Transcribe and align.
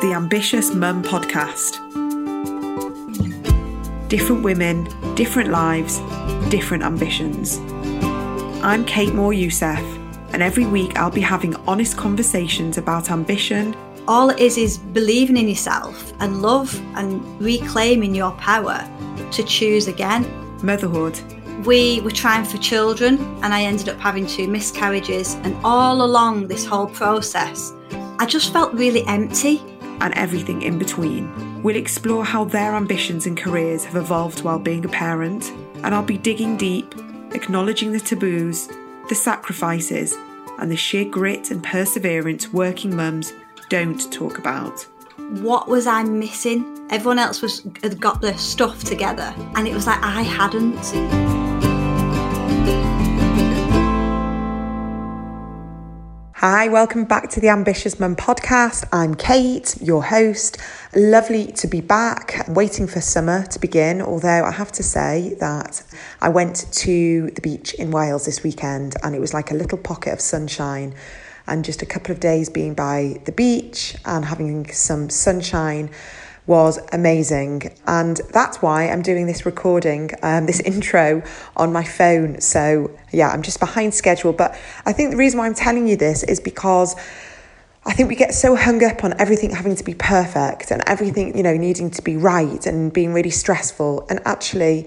The 0.00 0.12
Ambitious 0.14 0.72
Mum 0.72 1.02
Podcast. 1.02 1.78
Different 4.08 4.44
women, 4.44 4.84
different 5.16 5.50
lives, 5.50 5.98
different 6.48 6.84
ambitions. 6.84 7.58
I'm 8.62 8.84
Kate 8.84 9.12
Moore 9.12 9.32
Youssef, 9.32 9.82
and 10.32 10.44
every 10.44 10.64
week 10.64 10.96
I'll 10.96 11.10
be 11.10 11.20
having 11.20 11.56
honest 11.66 11.96
conversations 11.96 12.78
about 12.78 13.10
ambition. 13.10 13.74
All 14.06 14.30
it 14.30 14.38
is 14.38 14.56
is 14.58 14.78
believing 14.78 15.36
in 15.36 15.48
yourself 15.48 16.12
and 16.20 16.40
love 16.40 16.80
and 16.94 17.20
reclaiming 17.40 18.14
your 18.14 18.30
power 18.32 18.88
to 19.32 19.42
choose 19.42 19.88
again. 19.88 20.24
Motherhood. 20.62 21.18
We 21.64 22.00
were 22.00 22.10
trying 22.10 22.44
for 22.44 22.58
children, 22.58 23.18
and 23.42 23.54
I 23.54 23.62
ended 23.62 23.88
up 23.88 23.98
having 23.98 24.26
two 24.26 24.48
miscarriages. 24.48 25.34
And 25.44 25.56
all 25.64 26.02
along 26.02 26.48
this 26.48 26.64
whole 26.64 26.88
process, 26.88 27.72
I 28.18 28.26
just 28.26 28.52
felt 28.52 28.72
really 28.74 29.06
empty. 29.06 29.62
And 30.00 30.12
everything 30.14 30.62
in 30.62 30.78
between. 30.78 31.62
We'll 31.62 31.76
explore 31.76 32.24
how 32.24 32.44
their 32.44 32.74
ambitions 32.74 33.26
and 33.26 33.36
careers 33.36 33.84
have 33.84 33.94
evolved 33.94 34.42
while 34.42 34.58
being 34.58 34.84
a 34.84 34.88
parent, 34.88 35.52
and 35.84 35.94
I'll 35.94 36.02
be 36.02 36.18
digging 36.18 36.56
deep, 36.56 36.92
acknowledging 37.30 37.92
the 37.92 38.00
taboos, 38.00 38.68
the 39.08 39.14
sacrifices, 39.14 40.16
and 40.58 40.72
the 40.72 40.76
sheer 40.76 41.04
grit 41.04 41.52
and 41.52 41.62
perseverance 41.62 42.52
working 42.52 42.96
mums 42.96 43.32
don't 43.68 44.12
talk 44.12 44.38
about. 44.38 44.84
What 45.40 45.68
was 45.68 45.86
I 45.86 46.02
missing? 46.02 46.84
Everyone 46.90 47.20
else 47.20 47.40
was 47.40 47.62
had 47.82 48.00
got 48.00 48.20
their 48.20 48.36
stuff 48.36 48.82
together, 48.82 49.32
and 49.54 49.68
it 49.68 49.74
was 49.74 49.86
like 49.86 50.02
I 50.02 50.22
hadn't. 50.22 51.31
Hi, 56.44 56.66
welcome 56.66 57.04
back 57.04 57.30
to 57.30 57.40
the 57.40 57.50
Ambitious 57.50 58.00
Mum 58.00 58.16
podcast. 58.16 58.84
I'm 58.90 59.14
Kate, 59.14 59.80
your 59.80 60.02
host. 60.02 60.58
Lovely 60.92 61.52
to 61.52 61.68
be 61.68 61.80
back. 61.80 62.44
waiting 62.48 62.88
for 62.88 63.00
summer 63.00 63.46
to 63.46 63.60
begin, 63.60 64.02
although 64.02 64.42
I 64.42 64.50
have 64.50 64.72
to 64.72 64.82
say 64.82 65.36
that 65.38 65.84
I 66.20 66.30
went 66.30 66.66
to 66.72 67.30
the 67.30 67.40
beach 67.40 67.74
in 67.74 67.92
Wales 67.92 68.24
this 68.24 68.42
weekend 68.42 68.96
and 69.04 69.14
it 69.14 69.20
was 69.20 69.32
like 69.32 69.52
a 69.52 69.54
little 69.54 69.78
pocket 69.78 70.14
of 70.14 70.20
sunshine. 70.20 70.96
And 71.46 71.64
just 71.64 71.80
a 71.80 71.86
couple 71.86 72.10
of 72.10 72.18
days 72.18 72.48
being 72.48 72.74
by 72.74 73.20
the 73.24 73.30
beach 73.30 73.94
and 74.04 74.24
having 74.24 74.68
some 74.72 75.10
sunshine 75.10 75.90
was 76.46 76.78
amazing. 76.92 77.76
And 77.86 78.20
that's 78.32 78.60
why 78.60 78.88
I'm 78.88 79.02
doing 79.02 79.26
this 79.26 79.46
recording, 79.46 80.10
um, 80.22 80.46
this 80.46 80.60
intro 80.60 81.22
on 81.56 81.72
my 81.72 81.84
phone. 81.84 82.40
So, 82.40 82.90
yeah, 83.12 83.30
I'm 83.30 83.42
just 83.42 83.60
behind 83.60 83.94
schedule. 83.94 84.32
But 84.32 84.58
I 84.84 84.92
think 84.92 85.12
the 85.12 85.16
reason 85.16 85.38
why 85.38 85.46
I'm 85.46 85.54
telling 85.54 85.86
you 85.88 85.96
this 85.96 86.22
is 86.22 86.40
because. 86.40 86.96
I 87.84 87.92
think 87.94 88.08
we 88.08 88.14
get 88.14 88.32
so 88.32 88.54
hung 88.54 88.84
up 88.84 89.02
on 89.02 89.12
everything 89.20 89.50
having 89.50 89.74
to 89.74 89.82
be 89.82 89.94
perfect 89.94 90.70
and 90.70 90.84
everything, 90.86 91.36
you 91.36 91.42
know, 91.42 91.56
needing 91.56 91.90
to 91.90 92.02
be 92.02 92.16
right 92.16 92.64
and 92.64 92.92
being 92.92 93.12
really 93.12 93.30
stressful. 93.30 94.06
And 94.08 94.20
actually, 94.24 94.86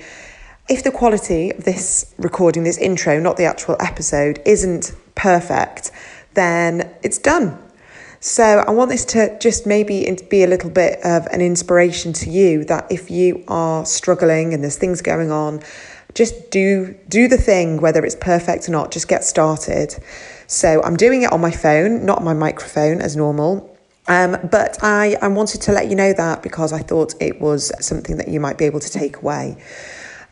if 0.69 0.81
the 0.81 0.91
quality 0.91 1.51
of 1.51 1.65
this 1.65 2.15
recording, 2.17 2.63
this 2.63 2.77
intro, 2.77 3.19
not 3.19 3.35
the 3.35 3.43
actual 3.43 3.75
episode, 3.81 4.41
isn't 4.45 4.93
perfect, 5.13 5.91
then 6.35 6.89
it's 7.03 7.17
done. 7.17 7.64
So 8.25 8.43
I 8.43 8.71
want 8.71 8.89
this 8.89 9.05
to 9.05 9.37
just 9.37 9.67
maybe 9.67 10.11
be 10.31 10.41
a 10.41 10.47
little 10.47 10.71
bit 10.71 10.99
of 11.05 11.27
an 11.27 11.41
inspiration 11.41 12.11
to 12.13 12.29
you 12.31 12.65
that 12.65 12.91
if 12.91 13.11
you 13.11 13.43
are 13.47 13.85
struggling 13.85 14.51
and 14.51 14.63
there's 14.63 14.77
things 14.77 15.03
going 15.03 15.29
on, 15.29 15.61
just 16.15 16.49
do 16.49 16.95
do 17.07 17.27
the 17.27 17.37
thing 17.37 17.79
whether 17.81 18.03
it's 18.03 18.15
perfect 18.15 18.67
or 18.67 18.71
not, 18.71 18.89
just 18.89 19.07
get 19.07 19.23
started. 19.23 19.95
So 20.47 20.81
I'm 20.81 20.97
doing 20.97 21.21
it 21.21 21.31
on 21.31 21.39
my 21.39 21.51
phone, 21.51 22.03
not 22.03 22.23
my 22.23 22.33
microphone 22.33 22.99
as 22.99 23.15
normal. 23.15 23.77
Um, 24.07 24.37
but 24.51 24.83
I, 24.83 25.17
I 25.21 25.27
wanted 25.27 25.61
to 25.61 25.71
let 25.71 25.87
you 25.87 25.95
know 25.95 26.11
that 26.13 26.41
because 26.41 26.73
I 26.73 26.79
thought 26.79 27.13
it 27.21 27.39
was 27.39 27.71
something 27.79 28.17
that 28.17 28.27
you 28.27 28.39
might 28.39 28.57
be 28.57 28.65
able 28.65 28.79
to 28.79 28.89
take 28.89 29.17
away. 29.17 29.55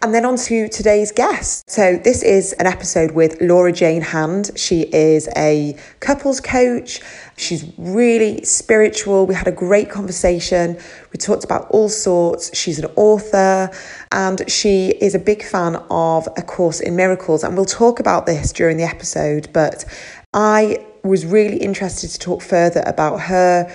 And 0.03 0.13
then 0.13 0.25
on 0.25 0.35
to 0.35 0.67
today's 0.67 1.13
guest. 1.13 1.69
So, 1.69 1.95
this 1.95 2.23
is 2.23 2.51
an 2.59 2.67
episode 2.67 3.11
with 3.11 3.39
Laura 3.39 3.71
Jane 3.71 4.01
Hand. 4.01 4.51
She 4.57 4.81
is 4.81 5.29
a 5.37 5.77
couples 6.01 6.41
coach. 6.41 6.99
She's 7.37 7.71
really 7.77 8.43
spiritual. 8.43 9.25
We 9.25 9.33
had 9.33 9.47
a 9.47 9.51
great 9.53 9.89
conversation. 9.89 10.77
We 11.13 11.19
talked 11.19 11.45
about 11.45 11.69
all 11.69 11.87
sorts. 11.87 12.53
She's 12.53 12.79
an 12.79 12.91
author 12.97 13.71
and 14.11 14.41
she 14.51 14.89
is 14.89 15.15
a 15.15 15.19
big 15.19 15.41
fan 15.41 15.77
of 15.89 16.27
A 16.35 16.41
Course 16.41 16.81
in 16.81 16.97
Miracles. 16.97 17.45
And 17.45 17.55
we'll 17.55 17.63
talk 17.63 18.01
about 18.01 18.25
this 18.25 18.51
during 18.51 18.75
the 18.75 18.83
episode. 18.83 19.53
But 19.53 19.85
I 20.33 20.85
was 21.05 21.25
really 21.25 21.59
interested 21.59 22.09
to 22.09 22.19
talk 22.19 22.41
further 22.41 22.83
about 22.85 23.21
her 23.21 23.73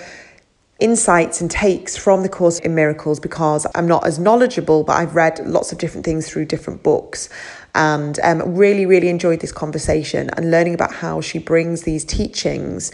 insights 0.78 1.40
and 1.40 1.50
takes 1.50 1.96
from 1.96 2.22
the 2.22 2.28
Course 2.28 2.60
in 2.60 2.74
Miracles 2.74 3.18
because 3.18 3.66
I'm 3.74 3.88
not 3.88 4.06
as 4.06 4.18
knowledgeable, 4.18 4.84
but 4.84 4.96
I've 4.96 5.16
read 5.16 5.40
lots 5.44 5.72
of 5.72 5.78
different 5.78 6.04
things 6.04 6.28
through 6.28 6.44
different 6.44 6.84
books 6.84 7.28
and 7.74 8.18
um, 8.22 8.54
really, 8.54 8.86
really 8.86 9.08
enjoyed 9.08 9.40
this 9.40 9.50
conversation 9.50 10.30
and 10.36 10.50
learning 10.50 10.74
about 10.74 10.94
how 10.94 11.20
she 11.20 11.38
brings 11.38 11.82
these 11.82 12.04
teachings 12.04 12.92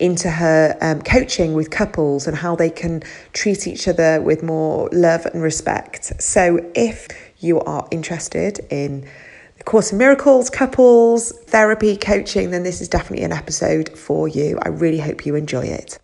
into 0.00 0.30
her 0.30 0.76
um, 0.80 1.02
coaching 1.02 1.52
with 1.52 1.70
couples 1.70 2.26
and 2.26 2.36
how 2.36 2.56
they 2.56 2.70
can 2.70 3.02
treat 3.34 3.66
each 3.66 3.86
other 3.86 4.20
with 4.20 4.42
more 4.42 4.88
love 4.92 5.26
and 5.26 5.42
respect. 5.42 6.20
So 6.20 6.70
if 6.74 7.08
you 7.38 7.60
are 7.60 7.86
interested 7.90 8.60
in 8.70 9.06
the 9.58 9.64
Course 9.64 9.92
in 9.92 9.98
Miracles, 9.98 10.48
couples, 10.48 11.32
therapy, 11.32 11.96
coaching, 11.96 12.50
then 12.50 12.62
this 12.62 12.80
is 12.80 12.88
definitely 12.88 13.24
an 13.24 13.32
episode 13.32 13.90
for 13.96 14.26
you. 14.26 14.58
I 14.62 14.68
really 14.68 15.00
hope 15.00 15.26
you 15.26 15.34
enjoy 15.34 15.64
it. 15.64 15.98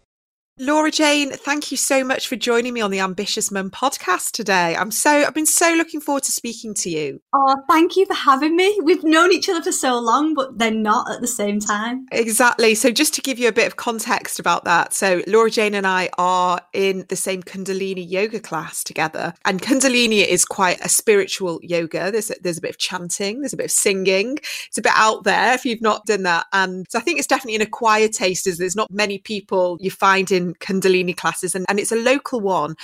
Laura 0.62 0.92
Jane, 0.92 1.32
thank 1.32 1.72
you 1.72 1.76
so 1.76 2.04
much 2.04 2.28
for 2.28 2.36
joining 2.36 2.72
me 2.72 2.80
on 2.80 2.92
the 2.92 3.00
Ambitious 3.00 3.50
Mum 3.50 3.68
podcast 3.68 4.30
today. 4.30 4.76
I'm 4.76 4.92
so 4.92 5.10
I've 5.10 5.34
been 5.34 5.44
so 5.44 5.72
looking 5.72 6.00
forward 6.00 6.22
to 6.22 6.30
speaking 6.30 6.72
to 6.74 6.88
you. 6.88 7.20
Oh, 7.32 7.56
thank 7.68 7.96
you 7.96 8.06
for 8.06 8.14
having 8.14 8.54
me. 8.54 8.78
We've 8.80 9.02
known 9.02 9.32
each 9.32 9.48
other 9.48 9.60
for 9.60 9.72
so 9.72 9.98
long, 9.98 10.34
but 10.34 10.58
they're 10.58 10.70
not 10.70 11.10
at 11.10 11.20
the 11.20 11.26
same 11.26 11.58
time. 11.58 12.06
Exactly. 12.12 12.76
So 12.76 12.92
just 12.92 13.12
to 13.14 13.20
give 13.20 13.40
you 13.40 13.48
a 13.48 13.52
bit 13.52 13.66
of 13.66 13.74
context 13.74 14.38
about 14.38 14.62
that. 14.62 14.94
So 14.94 15.22
Laura 15.26 15.50
Jane 15.50 15.74
and 15.74 15.84
I 15.84 16.10
are 16.16 16.60
in 16.72 17.06
the 17.08 17.16
same 17.16 17.42
Kundalini 17.42 18.08
yoga 18.08 18.38
class 18.38 18.84
together. 18.84 19.34
And 19.44 19.60
Kundalini 19.60 20.24
is 20.24 20.44
quite 20.44 20.78
a 20.80 20.88
spiritual 20.88 21.58
yoga. 21.64 22.12
There's 22.12 22.30
a, 22.30 22.36
there's 22.40 22.58
a 22.58 22.62
bit 22.62 22.70
of 22.70 22.78
chanting, 22.78 23.40
there's 23.40 23.52
a 23.52 23.56
bit 23.56 23.66
of 23.66 23.72
singing. 23.72 24.38
It's 24.68 24.78
a 24.78 24.82
bit 24.82 24.92
out 24.94 25.24
there 25.24 25.54
if 25.54 25.64
you've 25.64 25.82
not 25.82 26.06
done 26.06 26.22
that. 26.22 26.46
And 26.52 26.86
so 26.88 27.00
I 27.00 27.02
think 27.02 27.18
it's 27.18 27.26
definitely 27.26 27.56
an 27.56 27.62
acquired 27.62 28.12
taste 28.12 28.46
as 28.46 28.58
there's 28.58 28.76
not 28.76 28.92
many 28.92 29.18
people 29.18 29.76
you 29.80 29.90
find 29.90 30.30
in 30.30 30.51
Kundalini 30.54 31.16
classes, 31.16 31.54
and, 31.54 31.66
and 31.68 31.78
it's 31.78 31.92
a 31.92 31.96
local 31.96 32.40
one. 32.40 32.76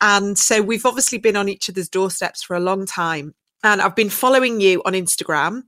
And 0.00 0.38
so 0.38 0.62
we've 0.62 0.86
obviously 0.86 1.18
been 1.18 1.36
on 1.36 1.48
each 1.48 1.68
other's 1.68 1.88
doorsteps 1.88 2.42
for 2.42 2.56
a 2.56 2.60
long 2.60 2.86
time. 2.86 3.34
And 3.64 3.80
I've 3.80 3.94
been 3.94 4.10
following 4.10 4.60
you 4.60 4.82
on 4.84 4.92
Instagram 4.92 5.62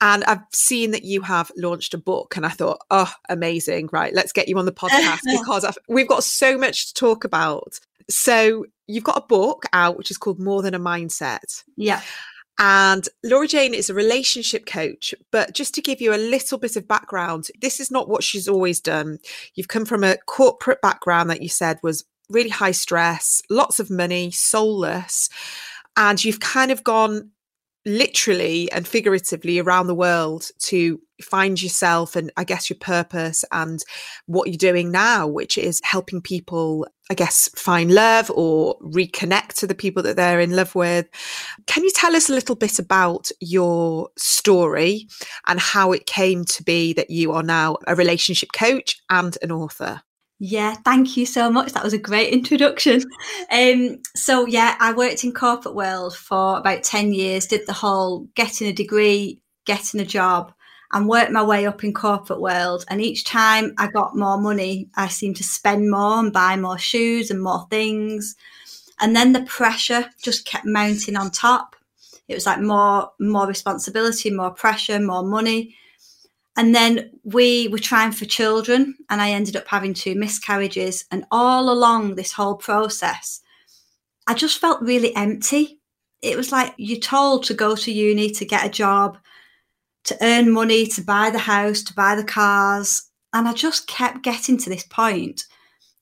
and 0.00 0.24
I've 0.24 0.42
seen 0.52 0.90
that 0.90 1.04
you 1.04 1.20
have 1.22 1.52
launched 1.56 1.94
a 1.94 1.98
book. 1.98 2.36
And 2.36 2.44
I 2.44 2.48
thought, 2.48 2.80
oh, 2.90 3.12
amazing. 3.28 3.90
Right. 3.92 4.12
Let's 4.12 4.32
get 4.32 4.48
you 4.48 4.58
on 4.58 4.64
the 4.64 4.72
podcast 4.72 5.20
because 5.24 5.64
I've, 5.64 5.78
we've 5.88 6.08
got 6.08 6.24
so 6.24 6.58
much 6.58 6.88
to 6.88 6.94
talk 6.94 7.22
about. 7.22 7.78
So 8.10 8.66
you've 8.88 9.04
got 9.04 9.18
a 9.18 9.26
book 9.26 9.66
out, 9.72 9.96
which 9.96 10.10
is 10.10 10.18
called 10.18 10.40
More 10.40 10.62
Than 10.62 10.74
a 10.74 10.80
Mindset. 10.80 11.62
Yeah. 11.76 12.02
And 12.58 13.08
Laura 13.24 13.46
Jane 13.46 13.74
is 13.74 13.88
a 13.88 13.94
relationship 13.94 14.66
coach. 14.66 15.14
But 15.30 15.54
just 15.54 15.74
to 15.74 15.82
give 15.82 16.00
you 16.00 16.12
a 16.12 16.16
little 16.16 16.58
bit 16.58 16.76
of 16.76 16.88
background, 16.88 17.48
this 17.60 17.78
is 17.78 17.90
not 17.90 18.08
what 18.08 18.24
she's 18.24 18.48
always 18.48 18.80
done. 18.80 19.18
You've 19.54 19.68
come 19.68 19.84
from 19.84 20.02
a 20.02 20.16
corporate 20.26 20.82
background 20.82 21.30
that 21.30 21.42
you 21.42 21.48
said 21.48 21.78
was 21.82 22.04
really 22.30 22.50
high 22.50 22.72
stress, 22.72 23.42
lots 23.48 23.78
of 23.78 23.90
money, 23.90 24.30
soulless. 24.30 25.28
And 25.96 26.22
you've 26.22 26.40
kind 26.40 26.70
of 26.70 26.84
gone 26.84 27.30
literally 27.86 28.70
and 28.72 28.86
figuratively 28.86 29.58
around 29.58 29.86
the 29.86 29.94
world 29.94 30.50
to 30.58 31.00
find 31.22 31.60
yourself 31.60 32.14
and 32.16 32.30
I 32.36 32.44
guess 32.44 32.70
your 32.70 32.78
purpose 32.78 33.44
and 33.50 33.80
what 34.26 34.48
you're 34.48 34.56
doing 34.56 34.90
now, 34.90 35.26
which 35.26 35.58
is 35.58 35.80
helping 35.82 36.20
people, 36.20 36.86
I 37.10 37.14
guess, 37.14 37.48
find 37.56 37.92
love 37.92 38.30
or 38.34 38.78
reconnect 38.80 39.54
to 39.54 39.66
the 39.66 39.74
people 39.74 40.02
that 40.04 40.16
they're 40.16 40.40
in 40.40 40.54
love 40.54 40.74
with. 40.74 41.06
Can 41.66 41.82
you 41.82 41.90
tell 41.90 42.14
us 42.14 42.28
a 42.28 42.34
little 42.34 42.56
bit 42.56 42.78
about 42.78 43.30
your 43.40 44.10
story 44.16 45.08
and 45.46 45.58
how 45.58 45.92
it 45.92 46.06
came 46.06 46.44
to 46.44 46.62
be 46.62 46.92
that 46.92 47.10
you 47.10 47.32
are 47.32 47.42
now 47.42 47.76
a 47.86 47.96
relationship 47.96 48.50
coach 48.52 49.00
and 49.10 49.36
an 49.42 49.50
author? 49.50 50.02
Yeah, 50.40 50.74
thank 50.84 51.16
you 51.16 51.26
so 51.26 51.50
much. 51.50 51.72
That 51.72 51.82
was 51.82 51.92
a 51.92 51.98
great 51.98 52.32
introduction. 52.32 53.02
Um, 53.50 53.98
so 54.14 54.46
yeah, 54.46 54.76
I 54.78 54.92
worked 54.92 55.24
in 55.24 55.32
corporate 55.32 55.74
world 55.74 56.16
for 56.16 56.58
about 56.58 56.84
10 56.84 57.12
years, 57.12 57.46
did 57.46 57.66
the 57.66 57.72
whole 57.72 58.28
getting 58.34 58.68
a 58.68 58.72
degree, 58.72 59.40
getting 59.64 60.00
a 60.00 60.04
job 60.04 60.52
and 60.92 61.08
worked 61.08 61.32
my 61.32 61.42
way 61.42 61.66
up 61.66 61.82
in 61.82 61.92
corporate 61.92 62.40
world. 62.40 62.84
And 62.88 63.00
each 63.00 63.24
time 63.24 63.74
I 63.78 63.88
got 63.88 64.16
more 64.16 64.40
money, 64.40 64.88
I 64.94 65.08
seemed 65.08 65.36
to 65.36 65.44
spend 65.44 65.90
more 65.90 66.18
and 66.20 66.32
buy 66.32 66.56
more 66.56 66.78
shoes 66.78 67.30
and 67.30 67.42
more 67.42 67.66
things. 67.68 68.36
And 69.00 69.14
then 69.14 69.32
the 69.32 69.42
pressure 69.42 70.08
just 70.22 70.46
kept 70.46 70.66
mounting 70.66 71.16
on 71.16 71.30
top. 71.30 71.76
It 72.28 72.34
was 72.34 72.46
like 72.46 72.60
more, 72.60 73.10
more 73.18 73.46
responsibility, 73.46 74.30
more 74.30 74.50
pressure, 74.50 75.00
more 75.00 75.22
money. 75.24 75.74
And 76.58 76.74
then 76.74 77.12
we 77.22 77.68
were 77.68 77.78
trying 77.78 78.10
for 78.10 78.24
children, 78.24 78.96
and 79.08 79.22
I 79.22 79.30
ended 79.30 79.54
up 79.54 79.68
having 79.68 79.94
two 79.94 80.16
miscarriages. 80.16 81.04
And 81.12 81.24
all 81.30 81.70
along 81.70 82.16
this 82.16 82.32
whole 82.32 82.56
process, 82.56 83.40
I 84.26 84.34
just 84.34 84.58
felt 84.58 84.82
really 84.82 85.14
empty. 85.14 85.78
It 86.20 86.36
was 86.36 86.50
like 86.50 86.74
you're 86.76 86.98
told 86.98 87.44
to 87.44 87.54
go 87.54 87.76
to 87.76 87.92
uni 87.92 88.30
to 88.30 88.44
get 88.44 88.66
a 88.66 88.70
job, 88.70 89.18
to 90.04 90.16
earn 90.20 90.50
money, 90.50 90.84
to 90.88 91.00
buy 91.00 91.30
the 91.30 91.38
house, 91.38 91.82
to 91.84 91.94
buy 91.94 92.16
the 92.16 92.24
cars. 92.24 93.08
And 93.32 93.46
I 93.46 93.52
just 93.52 93.86
kept 93.86 94.24
getting 94.24 94.58
to 94.58 94.68
this 94.68 94.84
point 94.84 95.44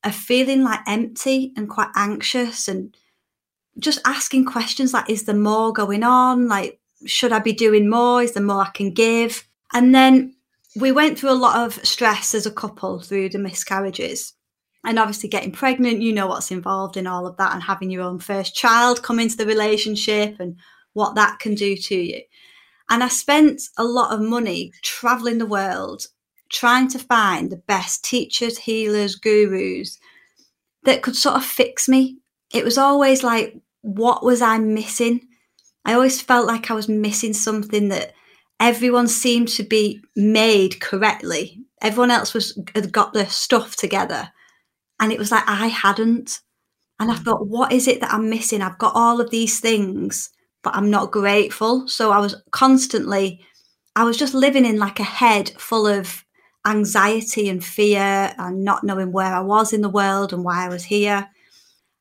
of 0.04 0.14
feeling 0.14 0.62
like 0.62 0.80
empty 0.86 1.52
and 1.56 1.68
quite 1.68 1.90
anxious 1.96 2.66
and 2.66 2.96
just 3.78 4.00
asking 4.06 4.46
questions 4.46 4.94
like, 4.94 5.10
is 5.10 5.24
there 5.24 5.36
more 5.36 5.70
going 5.70 6.02
on? 6.02 6.48
Like, 6.48 6.80
should 7.04 7.32
I 7.32 7.40
be 7.40 7.52
doing 7.52 7.90
more? 7.90 8.22
Is 8.22 8.32
there 8.32 8.42
more 8.42 8.62
I 8.62 8.70
can 8.70 8.94
give? 8.94 9.46
And 9.74 9.94
then 9.94 10.35
we 10.76 10.92
went 10.92 11.18
through 11.18 11.30
a 11.30 11.34
lot 11.34 11.66
of 11.66 11.84
stress 11.86 12.34
as 12.34 12.46
a 12.46 12.50
couple 12.50 13.00
through 13.00 13.30
the 13.30 13.38
miscarriages. 13.38 14.34
And 14.84 14.98
obviously, 14.98 15.28
getting 15.28 15.50
pregnant, 15.50 16.02
you 16.02 16.12
know 16.12 16.28
what's 16.28 16.52
involved 16.52 16.96
in 16.96 17.08
all 17.08 17.26
of 17.26 17.36
that, 17.38 17.54
and 17.54 17.62
having 17.62 17.90
your 17.90 18.02
own 18.02 18.20
first 18.20 18.54
child 18.54 19.02
come 19.02 19.18
into 19.18 19.36
the 19.36 19.46
relationship 19.46 20.38
and 20.38 20.56
what 20.92 21.16
that 21.16 21.40
can 21.40 21.54
do 21.54 21.76
to 21.76 21.96
you. 21.96 22.22
And 22.88 23.02
I 23.02 23.08
spent 23.08 23.62
a 23.76 23.84
lot 23.84 24.12
of 24.12 24.20
money 24.20 24.72
traveling 24.82 25.38
the 25.38 25.46
world 25.46 26.06
trying 26.52 26.86
to 26.88 26.98
find 27.00 27.50
the 27.50 27.56
best 27.56 28.04
teachers, 28.04 28.58
healers, 28.58 29.16
gurus 29.16 29.98
that 30.84 31.02
could 31.02 31.16
sort 31.16 31.34
of 31.34 31.44
fix 31.44 31.88
me. 31.88 32.18
It 32.52 32.64
was 32.64 32.78
always 32.78 33.24
like, 33.24 33.58
what 33.82 34.24
was 34.24 34.40
I 34.40 34.58
missing? 34.58 35.26
I 35.84 35.94
always 35.94 36.20
felt 36.20 36.46
like 36.46 36.70
I 36.70 36.74
was 36.74 36.88
missing 36.88 37.32
something 37.32 37.88
that 37.88 38.12
everyone 38.60 39.08
seemed 39.08 39.48
to 39.48 39.62
be 39.62 40.00
made 40.14 40.80
correctly. 40.80 41.60
Everyone 41.82 42.10
else 42.10 42.34
was 42.34 42.58
had 42.74 42.92
got 42.92 43.12
their 43.12 43.28
stuff 43.28 43.76
together, 43.76 44.30
and 45.00 45.12
it 45.12 45.18
was 45.18 45.30
like 45.30 45.44
I 45.46 45.66
hadn't. 45.68 46.40
And 46.98 47.10
I 47.10 47.14
mm. 47.14 47.24
thought, 47.24 47.46
what 47.46 47.72
is 47.72 47.86
it 47.88 48.00
that 48.00 48.12
I'm 48.12 48.30
missing? 48.30 48.62
I've 48.62 48.78
got 48.78 48.94
all 48.94 49.20
of 49.20 49.30
these 49.30 49.60
things, 49.60 50.30
but 50.62 50.74
I'm 50.74 50.90
not 50.90 51.12
grateful. 51.12 51.86
So 51.88 52.10
I 52.10 52.18
was 52.18 52.34
constantly, 52.50 53.44
I 53.94 54.04
was 54.04 54.16
just 54.16 54.32
living 54.32 54.64
in 54.64 54.78
like 54.78 54.98
a 54.98 55.04
head 55.04 55.50
full 55.58 55.86
of 55.86 56.24
anxiety 56.66 57.48
and 57.48 57.64
fear 57.64 58.34
and 58.38 58.64
not 58.64 58.82
knowing 58.82 59.12
where 59.12 59.32
I 59.32 59.40
was 59.40 59.72
in 59.72 59.82
the 59.82 59.88
world 59.88 60.32
and 60.32 60.42
why 60.42 60.64
I 60.64 60.68
was 60.68 60.84
here. 60.84 61.28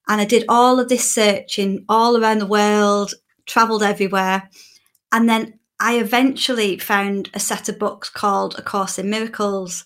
And 0.07 0.21
I 0.21 0.25
did 0.25 0.45
all 0.49 0.79
of 0.79 0.89
this 0.89 1.13
searching 1.13 1.85
all 1.89 2.17
around 2.17 2.39
the 2.39 2.45
world, 2.45 3.13
traveled 3.45 3.83
everywhere. 3.83 4.49
And 5.11 5.27
then 5.29 5.59
I 5.79 5.97
eventually 5.97 6.77
found 6.77 7.29
a 7.33 7.39
set 7.39 7.67
of 7.67 7.79
books 7.79 8.09
called 8.09 8.57
A 8.57 8.61
Course 8.61 8.97
in 8.97 9.09
Miracles, 9.09 9.85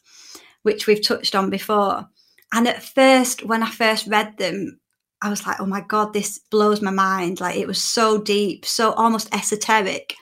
which 0.61 0.85
we've 0.85 1.05
touched 1.05 1.35
on 1.35 1.49
before. 1.49 2.07
And 2.53 2.67
at 2.67 2.83
first, 2.83 3.45
when 3.45 3.63
I 3.63 3.69
first 3.69 4.07
read 4.07 4.37
them, 4.37 4.79
I 5.21 5.29
was 5.29 5.45
like, 5.45 5.59
oh 5.59 5.65
my 5.65 5.81
God, 5.81 6.13
this 6.13 6.39
blows 6.51 6.81
my 6.81 6.91
mind. 6.91 7.39
Like 7.39 7.57
it 7.57 7.67
was 7.67 7.81
so 7.81 8.21
deep, 8.21 8.65
so 8.65 8.93
almost 8.93 9.33
esoteric. 9.33 10.15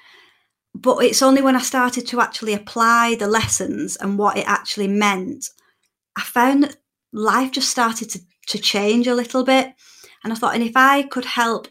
But 0.73 1.03
it's 1.03 1.21
only 1.21 1.41
when 1.41 1.55
I 1.55 1.61
started 1.61 2.07
to 2.07 2.21
actually 2.21 2.53
apply 2.53 3.15
the 3.15 3.27
lessons 3.27 3.95
and 3.97 4.17
what 4.17 4.37
it 4.37 4.47
actually 4.47 4.87
meant, 4.87 5.49
I 6.17 6.21
found 6.21 6.63
that 6.63 6.77
life 7.13 7.51
just 7.51 7.69
started 7.69 8.09
to, 8.11 8.19
to 8.47 8.57
change 8.57 9.07
a 9.07 9.15
little 9.15 9.43
bit. 9.43 9.73
And 10.23 10.33
I 10.33 10.35
thought, 10.35 10.55
and 10.55 10.63
if 10.63 10.75
I 10.75 11.03
could 11.03 11.25
help 11.25 11.67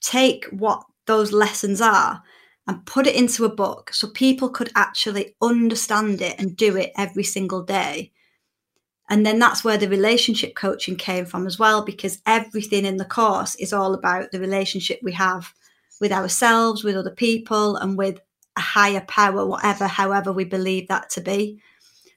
take 0.00 0.46
what 0.46 0.84
those 1.06 1.32
lessons 1.32 1.80
are 1.80 2.22
and 2.70 2.86
put 2.86 3.08
it 3.08 3.16
into 3.16 3.44
a 3.44 3.52
book 3.52 3.92
so 3.92 4.06
people 4.06 4.48
could 4.48 4.70
actually 4.76 5.34
understand 5.42 6.22
it 6.22 6.36
and 6.38 6.56
do 6.56 6.76
it 6.76 6.92
every 6.96 7.24
single 7.24 7.64
day. 7.64 8.12
And 9.08 9.26
then 9.26 9.40
that's 9.40 9.64
where 9.64 9.76
the 9.76 9.88
relationship 9.88 10.54
coaching 10.54 10.94
came 10.94 11.26
from 11.26 11.48
as 11.48 11.58
well, 11.58 11.84
because 11.84 12.22
everything 12.26 12.84
in 12.84 12.96
the 12.96 13.04
course 13.04 13.56
is 13.56 13.72
all 13.72 13.92
about 13.92 14.30
the 14.30 14.38
relationship 14.38 15.00
we 15.02 15.10
have 15.10 15.52
with 16.00 16.12
ourselves, 16.12 16.84
with 16.84 16.94
other 16.94 17.10
people, 17.10 17.74
and 17.74 17.98
with 17.98 18.20
a 18.56 18.60
higher 18.60 19.04
power, 19.08 19.44
whatever, 19.44 19.88
however 19.88 20.32
we 20.32 20.44
believe 20.44 20.86
that 20.86 21.10
to 21.10 21.20
be. 21.20 21.60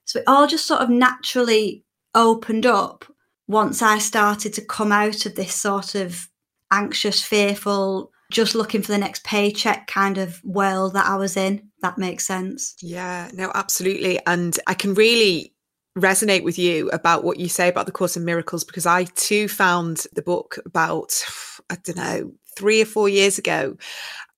So 0.06 0.20
it 0.20 0.28
all 0.28 0.46
just 0.46 0.68
sort 0.68 0.82
of 0.82 0.90
naturally 0.92 1.84
opened 2.14 2.68
up 2.68 3.06
once 3.48 3.82
I 3.82 3.98
started 3.98 4.54
to 4.54 4.64
come 4.64 4.92
out 4.92 5.26
of 5.26 5.34
this 5.34 5.56
sort 5.56 5.96
of 5.96 6.30
anxious, 6.72 7.24
fearful, 7.24 8.12
just 8.34 8.56
looking 8.56 8.82
for 8.82 8.92
the 8.92 8.98
next 8.98 9.24
paycheck 9.24 9.88
kind 9.88 10.18
of 10.18 10.44
world 10.44 10.94
that 10.94 11.06
I 11.06 11.16
was 11.16 11.38
in. 11.38 11.70
That 11.82 11.98
makes 11.98 12.26
sense. 12.26 12.76
Yeah, 12.82 13.30
no, 13.34 13.52
absolutely. 13.56 14.20
And 14.26 14.58
I 14.68 14.74
can 14.74 14.94
really 14.94 15.54
resonate 15.98 16.44
with 16.44 16.58
you 16.58 16.90
about 16.90 17.24
what 17.24 17.40
you 17.40 17.48
say 17.48 17.70
about 17.70 17.86
the 17.86 17.92
Course 17.92 18.18
in 18.18 18.26
Miracles 18.26 18.64
because 18.64 18.86
I 18.86 19.04
too 19.04 19.48
found 19.48 20.06
the 20.14 20.24
book 20.24 20.58
about, 20.66 21.24
I 21.70 21.78
don't 21.84 21.98
know, 21.98 22.32
three 22.58 22.82
or 22.82 22.86
four 22.86 23.08
years 23.08 23.38
ago. 23.38 23.78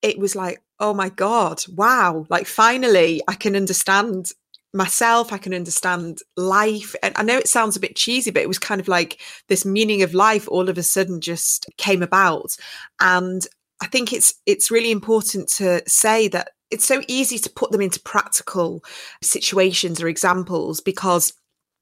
It 0.02 0.20
was 0.20 0.36
like, 0.36 0.62
oh 0.80 0.94
my 0.94 1.10
God, 1.10 1.62
wow, 1.74 2.26
like 2.30 2.46
finally 2.46 3.22
I 3.28 3.34
can 3.34 3.56
understand 3.56 4.34
myself 4.74 5.32
i 5.32 5.38
can 5.38 5.54
understand 5.54 6.20
life 6.36 6.96
and 7.02 7.14
i 7.18 7.24
know 7.24 7.38
it 7.38 7.48
sounds 7.48 7.78
a 7.78 7.80
bit 7.80 7.96
cheesy 7.96 8.30
but 8.30 8.42
it 8.42 8.48
was 8.48 8.60
kind 8.60 8.82
of 8.82 8.90
like 8.90 9.22
this 9.48 9.66
meaning 9.66 10.04
of 10.04 10.14
life 10.14 10.50
all 10.50 10.68
of 10.68 10.78
a 10.78 10.84
sudden 10.84 11.22
just 11.22 11.66
came 11.78 12.04
about 12.04 12.58
and 13.00 13.48
I 13.82 13.88
think 13.88 14.14
it's 14.14 14.34
it's 14.46 14.72
really 14.72 14.92
important 14.92 15.50
to 15.58 15.82
say 15.88 16.28
that 16.30 16.50
it's 16.72 16.86
so 16.86 17.02
easy 17.08 17.38
to 17.40 17.50
put 17.50 17.72
them 17.72 17.82
into 17.82 18.00
practical 18.02 18.84
situations 19.22 20.02
or 20.02 20.08
examples 20.08 20.80
because 20.82 21.34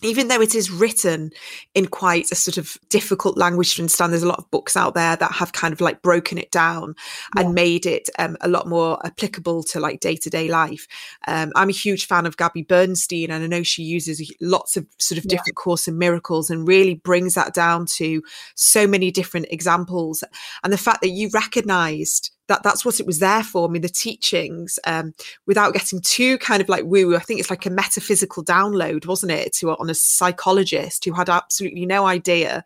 even 0.03 0.27
though 0.27 0.41
it 0.41 0.53
is 0.53 0.69
written 0.69 1.31
in 1.73 1.87
quite 1.87 2.31
a 2.31 2.35
sort 2.35 2.57
of 2.57 2.77
difficult 2.89 3.37
language 3.37 3.75
to 3.75 3.81
understand, 3.81 4.11
there's 4.11 4.23
a 4.23 4.27
lot 4.27 4.39
of 4.39 4.51
books 4.51 4.75
out 4.75 4.93
there 4.93 5.15
that 5.15 5.31
have 5.31 5.53
kind 5.53 5.73
of 5.73 5.81
like 5.81 6.01
broken 6.01 6.37
it 6.37 6.51
down 6.51 6.95
yeah. 7.35 7.41
and 7.41 7.55
made 7.55 7.85
it 7.85 8.09
um, 8.19 8.37
a 8.41 8.47
lot 8.47 8.67
more 8.67 9.03
applicable 9.05 9.63
to 9.63 9.79
like 9.79 9.99
day 9.99 10.15
to 10.15 10.29
day 10.29 10.47
life. 10.49 10.87
Um, 11.27 11.51
I'm 11.55 11.69
a 11.69 11.73
huge 11.73 12.05
fan 12.05 12.25
of 12.25 12.37
Gabby 12.37 12.63
Bernstein, 12.63 13.31
and 13.31 13.43
I 13.43 13.47
know 13.47 13.63
she 13.63 13.83
uses 13.83 14.31
lots 14.41 14.77
of 14.77 14.85
sort 14.99 15.17
of 15.17 15.23
different 15.27 15.55
yeah. 15.57 15.63
Course 15.63 15.87
in 15.87 15.97
Miracles 15.97 16.49
and 16.49 16.67
really 16.67 16.95
brings 16.95 17.35
that 17.35 17.53
down 17.53 17.85
to 17.97 18.21
so 18.55 18.85
many 18.85 19.11
different 19.11 19.47
examples. 19.49 20.23
And 20.63 20.73
the 20.73 20.77
fact 20.77 21.01
that 21.01 21.09
you 21.09 21.29
recognized 21.33 22.31
that 22.53 22.63
that's 22.63 22.85
what 22.85 22.99
it 22.99 23.05
was 23.05 23.19
there 23.19 23.43
for. 23.43 23.67
I 23.67 23.71
mean, 23.71 23.81
the 23.81 23.89
teachings, 23.89 24.79
um, 24.85 25.13
without 25.47 25.73
getting 25.73 26.01
too 26.01 26.37
kind 26.37 26.61
of 26.61 26.69
like 26.69 26.83
woo, 26.83 27.07
woo. 27.07 27.15
I 27.15 27.19
think 27.19 27.39
it's 27.39 27.49
like 27.49 27.65
a 27.65 27.71
metaphysical 27.71 28.43
download, 28.43 29.05
wasn't 29.07 29.31
it, 29.31 29.53
to 29.55 29.71
on 29.71 29.89
a 29.89 29.95
psychologist 29.95 31.05
who 31.05 31.13
had 31.13 31.29
absolutely 31.29 31.85
no 31.85 32.05
idea 32.05 32.63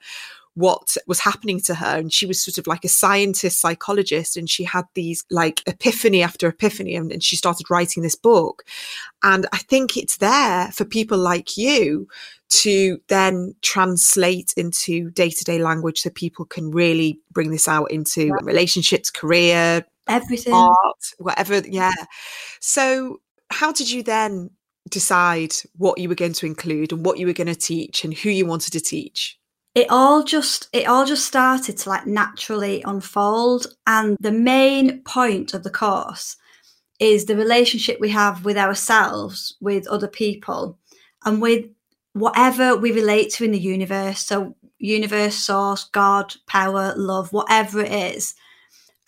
what 0.58 0.98
was 1.06 1.20
happening 1.20 1.62
to 1.62 1.76
her. 1.76 2.00
And 2.00 2.12
she 2.12 2.26
was 2.26 2.42
sort 2.42 2.58
of 2.58 2.66
like 2.66 2.84
a 2.84 2.90
scientist 2.90 3.60
psychologist. 3.60 4.36
And 4.36 4.50
she 4.50 4.64
had 4.64 4.86
these 4.96 5.24
like 5.30 5.62
epiphany 5.68 6.24
after 6.24 6.48
epiphany. 6.48 6.96
And, 6.96 7.12
and, 7.12 7.24
she 7.24 7.36
started 7.36 7.70
writing 7.70 8.02
this 8.02 8.16
book. 8.16 8.64
And 9.22 9.46
I 9.54 9.58
think 9.58 9.96
it's 9.96 10.18
there 10.18 10.72
for 10.72 10.84
people 10.84 11.20
like 11.20 11.58
you 11.58 12.08
to 12.50 13.00
then 13.08 13.54
translate 13.62 14.56
into 14.58 15.12
day 15.12 15.30
to 15.30 15.44
day 15.44 15.60
language 15.60 16.00
so 16.00 16.10
people 16.10 16.46
can 16.46 16.72
really 16.72 17.20
bring 17.32 17.52
this 17.52 17.68
out 17.68 17.92
into 17.92 18.34
relationships, 18.42 19.12
career, 19.12 19.86
everything, 20.08 20.54
art, 20.54 21.14
whatever. 21.20 21.62
Yeah. 21.68 21.94
So, 22.62 23.22
how 23.52 23.72
did 23.72 23.92
you 23.92 24.02
then 24.02 24.50
decide 24.90 25.54
what 25.76 26.00
you 26.00 26.10
were 26.10 26.16
going 26.16 26.34
to 26.34 26.48
include 26.48 26.94
and 26.94 27.06
what 27.06 27.20
you 27.20 27.28
were 27.28 27.34
going 27.34 27.48
to 27.48 27.56
teach 27.56 28.04
and 28.04 28.14
who 28.16 28.32
you 28.32 28.48
wanted 28.48 28.74
to 28.74 28.80
teach? 28.80 29.38
It 29.78 29.92
all 29.92 30.24
just 30.24 30.70
it 30.74 30.88
all 30.88 31.06
just 31.06 31.28
started 31.28 31.78
to 31.78 31.90
like 31.90 32.08
naturally 32.08 32.82
unfold. 32.82 33.68
And 33.86 34.18
the 34.20 34.32
main 34.32 35.04
point 35.04 35.54
of 35.54 35.62
the 35.62 35.70
course 35.70 36.36
is 37.00 37.26
the 37.26 37.36
relationship 37.36 38.00
we 38.00 38.10
have 38.10 38.44
with 38.44 38.58
ourselves 38.58 39.56
with 39.62 39.88
other 39.88 40.08
people 40.08 40.80
and 41.24 41.40
with 41.44 41.66
whatever 42.14 42.76
we 42.76 42.92
relate 42.92 43.32
to 43.34 43.46
in 43.46 43.52
the 43.52 43.60
universe. 43.60 44.22
So 44.22 44.56
universe 44.80 45.36
source 45.36 45.84
god 45.84 46.34
power 46.48 46.96
love 46.98 47.32
whatever 47.32 47.82
it 47.82 47.92
is. 47.92 48.34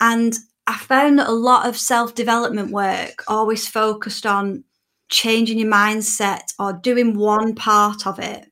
And 0.00 0.34
i 0.68 0.76
found 0.76 1.18
that 1.18 1.28
a 1.28 1.32
lot 1.32 1.66
of 1.66 1.76
self-development 1.76 2.70
work 2.70 3.24
always 3.26 3.66
focused 3.66 4.24
on 4.24 4.62
changing 5.08 5.58
your 5.58 5.72
mindset 5.72 6.52
or 6.60 6.72
doing 6.72 7.18
one 7.18 7.56
part 7.56 8.06
of 8.06 8.20
it 8.20 8.49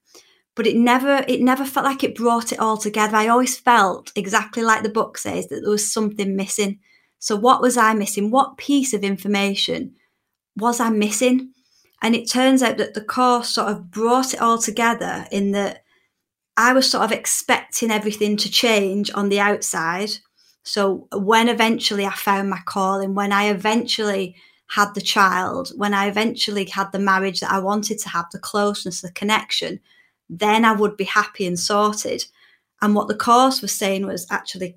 but 0.58 0.66
it 0.66 0.76
never 0.76 1.24
it 1.28 1.40
never 1.40 1.64
felt 1.64 1.86
like 1.86 2.02
it 2.02 2.16
brought 2.16 2.50
it 2.50 2.58
all 2.58 2.76
together. 2.76 3.16
I 3.16 3.28
always 3.28 3.56
felt 3.56 4.10
exactly 4.16 4.64
like 4.64 4.82
the 4.82 4.88
book 4.88 5.16
says 5.16 5.46
that 5.46 5.60
there 5.60 5.70
was 5.70 5.92
something 5.92 6.34
missing. 6.34 6.80
So 7.20 7.36
what 7.36 7.62
was 7.62 7.76
i 7.76 7.94
missing? 7.94 8.32
What 8.32 8.58
piece 8.58 8.92
of 8.92 9.04
information 9.04 9.94
was 10.56 10.80
i 10.80 10.90
missing? 10.90 11.52
And 12.02 12.16
it 12.16 12.28
turns 12.28 12.64
out 12.64 12.76
that 12.78 12.94
the 12.94 13.04
course 13.04 13.50
sort 13.50 13.68
of 13.68 13.92
brought 13.92 14.34
it 14.34 14.40
all 14.40 14.58
together 14.58 15.26
in 15.30 15.52
that 15.52 15.84
i 16.56 16.72
was 16.72 16.90
sort 16.90 17.04
of 17.04 17.12
expecting 17.12 17.92
everything 17.92 18.36
to 18.38 18.50
change 18.50 19.12
on 19.14 19.28
the 19.28 19.38
outside. 19.38 20.10
So 20.64 21.06
when 21.12 21.48
eventually 21.48 22.04
i 22.04 22.10
found 22.10 22.50
my 22.50 22.60
calling 22.66 23.14
when 23.14 23.30
i 23.30 23.44
eventually 23.48 24.34
had 24.70 24.92
the 24.94 25.00
child, 25.00 25.70
when 25.76 25.94
I 25.94 26.08
eventually 26.08 26.66
had 26.66 26.92
the 26.92 26.98
marriage 26.98 27.40
that 27.40 27.50
I 27.50 27.58
wanted 27.58 27.98
to 28.00 28.10
have, 28.10 28.26
the 28.30 28.38
closeness, 28.38 29.00
the 29.00 29.10
connection, 29.12 29.80
then 30.28 30.64
I 30.64 30.72
would 30.72 30.96
be 30.96 31.04
happy 31.04 31.46
and 31.46 31.58
sorted. 31.58 32.24
And 32.80 32.94
what 32.94 33.08
the 33.08 33.14
course 33.14 33.60
was 33.62 33.72
saying 33.72 34.06
was 34.06 34.26
actually 34.30 34.76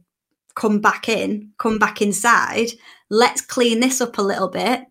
come 0.56 0.80
back 0.80 1.08
in, 1.08 1.52
come 1.58 1.78
back 1.78 2.02
inside, 2.02 2.72
let's 3.10 3.42
clean 3.42 3.80
this 3.80 4.02
up 4.02 4.18
a 4.18 4.24
little 4.24 4.50
bit. 4.50 4.86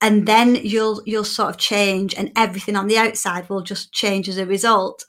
And 0.00 0.26
then 0.26 0.56
you'll 0.56 1.02
you'll 1.06 1.24
sort 1.24 1.50
of 1.50 1.56
change 1.56 2.14
and 2.14 2.30
everything 2.36 2.76
on 2.76 2.88
the 2.88 2.98
outside 2.98 3.48
will 3.48 3.62
just 3.62 3.92
change 3.92 4.28
as 4.28 4.36
a 4.36 4.44
result. 4.44 5.04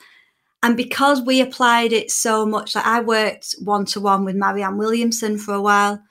And 0.64 0.78
because 0.78 1.22
we 1.22 1.42
applied 1.42 1.92
it 1.92 2.10
so 2.10 2.46
much, 2.46 2.76
like 2.76 2.86
I 2.86 3.02
worked 3.02 3.56
one 3.64 3.86
to 3.88 4.00
one 4.00 4.24
with 4.24 4.36
Marianne 4.36 4.78
Williamson 4.78 5.38
for 5.38 5.54
a 5.54 5.62
while. 5.62 6.02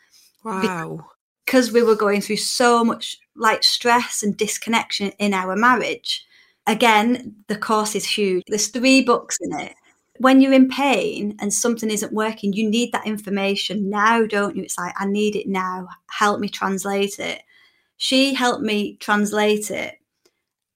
Wow. 0.45 1.07
Because 1.45 1.73
we 1.73 1.83
were 1.83 1.97
going 1.97 2.21
through 2.21 2.37
so 2.37 2.85
much 2.85 3.17
like 3.35 3.65
stress 3.65 4.23
and 4.23 4.37
disconnection 4.37 5.13
in 5.19 5.35
our 5.35 5.57
marriage. 5.57 6.25
Again, 6.67 7.37
the 7.49 7.57
course 7.57 7.95
is 7.95 8.07
huge. 8.07 8.45
There's 8.49 8.69
three 8.69 9.03
books 9.03 9.39
in 9.41 9.61
it 9.61 9.75
when 10.19 10.41
you're 10.41 10.53
in 10.53 10.69
pain 10.69 11.37
and 11.41 11.53
something 11.53 11.91
isn't 11.91 12.13
working, 12.13 12.53
you 12.53 12.69
need 12.69 12.93
that 12.93 13.07
information 13.07 13.91
now, 13.91 14.27
don't 14.27 14.57
you? 14.57 14.63
It's 14.63 14.79
like, 14.79 14.95
I 14.99 15.07
need 15.07 15.35
it 15.35 15.49
now. 15.49 15.89
Help 16.09 16.41
me 16.41 16.49
translate 16.49 17.19
it. 17.19 17.43
She 17.97 18.35
helped 18.35 18.63
me 18.63 18.97
translate 18.99 19.71
it. 19.71 19.97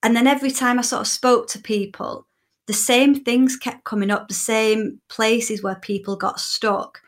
And 0.02 0.14
then 0.14 0.26
every 0.26 0.50
time 0.50 0.78
I 0.78 0.82
sort 0.82 1.02
of 1.02 1.08
spoke 1.08 1.48
to 1.48 1.58
people, 1.58 2.26
the 2.66 2.72
same 2.72 3.24
things 3.24 3.56
kept 3.56 3.84
coming 3.84 4.10
up, 4.10 4.28
the 4.28 4.34
same 4.34 5.00
places 5.08 5.62
where 5.62 5.76
people 5.76 6.16
got 6.16 6.40
stuck. 6.40 7.00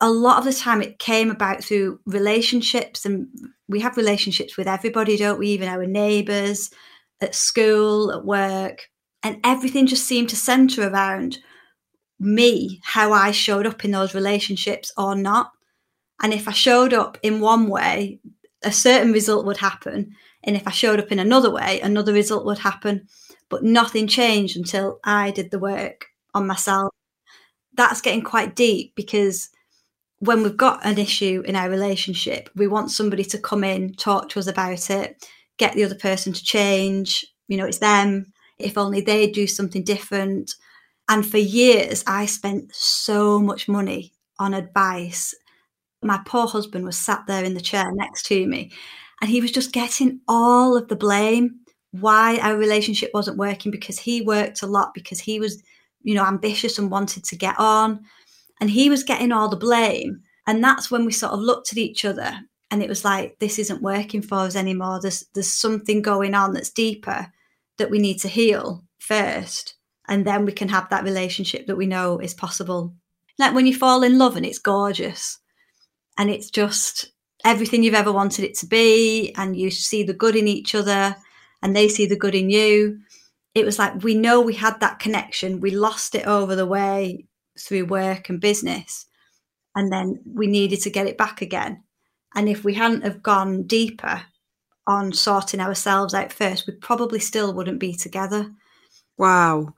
A 0.00 0.10
lot 0.10 0.38
of 0.38 0.44
the 0.44 0.52
time, 0.52 0.82
it 0.82 0.98
came 0.98 1.30
about 1.30 1.64
through 1.64 1.98
relationships, 2.06 3.04
and 3.04 3.26
we 3.68 3.80
have 3.80 3.96
relationships 3.96 4.56
with 4.56 4.68
everybody, 4.68 5.16
don't 5.16 5.38
we? 5.38 5.48
Even 5.48 5.68
our 5.68 5.86
neighbours, 5.86 6.70
at 7.24 7.34
school, 7.34 8.12
at 8.12 8.24
work. 8.24 8.88
And 9.22 9.40
everything 9.42 9.86
just 9.86 10.04
seemed 10.04 10.28
to 10.28 10.36
centre 10.36 10.88
around 10.88 11.38
me 12.20 12.80
how 12.84 13.12
I 13.12 13.32
showed 13.32 13.66
up 13.66 13.84
in 13.84 13.90
those 13.90 14.14
relationships 14.14 14.92
or 14.96 15.14
not. 15.14 15.50
And 16.22 16.32
if 16.32 16.46
I 16.46 16.52
showed 16.52 16.92
up 16.92 17.18
in 17.22 17.40
one 17.40 17.68
way, 17.68 18.20
a 18.62 18.72
certain 18.72 19.12
result 19.12 19.44
would 19.46 19.56
happen. 19.56 20.14
And 20.44 20.56
if 20.56 20.66
I 20.66 20.70
showed 20.70 21.00
up 21.00 21.10
in 21.10 21.18
another 21.18 21.50
way, 21.50 21.80
another 21.80 22.12
result 22.12 22.44
would 22.44 22.58
happen. 22.58 23.08
But 23.48 23.64
nothing 23.64 24.06
changed 24.06 24.56
until 24.56 25.00
I 25.04 25.30
did 25.30 25.50
the 25.50 25.58
work 25.58 26.06
on 26.34 26.46
myself. 26.46 26.92
That's 27.74 28.00
getting 28.00 28.22
quite 28.22 28.54
deep 28.54 28.94
because 28.94 29.50
when 30.18 30.42
we've 30.42 30.56
got 30.56 30.84
an 30.84 30.98
issue 30.98 31.42
in 31.46 31.56
our 31.56 31.68
relationship, 31.68 32.48
we 32.54 32.66
want 32.66 32.90
somebody 32.90 33.24
to 33.24 33.38
come 33.38 33.64
in, 33.64 33.94
talk 33.94 34.28
to 34.30 34.38
us 34.38 34.46
about 34.46 34.90
it, 34.90 35.28
get 35.58 35.74
the 35.74 35.84
other 35.84 35.94
person 35.94 36.32
to 36.32 36.44
change. 36.44 37.26
You 37.48 37.56
know, 37.56 37.66
it's 37.66 37.78
them. 37.78 38.32
If 38.58 38.78
only 38.78 39.00
they 39.00 39.30
do 39.30 39.46
something 39.46 39.82
different. 39.82 40.54
And 41.08 41.26
for 41.26 41.38
years, 41.38 42.02
I 42.06 42.26
spent 42.26 42.74
so 42.74 43.38
much 43.38 43.68
money 43.68 44.12
on 44.38 44.54
advice. 44.54 45.34
My 46.02 46.20
poor 46.26 46.46
husband 46.46 46.84
was 46.84 46.98
sat 46.98 47.24
there 47.26 47.44
in 47.44 47.54
the 47.54 47.60
chair 47.60 47.84
next 47.92 48.26
to 48.26 48.46
me, 48.46 48.72
and 49.20 49.30
he 49.30 49.40
was 49.40 49.52
just 49.52 49.72
getting 49.72 50.20
all 50.28 50.76
of 50.76 50.88
the 50.88 50.96
blame 50.96 51.60
why 52.00 52.38
our 52.38 52.56
relationship 52.56 53.10
wasn't 53.14 53.38
working 53.38 53.70
because 53.70 53.98
he 53.98 54.20
worked 54.20 54.62
a 54.62 54.66
lot, 54.66 54.92
because 54.94 55.20
he 55.20 55.38
was, 55.38 55.62
you 56.02 56.14
know, 56.14 56.24
ambitious 56.24 56.78
and 56.78 56.90
wanted 56.90 57.22
to 57.24 57.36
get 57.36 57.54
on. 57.58 58.04
And 58.60 58.68
he 58.68 58.90
was 58.90 59.04
getting 59.04 59.30
all 59.30 59.48
the 59.48 59.56
blame. 59.56 60.20
And 60.46 60.62
that's 60.62 60.90
when 60.90 61.04
we 61.04 61.12
sort 61.12 61.32
of 61.32 61.40
looked 61.40 61.70
at 61.70 61.78
each 61.78 62.04
other 62.04 62.40
and 62.70 62.82
it 62.82 62.88
was 62.88 63.04
like, 63.04 63.38
this 63.38 63.58
isn't 63.58 63.82
working 63.82 64.22
for 64.22 64.38
us 64.38 64.56
anymore. 64.56 65.00
There's 65.00 65.24
there's 65.34 65.52
something 65.52 66.02
going 66.02 66.34
on 66.34 66.52
that's 66.52 66.70
deeper 66.70 67.32
that 67.78 67.90
we 67.90 67.98
need 67.98 68.20
to 68.20 68.28
heal 68.28 68.84
first 68.98 69.74
and 70.06 70.26
then 70.26 70.44
we 70.44 70.52
can 70.52 70.68
have 70.68 70.88
that 70.90 71.04
relationship 71.04 71.66
that 71.66 71.76
we 71.76 71.86
know 71.86 72.18
is 72.18 72.34
possible. 72.34 72.94
Like 73.38 73.54
when 73.54 73.66
you 73.66 73.74
fall 73.74 74.02
in 74.02 74.18
love 74.18 74.36
and 74.36 74.44
it's 74.44 74.58
gorgeous 74.58 75.38
and 76.18 76.30
it's 76.30 76.50
just 76.50 77.10
everything 77.44 77.82
you've 77.82 77.94
ever 77.94 78.12
wanted 78.12 78.44
it 78.44 78.54
to 78.58 78.66
be, 78.66 79.34
and 79.36 79.56
you 79.56 79.70
see 79.70 80.02
the 80.02 80.14
good 80.14 80.36
in 80.36 80.48
each 80.48 80.74
other 80.74 81.16
and 81.62 81.74
they 81.74 81.88
see 81.88 82.06
the 82.06 82.16
good 82.16 82.34
in 82.34 82.50
you. 82.50 83.00
It 83.54 83.64
was 83.64 83.78
like 83.78 84.02
we 84.02 84.14
know 84.14 84.40
we 84.40 84.54
had 84.54 84.80
that 84.80 84.98
connection, 84.98 85.60
we 85.60 85.70
lost 85.70 86.14
it 86.14 86.26
over 86.26 86.54
the 86.56 86.66
way 86.66 87.26
through 87.58 87.86
work 87.86 88.28
and 88.28 88.40
business, 88.40 89.06
and 89.74 89.92
then 89.92 90.20
we 90.26 90.46
needed 90.46 90.80
to 90.82 90.90
get 90.90 91.06
it 91.06 91.18
back 91.18 91.40
again. 91.40 91.82
And 92.34 92.48
if 92.48 92.64
we 92.64 92.74
hadn't 92.74 93.04
have 93.04 93.22
gone 93.22 93.62
deeper 93.62 94.22
on 94.86 95.12
sorting 95.12 95.60
ourselves 95.60 96.14
out 96.14 96.32
first, 96.32 96.66
we 96.66 96.74
probably 96.74 97.18
still 97.18 97.54
wouldn't 97.54 97.78
be 97.78 97.94
together. 97.94 98.50
Wow. 99.16 99.74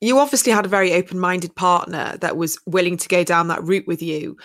You 0.00 0.18
obviously 0.18 0.52
had 0.52 0.66
a 0.66 0.68
very 0.68 0.92
open 0.92 1.18
minded 1.18 1.54
partner 1.56 2.16
that 2.20 2.36
was 2.36 2.58
willing 2.66 2.96
to 2.98 3.08
go 3.08 3.24
down 3.24 3.48
that 3.48 3.64
route 3.64 3.86
with 3.86 4.02
you. 4.02 4.36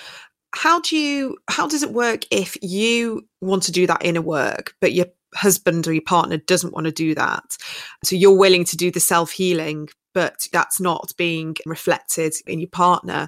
How 0.56 0.80
do 0.82 0.98
you, 0.98 1.38
how 1.50 1.68
does 1.68 1.84
it 1.84 1.92
work 1.92 2.24
if 2.32 2.58
you 2.62 3.28
want 3.42 3.64
to 3.64 3.72
do 3.72 3.86
that 3.88 4.04
inner 4.04 4.22
work, 4.22 4.74
but 4.82 4.94
your 4.94 5.08
husband 5.36 5.88
or 5.88 5.94
your 5.94 6.02
partner 6.02 6.38
doesn't 6.38 6.74
want 6.74 6.86
to 6.86 6.92
do 6.92 7.14
that? 7.16 7.58
So 8.04 8.16
you're 8.16 8.36
willing 8.36 8.64
to 8.66 8.78
do 8.78 8.90
the 8.90 9.00
self 9.00 9.32
healing, 9.32 9.90
but 10.14 10.48
that's 10.52 10.80
not 10.80 11.12
being 11.18 11.56
reflected 11.66 12.34
in 12.48 12.60
your 12.60 12.70
partner. 12.70 13.28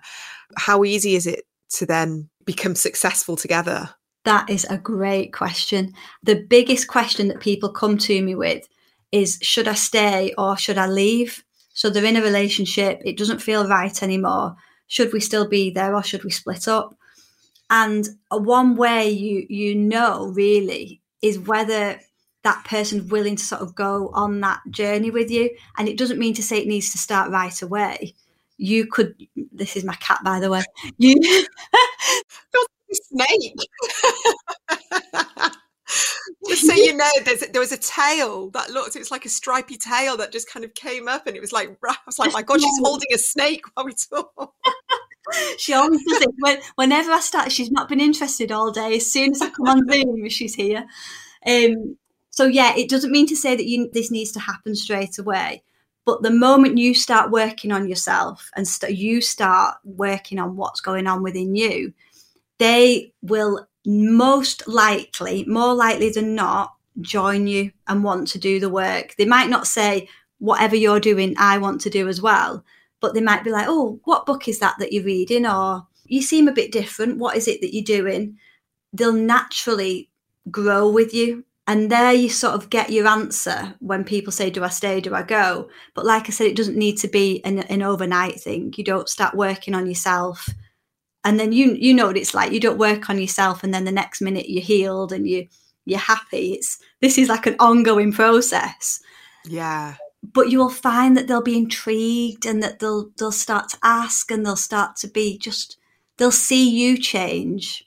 How 0.58 0.84
easy 0.84 1.16
is 1.16 1.28
it 1.28 1.44
to 1.72 1.86
then 1.86 2.30
become 2.46 2.76
successful 2.76 3.36
together? 3.36 3.94
That 4.24 4.50
is 4.50 4.66
a 4.70 4.78
great 4.78 5.34
question. 5.34 5.94
The 6.24 6.36
biggest 6.36 6.88
question 6.88 7.28
that 7.30 7.40
people 7.40 7.70
come 7.70 7.98
to 8.00 8.22
me 8.22 8.36
with 8.36 8.68
is 9.12 9.40
should 9.42 9.68
I 9.68 9.74
stay 9.74 10.34
or 10.38 10.58
should 10.58 10.78
I 10.78 10.88
leave? 10.88 11.44
So 11.74 11.90
they're 11.90 12.06
in 12.06 12.18
a 12.18 12.22
relationship, 12.22 13.02
it 13.06 13.18
doesn't 13.18 13.42
feel 13.42 13.68
right 13.68 14.04
anymore. 14.04 14.56
Should 14.88 15.14
we 15.14 15.20
still 15.20 15.48
be 15.48 15.72
there 15.72 15.96
or 15.96 16.04
should 16.04 16.24
we 16.24 16.32
split 16.32 16.68
up? 16.68 16.96
And 17.70 18.08
one 18.30 18.76
way 18.76 19.10
you 19.10 19.46
you 19.50 19.74
know 19.76 20.28
really 20.28 21.02
is 21.22 21.40
whether 21.40 22.00
that 22.44 22.66
person's 22.66 23.10
willing 23.10 23.36
to 23.36 23.44
sort 23.44 23.62
of 23.62 23.76
go 23.76 24.10
on 24.14 24.42
that 24.42 24.60
journey 24.70 25.12
with 25.12 25.32
you. 25.32 25.50
And 25.78 25.88
it 25.88 25.98
doesn't 25.98 26.20
mean 26.20 26.34
to 26.34 26.44
say 26.44 26.58
it 26.58 26.68
needs 26.68 26.92
to 26.92 26.98
start 26.98 27.32
right 27.32 27.62
away. 27.62 28.14
You 28.58 28.86
could 28.86 29.16
this 29.52 29.76
is 29.76 29.84
my 29.84 29.96
cat 29.96 30.20
by 30.24 30.40
the 30.40 30.50
way. 30.50 30.64
You 30.98 31.16
snake. 32.94 33.56
just 36.48 36.68
so 36.68 36.74
you 36.74 36.96
know, 36.96 37.10
there 37.52 37.62
was 37.62 37.72
a 37.72 37.78
tail 37.78 38.50
that 38.52 38.70
looked, 38.70 38.96
it 38.96 39.00
was 39.00 39.12
like 39.12 39.26
a 39.26 39.30
stripy 39.30 39.78
tail 39.78 40.18
that 40.18 40.32
just 40.32 40.50
kind 40.50 40.64
of 40.64 40.74
came 40.74 41.08
up 41.08 41.28
and 41.28 41.36
it 41.36 41.42
was 41.42 41.52
like, 41.52 41.70
I 41.88 41.96
was 42.06 42.20
like, 42.20 42.34
my 42.34 42.42
God, 42.42 42.62
she's 42.62 42.80
holding 42.84 43.10
a 43.14 43.18
snake 43.18 43.64
while 43.74 43.86
we 43.86 43.94
talk. 43.94 44.54
she 45.58 45.74
always 45.74 46.04
does 46.08 46.22
it. 46.22 46.30
When, 46.40 46.60
whenever 46.76 47.12
I 47.12 47.20
start, 47.20 47.52
she's 47.52 47.72
not 47.72 47.90
been 47.90 48.00
interested 48.00 48.52
all 48.52 48.72
day. 48.72 48.96
As 48.96 49.12
soon 49.12 49.32
as 49.32 49.42
I 49.42 49.50
come 49.50 49.68
on 49.68 49.90
Zoom, 49.90 50.30
she's 50.30 50.56
here. 50.56 50.86
Um, 51.46 51.98
so 52.30 52.46
yeah, 52.46 52.76
it 52.76 52.90
doesn't 52.90 53.12
mean 53.12 53.28
to 53.28 53.36
say 53.36 53.56
that 53.56 53.66
you, 53.66 53.90
this 53.92 54.12
needs 54.12 54.32
to 54.34 54.40
happen 54.40 54.76
straight 54.76 55.18
away. 55.18 55.64
But 56.06 56.24
the 56.24 56.32
moment 56.32 56.80
you 56.80 56.96
start 56.96 57.30
working 57.30 57.72
on 57.72 57.88
yourself 57.88 58.50
and 58.56 58.68
st- 58.68 58.98
you 58.98 59.22
start 59.22 59.76
working 59.84 60.40
on 60.40 60.56
what's 60.56 60.82
going 60.82 61.06
on 61.06 61.22
within 61.22 61.56
you, 61.56 61.94
they 62.62 63.12
will 63.24 63.68
most 63.88 64.68
likely, 64.68 65.44
more 65.46 65.74
likely 65.74 66.12
than 66.12 66.36
not, 66.36 66.76
join 67.02 67.48
you 67.48 67.72
and 67.88 68.04
want 68.04 68.28
to 68.28 68.38
do 68.38 68.60
the 68.60 68.70
work. 68.70 69.16
They 69.18 69.26
might 69.26 69.50
not 69.50 69.66
say, 69.66 70.08
whatever 70.38 70.76
you're 70.76 71.00
doing, 71.00 71.34
I 71.40 71.58
want 71.58 71.82
to 71.82 71.90
do 71.90 72.08
as 72.08 72.22
well. 72.22 72.64
But 73.00 73.16
they 73.16 73.22
might 73.22 73.44
be 73.44 73.50
like, 73.50 73.66
oh, 73.68 74.00
what 74.04 74.28
book 74.28 74.48
is 74.48 74.60
that 74.60 74.76
that 74.78 74.94
you're 74.94 75.04
reading? 75.04 75.48
Or 75.48 75.88
you 76.06 76.22
seem 76.22 76.48
a 76.48 76.54
bit 76.54 76.72
different. 76.72 77.18
What 77.18 77.36
is 77.36 77.48
it 77.48 77.62
that 77.62 77.74
you're 77.74 77.84
doing? 77.84 78.38
They'll 78.94 79.12
naturally 79.12 80.12
grow 80.52 80.88
with 80.88 81.16
you. 81.16 81.44
And 81.66 81.90
there 81.92 82.14
you 82.14 82.30
sort 82.30 82.54
of 82.54 82.70
get 82.70 82.92
your 82.92 83.08
answer 83.08 83.74
when 83.80 84.04
people 84.04 84.32
say, 84.32 84.52
Do 84.52 84.64
I 84.64 84.70
stay? 84.70 85.02
Do 85.02 85.16
I 85.16 85.24
go? 85.24 85.68
But 85.96 86.06
like 86.06 86.28
I 86.28 86.32
said, 86.32 86.46
it 86.46 86.56
doesn't 86.56 86.78
need 86.78 86.98
to 86.98 87.08
be 87.08 87.44
an, 87.44 87.60
an 87.60 87.82
overnight 87.82 88.40
thing. 88.40 88.72
You 88.78 88.84
don't 88.84 89.10
start 89.10 89.34
working 89.34 89.74
on 89.74 89.88
yourself 89.88 90.48
and 91.24 91.40
then 91.40 91.52
you 91.52 91.74
you 91.74 91.94
know 91.94 92.08
what 92.08 92.18
it's 92.18 92.34
like. 92.34 92.52
You 92.52 92.60
don't 92.60 92.78
work 92.78 93.10
on 93.10 93.20
yourself 93.20 93.64
and 93.64 93.74
then 93.74 93.86
the 93.86 93.92
next 93.92 94.22
minute 94.22 94.50
you're 94.50 94.64
healed 94.64 95.12
and 95.12 95.28
you 95.28 95.48
you're 95.86 96.00
happy. 96.00 96.54
It's 96.54 96.80
this 97.02 97.18
is 97.18 97.30
like 97.30 97.46
an 97.46 97.56
ongoing 97.60 98.12
process. 98.12 99.00
Yeah. 99.46 99.96
But 100.24 100.50
you 100.50 100.60
will 100.60 100.70
find 100.70 101.18
that 101.18 101.28
they'll 101.28 101.42
be 101.42 101.58
intrigued 101.58 102.46
and 102.46 102.62
that 102.64 102.80
they'll 102.80 103.10
they'll 103.18 103.32
start 103.32 103.70
to 103.70 103.78
ask 103.84 104.32
and 104.32 104.46
they'll 104.46 104.56
start 104.56 104.96
to 104.98 105.08
be 105.08 105.38
just 105.38 105.78
they'll 106.18 106.32
see 106.32 106.70
you 106.70 106.98
change. 106.98 107.86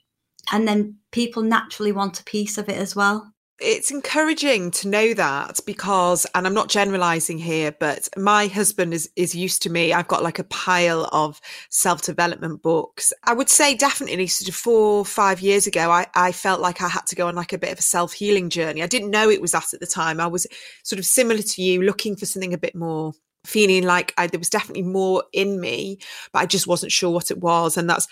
And 0.52 0.68
then 0.68 0.96
people 1.10 1.42
naturally 1.42 1.92
want 1.92 2.20
a 2.20 2.24
piece 2.24 2.58
of 2.58 2.68
it 2.68 2.76
as 2.76 2.94
well 2.94 3.33
It's 3.60 3.92
encouraging 3.92 4.72
to 4.72 4.88
know 4.88 5.14
that 5.14 5.60
because, 5.64 6.26
and 6.34 6.44
I'm 6.44 6.54
not 6.54 6.68
generalizing 6.68 7.38
here, 7.38 7.70
but 7.70 8.08
my 8.16 8.48
husband 8.48 8.92
is, 8.92 9.08
is 9.14 9.32
used 9.32 9.62
to 9.62 9.70
me. 9.70 9.92
I've 9.92 10.08
got 10.08 10.24
like 10.24 10.40
a 10.40 10.44
pile 10.44 11.08
of 11.12 11.40
self 11.70 12.02
development 12.02 12.62
books. 12.62 13.12
I 13.22 13.32
would 13.32 13.48
say 13.48 13.76
definitely 13.76 14.26
sort 14.26 14.48
of 14.48 14.56
four, 14.56 15.04
five 15.04 15.40
years 15.40 15.68
ago, 15.68 15.90
I, 15.92 16.06
I 16.16 16.32
felt 16.32 16.60
like 16.60 16.82
I 16.82 16.88
had 16.88 17.06
to 17.06 17.14
go 17.14 17.28
on 17.28 17.36
like 17.36 17.52
a 17.52 17.58
bit 17.58 17.72
of 17.72 17.78
a 17.78 17.82
self 17.82 18.12
healing 18.12 18.50
journey. 18.50 18.82
I 18.82 18.88
didn't 18.88 19.10
know 19.10 19.30
it 19.30 19.40
was 19.40 19.52
that 19.52 19.72
at 19.72 19.78
the 19.78 19.86
time. 19.86 20.18
I 20.18 20.26
was 20.26 20.48
sort 20.82 20.98
of 20.98 21.06
similar 21.06 21.42
to 21.42 21.62
you, 21.62 21.82
looking 21.82 22.16
for 22.16 22.26
something 22.26 22.54
a 22.54 22.58
bit 22.58 22.74
more 22.74 23.12
feeling 23.44 23.84
like 23.84 24.12
I, 24.16 24.26
there 24.26 24.40
was 24.40 24.50
definitely 24.50 24.82
more 24.82 25.22
in 25.32 25.60
me, 25.60 25.98
but 26.32 26.40
I 26.40 26.46
just 26.46 26.66
wasn't 26.66 26.92
sure 26.92 27.10
what 27.10 27.30
it 27.30 27.38
was. 27.38 27.76
And 27.76 27.88
that's 27.88 28.08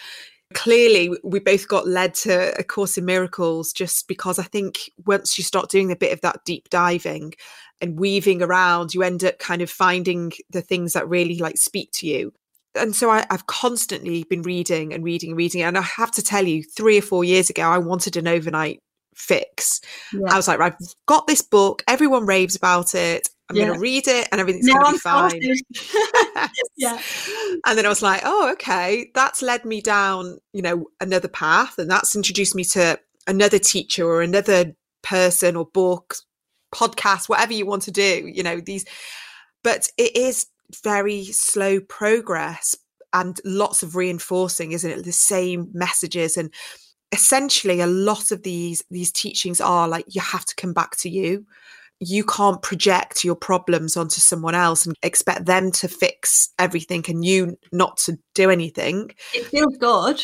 clearly 0.54 1.16
we 1.22 1.40
both 1.40 1.68
got 1.68 1.86
led 1.86 2.14
to 2.14 2.58
a 2.58 2.64
course 2.64 2.96
in 2.96 3.04
miracles 3.04 3.72
just 3.72 4.08
because 4.08 4.38
i 4.38 4.42
think 4.42 4.90
once 5.06 5.36
you 5.36 5.44
start 5.44 5.70
doing 5.70 5.90
a 5.90 5.96
bit 5.96 6.12
of 6.12 6.20
that 6.20 6.44
deep 6.44 6.68
diving 6.70 7.32
and 7.80 7.98
weaving 7.98 8.42
around 8.42 8.94
you 8.94 9.02
end 9.02 9.24
up 9.24 9.38
kind 9.38 9.62
of 9.62 9.70
finding 9.70 10.32
the 10.50 10.62
things 10.62 10.92
that 10.92 11.08
really 11.08 11.38
like 11.38 11.56
speak 11.56 11.90
to 11.92 12.06
you 12.06 12.32
and 12.74 12.96
so 12.96 13.10
I, 13.10 13.26
have 13.30 13.46
constantly 13.46 14.24
been 14.24 14.42
reading 14.42 14.94
and 14.94 15.04
reading 15.04 15.30
and 15.30 15.36
reading 15.36 15.62
and 15.62 15.76
i 15.76 15.82
have 15.82 16.10
to 16.12 16.22
tell 16.22 16.46
you 16.46 16.62
three 16.62 16.98
or 16.98 17.02
four 17.02 17.24
years 17.24 17.50
ago 17.50 17.62
i 17.62 17.78
wanted 17.78 18.16
an 18.16 18.28
overnight 18.28 18.80
fix 19.14 19.80
yeah. 20.12 20.32
i 20.32 20.36
was 20.36 20.48
like 20.48 20.58
right, 20.58 20.72
i've 20.72 20.94
got 21.06 21.26
this 21.26 21.42
book 21.42 21.82
everyone 21.86 22.24
raves 22.24 22.56
about 22.56 22.94
it 22.94 23.28
I'm 23.52 23.58
yeah. 23.58 23.66
going 23.66 23.74
to 23.74 23.80
read 23.80 24.08
it 24.08 24.28
and 24.32 24.40
everything's 24.40 24.66
going 24.66 24.84
to 24.84 24.92
be 24.92 24.98
fine. 24.98 25.42
yeah. 26.76 26.98
And 27.66 27.76
then 27.76 27.84
I 27.84 27.88
was 27.90 28.00
like, 28.00 28.22
oh, 28.24 28.50
okay, 28.52 29.10
that's 29.14 29.42
led 29.42 29.66
me 29.66 29.82
down, 29.82 30.38
you 30.54 30.62
know, 30.62 30.86
another 31.00 31.28
path. 31.28 31.78
And 31.78 31.90
that's 31.90 32.16
introduced 32.16 32.54
me 32.54 32.64
to 32.64 32.98
another 33.26 33.58
teacher 33.58 34.06
or 34.06 34.22
another 34.22 34.74
person 35.02 35.54
or 35.54 35.66
book, 35.66 36.14
podcast, 36.74 37.28
whatever 37.28 37.52
you 37.52 37.66
want 37.66 37.82
to 37.82 37.90
do, 37.90 38.26
you 38.32 38.42
know, 38.42 38.58
these. 38.58 38.86
But 39.62 39.88
it 39.98 40.16
is 40.16 40.46
very 40.82 41.24
slow 41.26 41.80
progress 41.80 42.74
and 43.12 43.38
lots 43.44 43.82
of 43.82 43.96
reinforcing, 43.96 44.72
isn't 44.72 44.90
it? 44.90 45.04
The 45.04 45.12
same 45.12 45.68
messages 45.74 46.38
and 46.38 46.50
essentially 47.12 47.80
a 47.80 47.86
lot 47.86 48.32
of 48.32 48.42
these 48.42 48.82
these 48.90 49.12
teachings 49.12 49.60
are 49.60 49.86
like 49.86 50.06
you 50.08 50.22
have 50.22 50.46
to 50.46 50.56
come 50.56 50.72
back 50.72 50.96
to 50.96 51.10
you 51.10 51.44
you 52.08 52.24
can't 52.24 52.62
project 52.62 53.24
your 53.24 53.36
problems 53.36 53.96
onto 53.96 54.20
someone 54.20 54.54
else 54.54 54.86
and 54.86 54.96
expect 55.02 55.46
them 55.46 55.70
to 55.70 55.88
fix 55.88 56.50
everything 56.58 57.04
and 57.08 57.24
you 57.24 57.56
not 57.70 57.96
to 57.96 58.18
do 58.34 58.50
anything. 58.50 59.12
It 59.32 59.46
feels 59.46 59.76
good. 59.78 60.22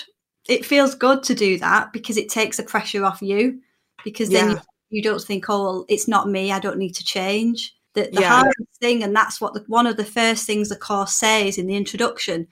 It 0.49 0.65
feels 0.65 0.95
good 0.95 1.23
to 1.25 1.35
do 1.35 1.59
that 1.59 1.93
because 1.93 2.17
it 2.17 2.29
takes 2.29 2.57
the 2.57 2.63
pressure 2.63 3.05
off 3.05 3.23
you 3.23 3.61
because 4.05 4.31
then 4.31 4.51
yeah. 4.51 4.55
you, 4.55 4.61
you, 4.91 5.03
don't 5.03 5.23
think, 5.23 5.49
oh, 5.49 5.63
well, 5.63 5.85
it's 5.89 6.09
not 6.09 6.29
me. 6.29 6.51
I 6.53 6.59
don't 6.59 6.79
need 6.79 6.95
to 6.97 7.05
change. 7.05 7.75
The, 7.95 8.09
the 8.13 8.23
yeah. 8.23 8.29
hardest 8.29 8.81
thing, 8.81 9.03
and 9.03 9.15
that's 9.15 9.41
what 9.41 9.55
the, 9.55 9.65
one 9.67 9.87
of 9.87 9.97
the 9.97 10.05
first 10.05 10.47
things 10.47 10.69
the 10.69 10.77
course 10.77 11.15
says 11.15 11.59
in 11.59 11.67
the 11.67 11.77
introduction, 11.77 12.47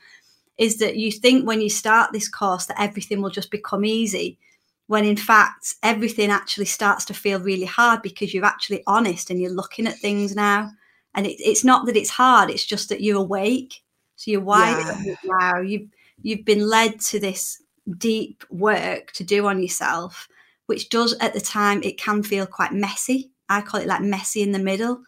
is 0.58 0.78
that 0.78 0.96
you 0.96 1.12
think 1.12 1.46
when 1.46 1.60
you 1.60 1.70
start 1.70 2.12
this 2.12 2.28
course 2.28 2.66
that 2.66 2.80
everything 2.80 3.22
will 3.22 3.30
just 3.30 3.50
become 3.50 3.84
easy 3.84 4.38
when 4.86 5.04
in 5.04 5.16
fact 5.16 5.74
everything 5.82 6.30
actually 6.30 6.64
starts 6.64 7.04
to 7.04 7.14
feel 7.14 7.40
really 7.40 7.66
hard 7.66 8.02
because 8.02 8.32
you're 8.32 8.44
actually 8.44 8.82
honest 8.86 9.30
and 9.30 9.40
you're 9.40 9.50
looking 9.50 9.86
at 9.86 9.98
things 9.98 10.34
now. 10.34 10.70
And 11.14 11.26
it, 11.26 11.36
it's 11.40 11.64
not 11.64 11.86
that 11.86 11.96
it's 11.96 12.10
hard 12.10 12.50
it's 12.50 12.64
just 12.64 12.88
that 12.88 13.00
you're 13.00 13.20
awake. 13.20 13.82
So 14.16 14.30
you're 14.30 14.40
wide 14.40 15.04
yeah. 15.04 15.14
now. 15.24 15.60
You've 15.60 15.88
you've 16.22 16.44
been 16.44 16.68
led 16.68 17.00
to 17.00 17.20
this 17.20 17.62
deep 17.98 18.44
work 18.50 19.12
to 19.12 19.24
do 19.24 19.46
on 19.46 19.62
yourself 19.62 20.28
which 20.66 20.88
does 20.88 21.14
at 21.20 21.32
the 21.32 21.40
time 21.40 21.82
it 21.82 21.98
can 21.98 22.22
feel 22.22 22.46
quite 22.46 22.72
messy. 22.72 23.30
I 23.48 23.60
call 23.60 23.80
it 23.80 23.86
like 23.86 24.02
messy 24.02 24.42
in 24.42 24.52
the 24.52 24.58
middle 24.58 25.02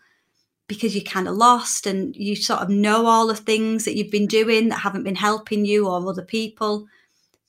because 0.69 0.95
you're 0.95 1.05
kind 1.05 1.29
of 1.29 1.35
lost 1.35 1.87
and 1.87 2.15
you 2.15 2.37
sort 2.37 2.61
of 2.61 2.69
know 2.69 3.07
all 3.07 3.27
the 3.27 3.35
things 3.35 3.85
that 3.85 3.97
you've 3.97 4.11
been 4.11 4.27
doing 4.27 4.69
that 4.69 4.77
haven't 4.77 5.03
been 5.03 5.17
helping 5.17 5.65
you 5.65 5.89
or 5.89 6.09
other 6.09 6.23
people 6.23 6.87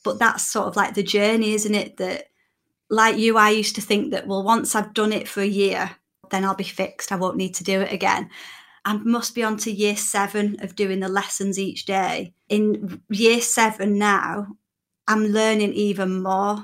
but 0.04 0.20
that's 0.20 0.46
sort 0.46 0.68
of 0.68 0.76
like 0.76 0.94
the 0.94 1.04
journey, 1.04 1.54
isn't 1.54 1.76
it? 1.76 1.98
That, 1.98 2.30
like 2.90 3.18
you, 3.18 3.38
I 3.38 3.50
used 3.50 3.76
to 3.76 3.82
think 3.82 4.12
that, 4.12 4.28
well, 4.28 4.44
once 4.44 4.76
I've 4.76 4.94
done 4.94 5.14
it 5.14 5.28
for 5.28 5.42
a 5.42 5.46
year, 5.46 5.92
then 6.32 6.46
I'll 6.46 6.56
be 6.56 6.64
fixed. 6.64 7.12
I 7.12 7.16
won't 7.16 7.38
need 7.38 7.56
to 7.56 7.64
do 7.64 7.82
it 7.82 7.92
again. 7.92 8.30
I 8.86 8.94
must 8.94 9.36
be 9.36 9.44
on 9.44 9.58
to 9.58 9.72
year 9.72 9.96
seven 9.96 10.58
of 10.62 10.76
doing 10.76 11.00
the 11.00 11.10
lessons 11.10 11.60
each 11.60 11.86
day. 11.86 12.34
In 12.48 13.02
year 13.10 13.42
seven 13.42 13.98
now, 13.98 14.48
I'm 15.08 15.26
learning 15.26 15.74
even 15.74 16.24
more. 16.24 16.64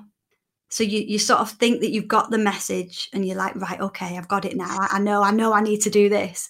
So 0.70 0.84
you, 0.84 1.00
you 1.00 1.20
sort 1.20 1.42
of 1.42 1.52
think 1.52 1.82
that 1.82 1.92
you've 1.92 2.08
got 2.08 2.32
the 2.32 2.38
message 2.38 3.10
and 3.14 3.26
you're 3.26 3.38
like, 3.38 3.56
right, 3.56 3.80
okay, 3.80 4.18
I've 4.18 4.28
got 4.28 4.46
it 4.46 4.56
now. 4.56 4.78
I, 4.80 5.00
know, 5.00 5.22
I 5.22 5.32
know 5.32 5.54
I 5.54 5.62
need 5.62 5.82
to 5.82 5.90
do 5.90 6.10
this. 6.10 6.50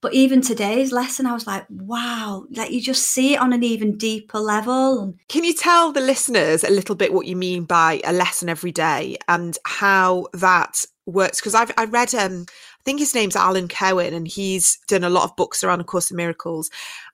But 0.00 0.14
even 0.14 0.40
today's 0.40 0.92
lesson, 0.92 1.26
I 1.26 1.32
was 1.32 1.46
like, 1.46 1.66
wow, 1.68 2.44
like 2.50 2.70
you 2.70 2.80
just 2.80 3.08
see 3.08 3.34
it 3.34 3.40
on 3.40 3.52
an 3.52 3.64
even 3.64 3.96
deeper 3.96 4.38
level. 4.38 5.14
Can 5.28 5.42
you 5.42 5.54
tell 5.54 5.92
the 5.92 6.00
listeners 6.00 6.62
a 6.62 6.70
little 6.70 6.94
bit 6.94 7.12
what 7.12 7.26
you 7.26 7.34
mean 7.34 7.64
by 7.64 8.00
a 8.04 8.12
lesson 8.12 8.48
every 8.48 8.70
day 8.70 9.16
and 9.26 9.58
how 9.66 10.28
that 10.34 10.84
works? 11.06 11.40
Because 11.40 11.56
I've 11.56 11.72
I 11.76 11.86
read 11.86 12.14
um 12.14 12.46
I 12.48 12.82
think 12.84 13.00
his 13.00 13.14
name's 13.14 13.34
Alan 13.34 13.66
Cohen 13.66 14.14
and 14.14 14.28
he's 14.28 14.78
done 14.86 15.02
a 15.02 15.10
lot 15.10 15.24
of 15.24 15.36
books 15.36 15.64
around 15.64 15.80
A 15.80 15.84
Course 15.84 16.12
in 16.12 16.16
Miracles. 16.16 16.70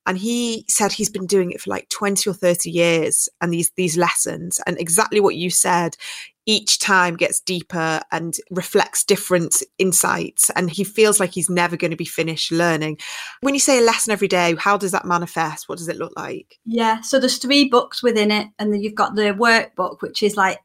And 0.07 0.19
he 0.19 0.67
said 0.69 0.93
he's 0.93 1.09
been 1.09 1.27
doing 1.27 1.51
it 1.51 1.63
for 1.63 1.71
like 1.71 1.89
20 1.89 2.29
or 2.29 2.35
30 2.35 2.71
years 2.71 3.31
and 3.41 3.53
these 3.53 3.71
these 3.77 3.97
lessons. 3.97 4.61
And 4.67 4.79
exactly 4.79 5.21
what 5.21 5.37
you 5.37 5.49
said, 5.49 5.97
each 6.47 6.79
time 6.79 7.17
gets 7.17 7.41
deeper 7.41 8.01
and 8.13 8.35
reflects 8.51 9.05
different 9.05 9.63
insights 9.79 10.51
and 10.51 10.71
he 10.71 10.85
feels 10.85 11.19
like 11.19 11.33
he's 11.33 11.49
never 11.49 11.77
going 11.77 11.91
to 11.91 11.97
be 11.97 12.05
finished 12.05 12.53
learning. 12.53 12.99
When 13.41 13.55
you 13.55 13.61
say 13.61 13.79
a 13.79 13.83
lesson 13.83 14.13
every 14.13 14.29
day 14.29 14.55
how 14.59 14.77
does 14.77 14.93
that 14.93 15.07
manifest? 15.07 15.69
What 15.69 15.79
does 15.79 15.89
it 15.89 15.97
look 15.97 16.13
like? 16.17 16.59
Yeah 16.65 17.01
so 17.01 17.19
there's 17.19 17.39
three 17.39 17.69
books 17.69 18.03
within 18.03 18.31
it 18.31 18.49
and 18.59 18.73
then 18.73 18.81
you've 18.81 18.95
got 18.95 19.15
the 19.15 19.35
workbook 19.35 20.03
which 20.03 20.23
is 20.23 20.37
like 20.37 20.61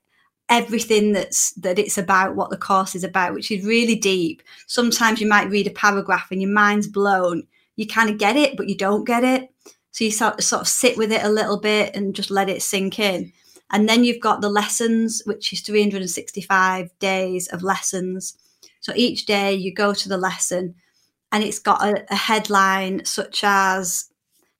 everything 0.49 1.13
that's 1.13 1.53
that 1.53 1.77
it's 1.77 1.97
about 1.97 2.35
what 2.35 2.49
the 2.49 2.57
course 2.57 2.95
is 2.95 3.03
about 3.03 3.33
which 3.33 3.51
is 3.51 3.65
really 3.65 3.95
deep. 3.95 4.43
Sometimes 4.67 5.21
you 5.21 5.27
might 5.27 5.49
read 5.49 5.67
a 5.67 5.71
paragraph 5.71 6.27
and 6.31 6.41
your 6.41 6.51
mind's 6.51 6.87
blown. 6.87 7.43
You 7.77 7.87
kind 7.87 8.09
of 8.09 8.17
get 8.17 8.35
it 8.35 8.57
but 8.57 8.67
you 8.67 8.75
don't 8.75 9.05
get 9.05 9.23
it. 9.23 9.49
So 9.91 10.03
you 10.03 10.11
sort, 10.11 10.43
sort 10.43 10.61
of 10.61 10.67
sit 10.67 10.97
with 10.97 11.11
it 11.11 11.23
a 11.23 11.29
little 11.29 11.59
bit 11.59 11.95
and 11.95 12.13
just 12.13 12.29
let 12.29 12.49
it 12.49 12.61
sink 12.61 12.99
in 12.99 13.31
and 13.71 13.87
then 13.87 14.03
you've 14.03 14.21
got 14.21 14.41
the 14.41 14.49
lessons, 14.49 15.21
which 15.25 15.53
is 15.53 15.61
365 15.61 16.89
days 16.99 17.47
of 17.47 17.63
lessons. 17.63 18.37
So 18.79 18.93
each 18.95 19.25
day 19.25 19.53
you 19.53 19.73
go 19.73 19.93
to 19.93 20.09
the 20.09 20.17
lesson 20.17 20.75
and 21.31 21.43
it's 21.43 21.59
got 21.59 21.83
a, 21.83 22.05
a 22.11 22.15
headline 22.15 23.05
such 23.05 23.43
as, 23.43 24.09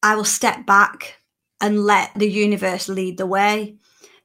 I 0.02 0.16
will 0.16 0.26
step 0.26 0.66
back 0.66 1.18
and 1.60 1.84
let 1.84 2.12
the 2.16 2.30
universe 2.30 2.88
lead 2.88 3.18
the 3.18 3.26
way. 3.26 3.76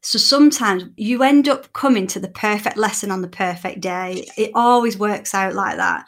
So 0.03 0.19
sometimes 0.19 0.85
you 0.97 1.23
end 1.23 1.49
up 1.49 1.73
coming 1.73 2.07
to 2.09 2.21
the 2.21 2.29
perfect 2.29 2.77
lesson 2.77 3.11
on 3.11 3.23
the 3.23 3.29
perfect 3.29 3.81
day. 3.81 4.27
It 4.37 4.51
always 4.55 4.99
works 4.99 5.35
out 5.35 5.55
like 5.55 5.79
that. 5.79 6.07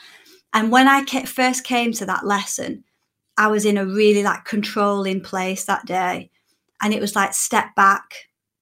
And 0.52 0.70
when 0.70 0.86
I 0.86 1.04
first 1.24 1.64
came 1.64 1.92
to 1.92 2.06
that 2.06 2.26
lesson, 2.26 2.84
I 3.38 3.48
was 3.48 3.64
in 3.64 3.78
a 3.78 3.86
really 3.86 4.22
like 4.22 4.44
controlling 4.44 5.20
place 5.22 5.64
that 5.64 5.86
day. 5.86 6.30
And 6.82 6.92
it 6.92 7.00
was 7.00 7.16
like, 7.16 7.32
step 7.32 7.74
back, 7.74 8.04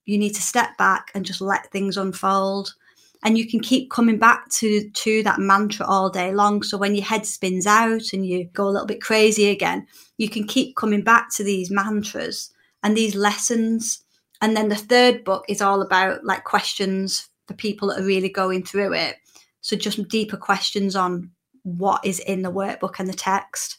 you 0.05 0.19
need 0.19 0.35
to 0.35 0.43
step 0.43 0.77
back 0.77 1.11
and 1.15 1.25
just 1.25 1.41
let 1.41 1.71
things 1.71 1.97
unfold. 1.97 2.75
And 3.23 3.39
you 3.39 3.49
can 3.49 3.61
keep 3.61 3.91
coming 3.91 4.19
back 4.19 4.51
to 4.51 4.91
to 4.91 5.23
that 5.23 5.39
mantra 5.39 5.87
all 5.87 6.11
day 6.11 6.33
long. 6.33 6.63
So 6.63 6.77
when 6.77 6.95
your 6.95 7.05
head 7.05 7.25
spins 7.25 7.67
out 7.67 8.13
and 8.13 8.27
you 8.27 8.45
go 8.53 8.69
a 8.69 8.71
little 8.71 8.87
bit 8.87 9.01
crazy 9.01 9.49
again 9.49 9.87
you 10.17 10.29
can 10.29 10.47
keep 10.47 10.77
coming 10.77 11.03
back 11.03 11.31
to 11.35 11.45
these 11.45 11.71
mantras 11.71 12.53
and 12.83 12.97
these 12.97 13.15
lessons. 13.15 14.05
And 14.41 14.57
then 14.57 14.69
the 14.69 14.77
third 14.77 15.25
book 15.25 15.45
is 15.49 15.61
all 15.61 15.83
about 15.83 16.25
like 16.25 16.45
questions 16.45 17.29
for 17.47 17.55
people 17.55 17.89
that 17.89 18.01
are 18.01 18.07
really 18.07 18.29
going 18.29 18.65
through 18.65 18.95
it. 18.95 19.17
So 19.61 19.77
just 19.77 20.07
deeper 20.09 20.37
questions 20.37 20.95
on 20.95 21.31
what 21.63 22.05
is 22.05 22.21
in 22.21 22.43
the 22.43 22.53
workbook 22.53 22.99
and 22.99 23.09
the 23.09 23.15
text 23.15 23.79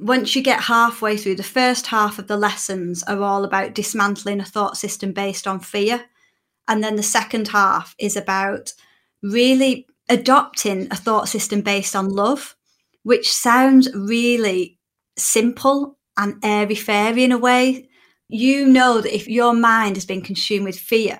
once 0.00 0.34
you 0.34 0.42
get 0.42 0.60
halfway 0.60 1.16
through, 1.16 1.34
the 1.34 1.42
first 1.42 1.86
half 1.86 2.18
of 2.18 2.26
the 2.26 2.36
lessons 2.36 3.02
are 3.02 3.22
all 3.22 3.44
about 3.44 3.74
dismantling 3.74 4.40
a 4.40 4.44
thought 4.44 4.76
system 4.76 5.12
based 5.12 5.46
on 5.46 5.60
fear. 5.60 6.06
And 6.66 6.82
then 6.82 6.96
the 6.96 7.02
second 7.02 7.48
half 7.48 7.94
is 7.98 8.16
about 8.16 8.72
really 9.22 9.86
adopting 10.08 10.88
a 10.90 10.96
thought 10.96 11.28
system 11.28 11.60
based 11.60 11.94
on 11.94 12.08
love, 12.08 12.56
which 13.02 13.30
sounds 13.30 13.92
really 13.94 14.78
simple 15.18 15.98
and 16.16 16.42
airy 16.42 16.74
fairy 16.74 17.24
in 17.24 17.32
a 17.32 17.38
way. 17.38 17.88
You 18.28 18.66
know 18.66 19.02
that 19.02 19.14
if 19.14 19.28
your 19.28 19.52
mind 19.52 19.96
has 19.96 20.06
been 20.06 20.22
consumed 20.22 20.64
with 20.64 20.78
fear 20.78 21.18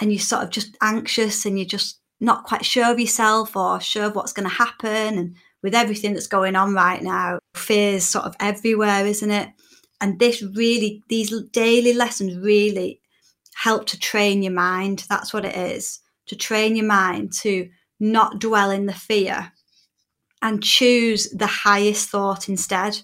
and 0.00 0.10
you're 0.10 0.20
sort 0.20 0.44
of 0.44 0.50
just 0.50 0.76
anxious 0.80 1.44
and 1.44 1.58
you're 1.58 1.66
just 1.66 2.00
not 2.18 2.44
quite 2.44 2.64
sure 2.64 2.90
of 2.90 3.00
yourself 3.00 3.56
or 3.56 3.80
sure 3.80 4.04
of 4.04 4.14
what's 4.14 4.32
going 4.32 4.48
to 4.48 4.54
happen 4.54 5.18
and 5.18 5.36
with 5.62 5.74
everything 5.74 6.14
that's 6.14 6.26
going 6.26 6.56
on 6.56 6.74
right 6.74 7.02
now, 7.02 7.38
fears 7.54 8.04
sort 8.04 8.24
of 8.24 8.36
everywhere, 8.40 9.06
isn't 9.06 9.30
it? 9.30 9.48
And 10.00 10.18
this 10.18 10.42
really, 10.42 11.02
these 11.08 11.32
daily 11.52 11.92
lessons 11.92 12.36
really 12.36 13.00
help 13.54 13.86
to 13.86 13.98
train 13.98 14.42
your 14.42 14.52
mind. 14.52 15.04
That's 15.08 15.32
what 15.32 15.44
it 15.44 15.56
is 15.56 16.00
to 16.26 16.36
train 16.36 16.76
your 16.76 16.86
mind 16.86 17.32
to 17.32 17.68
not 18.00 18.38
dwell 18.38 18.70
in 18.70 18.86
the 18.86 18.92
fear 18.92 19.52
and 20.40 20.62
choose 20.62 21.30
the 21.30 21.46
highest 21.46 22.08
thought 22.08 22.48
instead, 22.48 23.00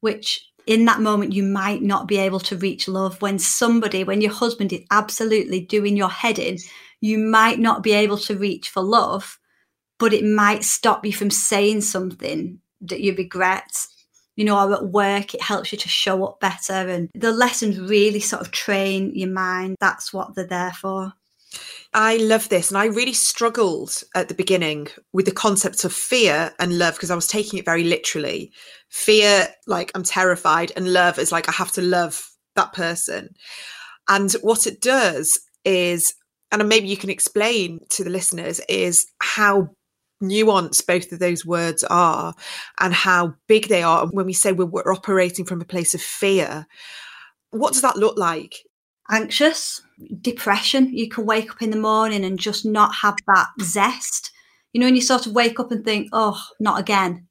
which 0.00 0.48
in 0.66 0.84
that 0.84 1.00
moment 1.00 1.32
you 1.32 1.42
might 1.42 1.82
not 1.82 2.06
be 2.06 2.18
able 2.18 2.40
to 2.40 2.56
reach 2.56 2.86
love. 2.86 3.20
When 3.20 3.38
somebody, 3.38 4.04
when 4.04 4.20
your 4.20 4.32
husband 4.32 4.72
is 4.72 4.82
absolutely 4.90 5.60
doing 5.60 5.96
your 5.96 6.10
head 6.10 6.38
in, 6.38 6.58
you 7.00 7.18
might 7.18 7.58
not 7.58 7.82
be 7.82 7.92
able 7.92 8.18
to 8.18 8.36
reach 8.36 8.68
for 8.68 8.82
love, 8.82 9.38
but 9.98 10.12
it 10.12 10.24
might 10.24 10.64
stop 10.64 11.04
you 11.04 11.12
from 11.12 11.30
saying 11.30 11.82
something 11.82 12.60
that 12.82 13.00
you 13.00 13.14
regret. 13.14 13.86
You 14.36 14.44
know, 14.44 14.58
or 14.58 14.74
at 14.74 14.88
work, 14.88 15.32
it 15.32 15.40
helps 15.40 15.72
you 15.72 15.78
to 15.78 15.88
show 15.88 16.22
up 16.26 16.40
better. 16.40 16.74
And 16.74 17.08
the 17.14 17.32
lessons 17.32 17.80
really 17.80 18.20
sort 18.20 18.42
of 18.42 18.50
train 18.52 19.12
your 19.14 19.30
mind. 19.30 19.76
That's 19.80 20.12
what 20.12 20.34
they're 20.34 20.46
there 20.46 20.72
for. 20.72 21.14
I 21.94 22.18
love 22.18 22.50
this. 22.50 22.70
And 22.70 22.76
I 22.76 22.84
really 22.84 23.14
struggled 23.14 24.02
at 24.14 24.28
the 24.28 24.34
beginning 24.34 24.88
with 25.14 25.24
the 25.24 25.32
concepts 25.32 25.86
of 25.86 25.92
fear 25.94 26.52
and 26.58 26.78
love 26.78 26.94
because 26.94 27.10
I 27.10 27.14
was 27.14 27.26
taking 27.26 27.58
it 27.58 27.64
very 27.64 27.84
literally. 27.84 28.52
Fear, 28.90 29.48
like 29.66 29.90
I'm 29.94 30.02
terrified, 30.02 30.70
and 30.76 30.92
love 30.92 31.18
is 31.18 31.32
like 31.32 31.48
I 31.48 31.52
have 31.52 31.72
to 31.72 31.82
love 31.82 32.28
that 32.56 32.74
person. 32.74 33.30
And 34.08 34.30
what 34.42 34.66
it 34.66 34.82
does 34.82 35.40
is, 35.64 36.12
and 36.52 36.68
maybe 36.68 36.88
you 36.88 36.98
can 36.98 37.08
explain 37.08 37.80
to 37.90 38.04
the 38.04 38.10
listeners, 38.10 38.60
is 38.68 39.06
how 39.20 39.70
nuanced 40.22 40.86
both 40.86 41.12
of 41.12 41.18
those 41.18 41.44
words 41.44 41.84
are 41.84 42.34
and 42.80 42.94
how 42.94 43.34
big 43.46 43.68
they 43.68 43.82
are. 43.82 44.06
When 44.06 44.26
we 44.26 44.32
say 44.32 44.52
we're, 44.52 44.66
we're 44.66 44.92
operating 44.92 45.44
from 45.44 45.60
a 45.60 45.66
place 45.66 45.94
of 45.94 46.00
fear, 46.00 46.66
what 47.50 47.72
does 47.72 47.82
that 47.82 47.96
look 47.96 48.16
like? 48.16 48.56
Anxious, 49.10 49.82
depression. 50.20 50.92
You 50.92 51.08
can 51.08 51.26
wake 51.26 51.50
up 51.50 51.62
in 51.62 51.70
the 51.70 51.76
morning 51.76 52.24
and 52.24 52.38
just 52.38 52.64
not 52.64 52.94
have 52.94 53.16
that 53.28 53.48
zest. 53.62 54.32
You 54.72 54.80
know, 54.80 54.88
and 54.88 54.96
you 54.96 55.02
sort 55.02 55.26
of 55.26 55.32
wake 55.32 55.60
up 55.60 55.70
and 55.70 55.84
think, 55.84 56.08
oh, 56.12 56.40
not 56.60 56.80
again. 56.80 57.26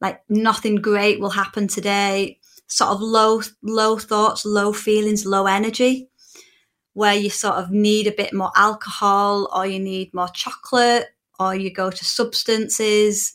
Like 0.00 0.20
nothing 0.28 0.76
great 0.76 1.20
will 1.20 1.30
happen 1.30 1.68
today. 1.68 2.38
Sort 2.68 2.90
of 2.90 3.00
low, 3.00 3.42
low 3.62 3.98
thoughts, 3.98 4.44
low 4.44 4.72
feelings, 4.72 5.26
low 5.26 5.46
energy, 5.46 6.08
where 6.92 7.14
you 7.14 7.28
sort 7.28 7.56
of 7.56 7.70
need 7.70 8.06
a 8.06 8.12
bit 8.12 8.32
more 8.32 8.52
alcohol 8.54 9.48
or 9.54 9.66
you 9.66 9.80
need 9.80 10.14
more 10.14 10.28
chocolate 10.28 11.08
or 11.40 11.54
you 11.54 11.72
go 11.72 11.90
to 11.90 12.04
substances, 12.04 13.32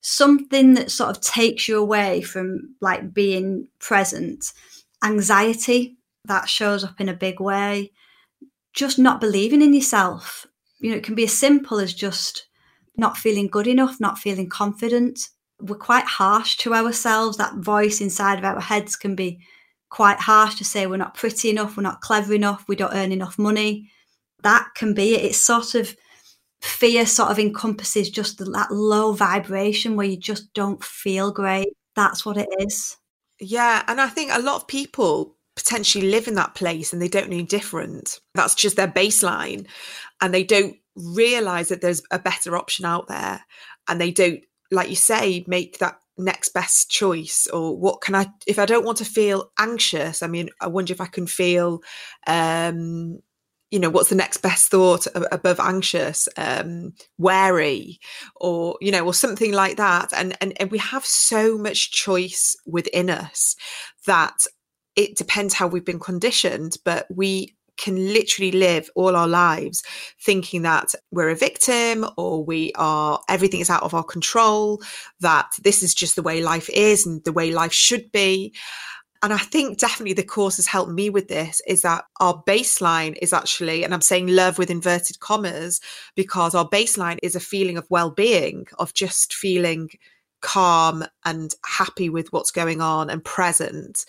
something 0.00 0.74
that 0.74 0.90
sort 0.90 1.10
of 1.16 1.22
takes 1.22 1.68
you 1.68 1.78
away 1.78 2.20
from 2.20 2.74
like 2.80 3.14
being 3.14 3.68
present. 3.78 4.52
Anxiety 5.04 5.96
that 6.24 6.48
shows 6.48 6.82
up 6.82 7.00
in 7.00 7.08
a 7.08 7.14
big 7.14 7.40
way. 7.40 7.92
Just 8.72 8.98
not 8.98 9.20
believing 9.20 9.62
in 9.62 9.72
yourself. 9.72 10.46
You 10.80 10.90
know, 10.90 10.96
it 10.96 11.04
can 11.04 11.14
be 11.14 11.24
as 11.24 11.38
simple 11.38 11.78
as 11.78 11.94
just 11.94 12.46
not 12.96 13.16
feeling 13.16 13.46
good 13.46 13.68
enough, 13.68 14.00
not 14.00 14.18
feeling 14.18 14.48
confident. 14.48 15.28
We're 15.60 15.76
quite 15.76 16.04
harsh 16.04 16.56
to 16.58 16.74
ourselves. 16.74 17.36
That 17.36 17.54
voice 17.54 18.00
inside 18.00 18.38
of 18.38 18.44
our 18.44 18.60
heads 18.60 18.96
can 18.96 19.14
be 19.14 19.40
quite 19.90 20.18
harsh 20.18 20.56
to 20.56 20.64
say 20.64 20.86
we're 20.86 20.96
not 20.96 21.14
pretty 21.14 21.50
enough, 21.50 21.76
we're 21.76 21.82
not 21.82 22.00
clever 22.00 22.34
enough, 22.34 22.64
we 22.68 22.76
don't 22.76 22.94
earn 22.94 23.12
enough 23.12 23.38
money. 23.38 23.90
That 24.42 24.68
can 24.74 24.92
be 24.94 25.14
it. 25.14 25.24
It's 25.24 25.40
sort 25.40 25.74
of 25.74 25.96
fear 26.60 27.06
sort 27.06 27.30
of 27.30 27.38
encompasses 27.38 28.10
just 28.10 28.38
that 28.38 28.70
low 28.70 29.12
vibration 29.12 29.96
where 29.96 30.06
you 30.06 30.16
just 30.16 30.52
don't 30.54 30.82
feel 30.82 31.30
great. 31.32 31.68
That's 31.94 32.24
what 32.24 32.36
it 32.36 32.48
is. 32.60 32.96
Yeah. 33.40 33.84
And 33.86 34.00
I 34.00 34.08
think 34.08 34.32
a 34.32 34.40
lot 34.40 34.56
of 34.56 34.68
people 34.68 35.36
potentially 35.54 36.10
live 36.10 36.28
in 36.28 36.34
that 36.34 36.54
place 36.54 36.92
and 36.92 37.00
they 37.00 37.08
don't 37.08 37.30
know 37.30 37.42
different. 37.42 38.20
That's 38.34 38.54
just 38.54 38.76
their 38.76 38.88
baseline. 38.88 39.66
And 40.20 40.32
they 40.34 40.44
don't 40.44 40.76
realize 40.96 41.68
that 41.68 41.80
there's 41.80 42.02
a 42.10 42.18
better 42.18 42.56
option 42.56 42.84
out 42.84 43.08
there. 43.08 43.44
And 43.88 44.00
they 44.00 44.10
don't, 44.10 44.42
like 44.70 44.90
you 44.90 44.96
say, 44.96 45.44
make 45.46 45.78
that 45.78 45.98
next 46.18 46.48
best 46.50 46.90
choice 46.90 47.46
or 47.52 47.76
what 47.78 48.00
can 48.00 48.12
i 48.12 48.26
if 48.44 48.58
i 48.58 48.66
don't 48.66 48.84
want 48.84 48.98
to 48.98 49.04
feel 49.04 49.52
anxious 49.56 50.20
i 50.20 50.26
mean 50.26 50.50
i 50.60 50.66
wonder 50.66 50.92
if 50.92 51.00
i 51.00 51.06
can 51.06 51.28
feel 51.28 51.80
um 52.26 53.20
you 53.70 53.78
know 53.78 53.90
what's 53.90 54.08
the 54.08 54.14
next 54.14 54.38
best 54.38 54.70
thought 54.70 55.06
above 55.30 55.60
anxious 55.60 56.28
um 56.36 56.92
wary 57.18 57.98
or 58.36 58.76
you 58.80 58.90
know 58.90 59.04
or 59.04 59.14
something 59.14 59.52
like 59.52 59.76
that. 59.76 60.12
And, 60.14 60.36
and 60.40 60.54
and 60.60 60.70
we 60.70 60.78
have 60.78 61.04
so 61.04 61.58
much 61.58 61.92
choice 61.92 62.56
within 62.66 63.10
us 63.10 63.56
that 64.06 64.44
it 64.96 65.16
depends 65.16 65.54
how 65.54 65.66
we've 65.66 65.84
been 65.84 66.00
conditioned 66.00 66.76
but 66.84 67.06
we 67.10 67.54
can 67.78 68.12
literally 68.12 68.50
live 68.50 68.90
all 68.96 69.14
our 69.16 69.28
lives 69.28 69.82
thinking 70.20 70.62
that 70.62 70.92
we're 71.12 71.30
a 71.30 71.36
victim 71.36 72.04
or 72.16 72.44
we 72.44 72.72
are 72.74 73.20
everything 73.28 73.60
is 73.60 73.70
out 73.70 73.84
of 73.84 73.94
our 73.94 74.02
control 74.02 74.82
that 75.20 75.50
this 75.62 75.82
is 75.82 75.94
just 75.94 76.16
the 76.16 76.22
way 76.22 76.42
life 76.42 76.68
is 76.70 77.06
and 77.06 77.22
the 77.24 77.32
way 77.32 77.52
life 77.52 77.72
should 77.72 78.10
be 78.12 78.52
and 79.22 79.32
I 79.32 79.38
think 79.38 79.78
definitely 79.78 80.12
the 80.12 80.22
course 80.22 80.56
has 80.56 80.66
helped 80.66 80.92
me 80.92 81.10
with 81.10 81.28
this 81.28 81.60
is 81.66 81.82
that 81.82 82.04
our 82.20 82.42
baseline 82.44 83.16
is 83.20 83.32
actually, 83.32 83.82
and 83.82 83.92
I'm 83.92 84.00
saying 84.00 84.28
love 84.28 84.58
with 84.58 84.70
inverted 84.70 85.18
commas, 85.20 85.80
because 86.14 86.54
our 86.54 86.68
baseline 86.68 87.18
is 87.22 87.34
a 87.34 87.40
feeling 87.40 87.76
of 87.76 87.86
well 87.90 88.10
being, 88.10 88.66
of 88.78 88.94
just 88.94 89.34
feeling 89.34 89.90
calm 90.40 91.04
and 91.24 91.52
happy 91.66 92.08
with 92.08 92.32
what's 92.32 92.52
going 92.52 92.80
on 92.80 93.10
and 93.10 93.24
present. 93.24 94.04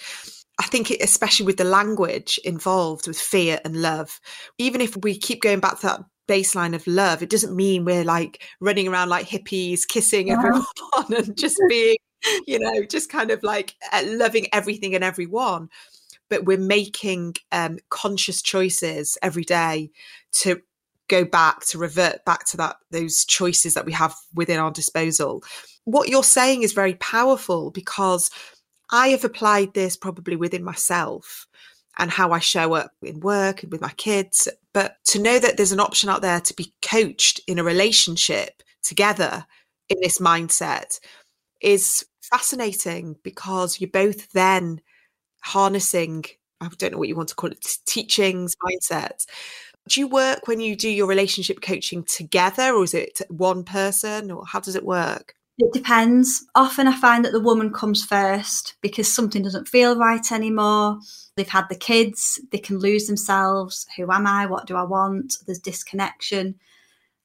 I 0.60 0.66
think, 0.66 0.92
it, 0.92 1.02
especially 1.02 1.46
with 1.46 1.58
the 1.58 1.64
language 1.64 2.40
involved 2.44 3.08
with 3.08 3.20
fear 3.20 3.60
and 3.66 3.82
love, 3.82 4.20
even 4.58 4.82
if 4.82 4.96
we 4.98 5.18
keep 5.18 5.42
going 5.42 5.60
back 5.60 5.80
to 5.80 5.88
that 5.88 6.02
baseline 6.28 6.76
of 6.76 6.86
love, 6.86 7.24
it 7.24 7.30
doesn't 7.30 7.56
mean 7.56 7.84
we're 7.84 8.04
like 8.04 8.44
running 8.62 8.88
around 8.88 9.10
like 9.10 9.28
hippies, 9.28 9.88
kissing 9.88 10.32
uh-huh. 10.32 10.62
everyone 11.00 11.14
and 11.28 11.38
just 11.38 11.60
being 11.68 11.98
you 12.48 12.60
know, 12.60 12.84
just 12.84 13.10
kind 13.10 13.32
of 13.32 13.44
like 13.44 13.76
uh, 13.92 14.04
loving 14.06 14.48
everything 14.54 14.96
and 14.96 15.04
everyone. 15.04 15.70
But 16.30 16.46
we're 16.46 16.58
making 16.58 17.36
um, 17.52 17.80
conscious 17.90 18.42
choices 18.42 19.18
every 19.22 19.44
day 19.44 19.90
to 20.34 20.62
go 21.08 21.26
back 21.26 21.66
to 21.66 21.78
revert 21.78 22.24
back 22.24 22.46
to 22.46 22.58
that 22.58 22.78
those 22.92 23.26
choices 23.26 23.74
that 23.74 23.86
we 23.86 23.92
have 23.92 24.16
within 24.34 24.60
our 24.60 24.72
disposal. 24.72 25.44
What 25.86 26.08
you're 26.08 26.24
saying 26.24 26.62
is 26.62 26.74
very 26.74 26.94
powerful 26.96 27.72
because 27.72 28.30
I 28.92 29.10
have 29.10 29.26
applied 29.26 29.74
this 29.74 29.98
probably 29.98 30.36
within 30.36 30.64
myself 30.64 31.48
and 31.98 32.12
how 32.12 32.32
I 32.32 32.40
show 32.40 32.74
up 32.74 32.92
in 33.02 33.20
work 33.20 33.64
and 33.64 33.72
with 33.72 33.82
my 33.82 33.92
kids. 33.98 34.48
But 34.74 34.98
to 35.06 35.20
know 35.22 35.40
that 35.40 35.58
there's 35.58 35.72
an 35.72 35.80
option 35.80 36.10
out 36.10 36.22
there 36.22 36.40
to 36.40 36.54
be 36.54 36.74
coached 36.82 37.42
in 37.48 37.60
a 37.60 37.64
relationship 37.64 38.62
together 38.84 39.46
in 39.90 40.00
this 40.00 40.20
mindset 40.20 41.00
is 41.62 42.06
fascinating 42.22 43.16
because 43.24 43.80
you're 43.80 43.90
both 43.90 44.32
then 44.32 44.82
harnessing 45.42 46.26
I 46.62 46.68
don't 46.78 46.92
know 46.92 46.98
what 46.98 47.08
you 47.08 47.16
want 47.16 47.30
to 47.30 47.36
call 47.36 47.52
it 47.52 47.66
teachings 47.86 48.54
mindsets. 48.64 49.26
Do 49.88 50.02
you 50.02 50.08
work 50.08 50.48
when 50.48 50.60
you 50.60 50.76
do 50.76 50.90
your 50.90 51.08
relationship 51.08 51.62
coaching 51.62 52.04
together 52.04 52.74
or 52.74 52.84
is 52.84 52.94
it 52.94 53.22
one 53.30 53.64
person 53.64 54.30
or 54.30 54.46
how 54.46 54.60
does 54.60 54.76
it 54.76 54.86
work? 54.86 55.36
It 55.58 55.74
depends. 55.74 56.46
Often 56.56 56.88
i 56.88 56.96
find 56.96 57.26
that 57.26 57.32
the 57.32 57.40
woman 57.40 57.72
comes 57.74 58.06
first 58.06 58.76
because 58.82 59.14
something 59.14 59.42
doesn't 59.42 59.68
feel 59.68 59.98
right 59.98 60.32
anymore. 60.32 61.00
They've 61.36 61.48
had 61.48 61.66
the 61.70 61.76
kids 61.76 62.40
they 62.52 62.60
can 62.60 62.78
lose 62.78 63.08
themselves. 63.08 63.86
Who 63.98 64.12
am 64.12 64.28
i? 64.28 64.46
What 64.46 64.68
do 64.68 64.76
i 64.76 64.84
want? 64.84 65.36
There's 65.46 65.60
disconnection 65.60 66.56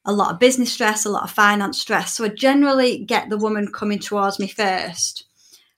a 0.05 0.13
lot 0.13 0.33
of 0.33 0.39
business 0.39 0.73
stress, 0.73 1.05
a 1.05 1.11
lot 1.11 1.25
of 1.25 1.31
finance 1.31 1.81
stress. 1.81 2.15
So 2.15 2.25
I 2.25 2.29
generally 2.29 2.99
get 2.99 3.31
the 3.31 3.39
woman 3.39 3.73
coming 3.73 3.99
towards 3.99 4.39
me 4.39 4.49
first. 4.49 5.25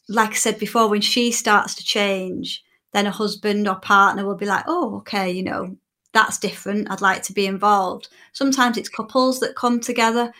Like 0.08 0.30
I 0.30 0.34
said 0.34 0.58
before, 0.58 0.88
when 0.88 1.00
she 1.00 1.30
starts 1.32 1.74
to 1.76 1.84
change, 1.84 2.64
then 2.92 3.06
a 3.06 3.10
husband 3.10 3.68
or 3.68 3.76
partner 3.76 4.24
will 4.24 4.36
be 4.36 4.46
like, 4.46 4.64
oh, 4.66 4.96
okay, 4.98 5.30
you 5.30 5.42
know, 5.42 5.76
that's 6.12 6.38
different. 6.38 6.90
I'd 6.90 7.00
like 7.00 7.22
to 7.24 7.32
be 7.32 7.46
involved. 7.46 8.08
Sometimes 8.32 8.78
it's 8.78 8.88
couples 8.88 9.40
that 9.40 9.54
come 9.56 9.80
together. 9.80 10.32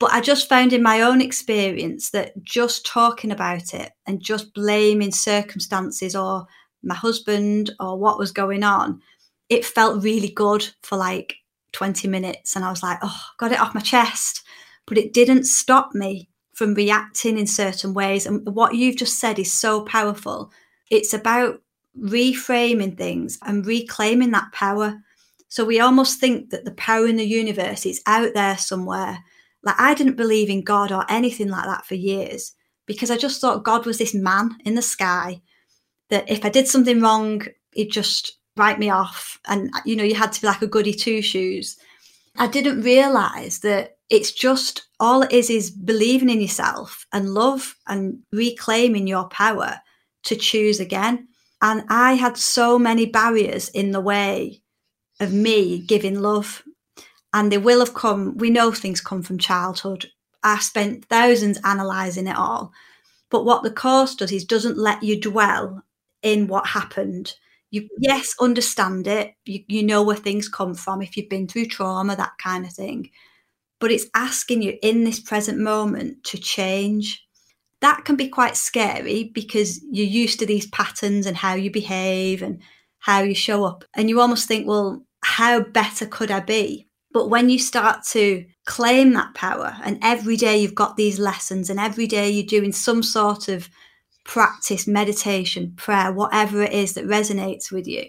But 0.00 0.12
I 0.12 0.20
just 0.20 0.48
found 0.48 0.72
in 0.72 0.82
my 0.82 1.02
own 1.02 1.20
experience 1.20 2.10
that 2.10 2.32
just 2.42 2.84
talking 2.84 3.30
about 3.30 3.74
it 3.74 3.92
and 4.06 4.20
just 4.20 4.52
blaming 4.52 5.12
circumstances 5.12 6.16
or 6.16 6.46
my 6.82 6.94
husband 6.94 7.70
or 7.78 7.96
what 7.98 8.18
was 8.18 8.32
going 8.32 8.64
on, 8.64 9.00
it 9.48 9.64
felt 9.64 10.02
really 10.02 10.30
good 10.30 10.66
for 10.82 10.98
like 10.98 11.36
20 11.74 12.08
minutes 12.08 12.56
and 12.56 12.64
I 12.64 12.70
was 12.70 12.82
like, 12.82 12.98
oh, 13.02 13.22
got 13.36 13.52
it 13.52 13.60
off 13.60 13.74
my 13.74 13.80
chest. 13.80 14.42
But 14.86 14.98
it 14.98 15.12
didn't 15.12 15.44
stop 15.44 15.94
me 15.94 16.30
from 16.52 16.74
reacting 16.74 17.36
in 17.36 17.46
certain 17.46 17.92
ways. 17.92 18.26
And 18.26 18.46
what 18.54 18.74
you've 18.74 18.96
just 18.96 19.18
said 19.18 19.38
is 19.38 19.52
so 19.52 19.82
powerful. 19.82 20.50
It's 20.90 21.12
about 21.12 21.60
reframing 21.98 22.96
things 22.96 23.38
and 23.42 23.66
reclaiming 23.66 24.30
that 24.30 24.52
power. 24.52 25.00
So 25.48 25.64
we 25.64 25.80
almost 25.80 26.20
think 26.20 26.50
that 26.50 26.64
the 26.64 26.72
power 26.72 27.06
in 27.06 27.16
the 27.16 27.26
universe 27.26 27.86
is 27.86 28.02
out 28.06 28.34
there 28.34 28.56
somewhere. 28.56 29.18
Like 29.62 29.76
I 29.78 29.94
didn't 29.94 30.16
believe 30.16 30.50
in 30.50 30.62
God 30.62 30.92
or 30.92 31.04
anything 31.08 31.48
like 31.48 31.64
that 31.64 31.86
for 31.86 31.94
years 31.94 32.54
because 32.86 33.10
I 33.10 33.16
just 33.16 33.40
thought 33.40 33.64
God 33.64 33.86
was 33.86 33.98
this 33.98 34.14
man 34.14 34.56
in 34.64 34.74
the 34.74 34.82
sky 34.82 35.40
that 36.10 36.30
if 36.30 36.44
I 36.44 36.50
did 36.50 36.68
something 36.68 37.00
wrong, 37.00 37.42
he'd 37.72 37.90
just 37.90 38.38
write 38.56 38.78
me 38.78 38.90
off. 38.90 39.38
And, 39.46 39.70
you 39.84 39.96
know, 39.96 40.04
you 40.04 40.14
had 40.14 40.32
to 40.32 40.40
be 40.40 40.46
like 40.46 40.62
a 40.62 40.66
goody 40.66 40.92
two 40.92 41.22
shoes. 41.22 41.76
I 42.36 42.46
didn't 42.46 42.82
realize 42.82 43.60
that 43.60 43.96
it's 44.10 44.32
just 44.32 44.86
all 45.00 45.22
it 45.22 45.32
is 45.32 45.50
is 45.50 45.70
believing 45.70 46.30
in 46.30 46.40
yourself 46.40 47.06
and 47.12 47.34
love 47.34 47.76
and 47.86 48.20
reclaiming 48.32 49.06
your 49.06 49.28
power 49.28 49.80
to 50.24 50.36
choose 50.36 50.80
again. 50.80 51.28
And 51.62 51.84
I 51.88 52.14
had 52.14 52.36
so 52.36 52.78
many 52.78 53.06
barriers 53.06 53.68
in 53.70 53.92
the 53.92 54.00
way 54.00 54.60
of 55.20 55.32
me 55.32 55.78
giving 55.78 56.20
love. 56.20 56.62
And 57.32 57.50
they 57.50 57.58
will 57.58 57.80
have 57.80 57.94
come, 57.94 58.36
we 58.36 58.50
know 58.50 58.70
things 58.70 59.00
come 59.00 59.22
from 59.22 59.38
childhood. 59.38 60.06
I 60.42 60.58
spent 60.58 61.06
thousands 61.06 61.58
analysing 61.64 62.26
it 62.26 62.36
all. 62.36 62.72
But 63.30 63.44
what 63.44 63.62
the 63.62 63.70
course 63.70 64.14
does 64.14 64.30
is 64.30 64.44
doesn't 64.44 64.78
let 64.78 65.02
you 65.02 65.20
dwell 65.20 65.82
in 66.22 66.46
what 66.46 66.66
happened. 66.66 67.34
You 67.74 67.88
yes, 67.98 68.36
understand 68.40 69.08
it. 69.08 69.34
You, 69.44 69.64
you 69.66 69.82
know 69.82 70.04
where 70.04 70.14
things 70.14 70.48
come 70.48 70.74
from 70.74 71.02
if 71.02 71.16
you've 71.16 71.28
been 71.28 71.48
through 71.48 71.66
trauma, 71.66 72.14
that 72.14 72.38
kind 72.38 72.64
of 72.64 72.72
thing. 72.72 73.10
But 73.80 73.90
it's 73.90 74.06
asking 74.14 74.62
you 74.62 74.78
in 74.80 75.02
this 75.02 75.18
present 75.18 75.58
moment 75.58 76.22
to 76.26 76.38
change. 76.38 77.26
That 77.80 78.04
can 78.04 78.14
be 78.14 78.28
quite 78.28 78.56
scary 78.56 79.24
because 79.34 79.82
you're 79.90 80.06
used 80.06 80.38
to 80.38 80.46
these 80.46 80.68
patterns 80.68 81.26
and 81.26 81.36
how 81.36 81.54
you 81.54 81.68
behave 81.68 82.42
and 82.42 82.60
how 83.00 83.22
you 83.22 83.34
show 83.34 83.64
up. 83.64 83.84
And 83.92 84.08
you 84.08 84.20
almost 84.20 84.46
think, 84.46 84.68
well, 84.68 85.04
how 85.24 85.58
better 85.58 86.06
could 86.06 86.30
I 86.30 86.38
be? 86.38 86.86
But 87.12 87.28
when 87.28 87.50
you 87.50 87.58
start 87.58 88.04
to 88.12 88.44
claim 88.66 89.14
that 89.14 89.34
power, 89.34 89.74
and 89.82 89.98
every 90.00 90.36
day 90.36 90.58
you've 90.58 90.76
got 90.76 90.96
these 90.96 91.18
lessons, 91.18 91.70
and 91.70 91.80
every 91.80 92.06
day 92.06 92.30
you're 92.30 92.46
doing 92.46 92.70
some 92.70 93.02
sort 93.02 93.48
of 93.48 93.68
practice, 94.24 94.86
meditation, 94.86 95.72
prayer, 95.76 96.12
whatever 96.12 96.62
it 96.62 96.72
is 96.72 96.94
that 96.94 97.06
resonates 97.06 97.70
with 97.70 97.86
you, 97.86 98.04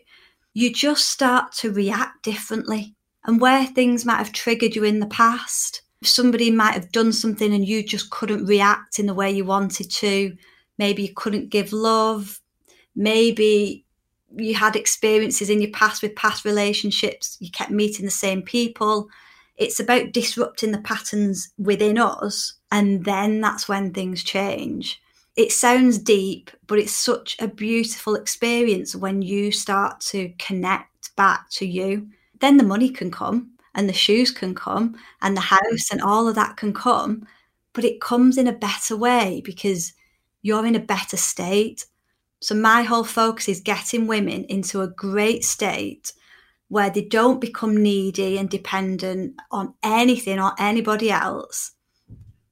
you 0.54 0.74
just 0.74 1.10
start 1.10 1.52
to 1.52 1.72
react 1.72 2.24
differently. 2.24 2.96
And 3.26 3.42
where 3.42 3.66
things 3.66 4.06
might 4.06 4.18
have 4.18 4.32
triggered 4.32 4.76
you 4.76 4.84
in 4.84 5.00
the 5.00 5.08
past, 5.08 5.82
somebody 6.04 6.52
might 6.52 6.74
have 6.74 6.92
done 6.92 7.12
something 7.12 7.54
and 7.54 7.68
you 7.68 7.84
just 7.84 8.10
couldn't 8.10 8.46
react 8.46 9.00
in 9.00 9.08
the 9.08 9.14
way 9.14 9.32
you 9.32 9.46
wanted 9.46 9.90
to, 9.92 10.36
maybe 10.78 11.04
you 11.04 11.14
couldn't 11.14 11.50
give 11.50 11.74
love, 11.74 12.40
maybe 12.96 13.86
you 14.38 14.54
had 14.56 14.76
experiences 14.76 15.50
in 15.50 15.62
your 15.62 15.72
past 15.72 16.02
with 16.02 16.16
past 16.16 16.46
relationships, 16.46 17.38
you 17.40 17.50
kept 17.52 17.72
meeting 17.72 18.06
the 18.06 18.12
same 18.12 18.42
people. 18.42 19.08
It's 19.58 19.80
about 19.80 20.12
disrupting 20.12 20.72
the 20.72 20.80
patterns 20.80 21.50
within 21.58 21.98
us. 21.98 22.54
And 22.72 23.06
then 23.06 23.40
that's 23.40 23.70
when 23.70 23.94
things 23.94 24.24
change. 24.24 25.02
It 25.36 25.52
sounds 25.52 25.98
deep, 25.98 26.52
but 26.68 26.80
it's 26.80 26.94
such 26.94 27.36
a 27.40 27.48
beautiful 27.48 28.16
experience 28.16 28.96
when 28.96 29.22
you 29.22 29.52
start 29.52 30.00
to 30.12 30.34
connect 30.40 31.16
back 31.16 31.50
to 31.52 31.66
you. 31.66 32.10
Then 32.40 32.58
the 32.58 32.64
money 32.64 32.90
can 32.90 33.12
come 33.12 33.52
and 33.74 33.90
the 33.90 33.94
shoes 33.94 34.32
can 34.32 34.56
come 34.56 34.96
and 35.22 35.36
the 35.36 35.42
house 35.42 35.92
and 35.92 36.02
all 36.02 36.28
of 36.28 36.36
that 36.36 36.58
can 36.58 36.74
come. 36.74 37.28
But 37.74 37.84
it 37.84 38.00
comes 38.02 38.38
in 38.38 38.48
a 38.48 38.54
better 38.54 38.96
way 38.96 39.42
because 39.44 39.94
you're 40.42 40.66
in 40.66 40.76
a 40.76 40.80
better 40.80 41.18
state 41.18 41.86
so 42.42 42.56
my 42.56 42.84
whole 42.84 43.04
focus 43.04 43.50
is 43.50 43.62
getting 43.62 44.08
women 44.08 44.46
into 44.46 44.82
a 44.82 44.88
great 44.88 45.44
state 45.44 46.14
where 46.70 46.90
they 46.90 47.04
don't 47.04 47.42
become 47.42 47.78
needy 47.78 48.38
and 48.38 48.50
dependent 48.50 49.36
on 49.52 49.76
anything 49.84 50.40
or 50.40 50.54
anybody 50.60 51.12
else. 51.12 51.74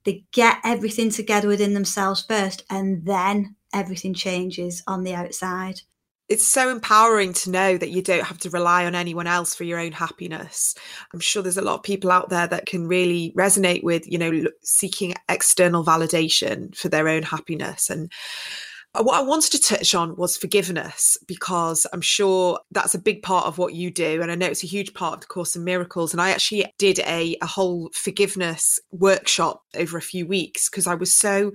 They 0.06 0.26
get 0.32 0.58
everything 0.64 1.10
together 1.10 1.48
within 1.48 1.74
themselves 1.74 2.22
first, 2.22 2.64
and 2.70 3.06
then 3.06 3.56
everything 3.74 4.14
changes 4.14 4.84
on 4.88 5.04
the 5.04 5.14
outside. 5.14 5.82
It's 6.30 6.48
so 6.48 6.70
empowering 6.70 7.34
to 7.34 7.52
know 7.52 7.78
that 7.78 7.92
you 7.92 8.02
don't 8.02 8.24
have 8.24 8.38
to 8.40 8.50
rely 8.50 8.86
on 8.86 8.96
anyone 8.96 9.28
else 9.28 9.54
for 9.54 9.66
your 9.66 9.80
own 9.80 9.92
happiness. 9.92 10.74
I'm 11.14 11.20
sure 11.20 11.44
there's 11.44 11.58
a 11.58 11.62
lot 11.62 11.76
of 11.76 11.84
people 11.84 12.12
out 12.12 12.30
there 12.30 12.48
that 12.48 12.66
can 12.66 12.88
really 12.88 13.34
resonate 13.38 13.84
with, 13.84 14.10
you 14.10 14.18
know, 14.18 14.46
seeking 14.64 15.14
external 15.28 15.84
validation 15.84 16.76
for 16.76 16.88
their 16.88 17.10
own 17.10 17.24
happiness. 17.24 17.90
And 17.90 18.10
Uh, 18.96 19.02
what 19.02 19.16
I 19.16 19.24
wanted 19.24 19.52
to 19.54 19.60
touch 19.60 19.96
on 19.96 20.16
was 20.16 20.38
forgiveness 20.38 21.18
because 21.28 21.88
I'm 21.92 22.02
sure 22.02 22.60
that's 22.72 22.94
a 22.94 23.00
big 23.00 23.24
part 23.24 23.48
of 23.48 23.58
what 23.58 23.74
you 23.74 23.90
do. 23.90 24.22
And 24.22 24.32
I 24.32 24.36
know 24.36 24.46
it's 24.46 24.64
a 24.64 24.68
huge 24.68 24.94
part 24.94 25.16
of 25.16 25.20
the 25.22 25.28
Course 25.28 25.56
in 25.56 25.64
Miracles. 25.64 26.14
And 26.14 26.22
I 26.22 26.30
actually 26.30 26.66
did 26.78 27.00
a, 27.00 27.36
a 27.42 27.48
whole 27.48 27.90
forgiveness 27.94 28.80
workshop 28.92 29.64
over 29.76 29.98
a 29.98 30.02
few 30.02 30.28
weeks 30.28 30.70
because 30.70 30.86
I 30.86 30.94
was 30.94 31.14
so 31.14 31.54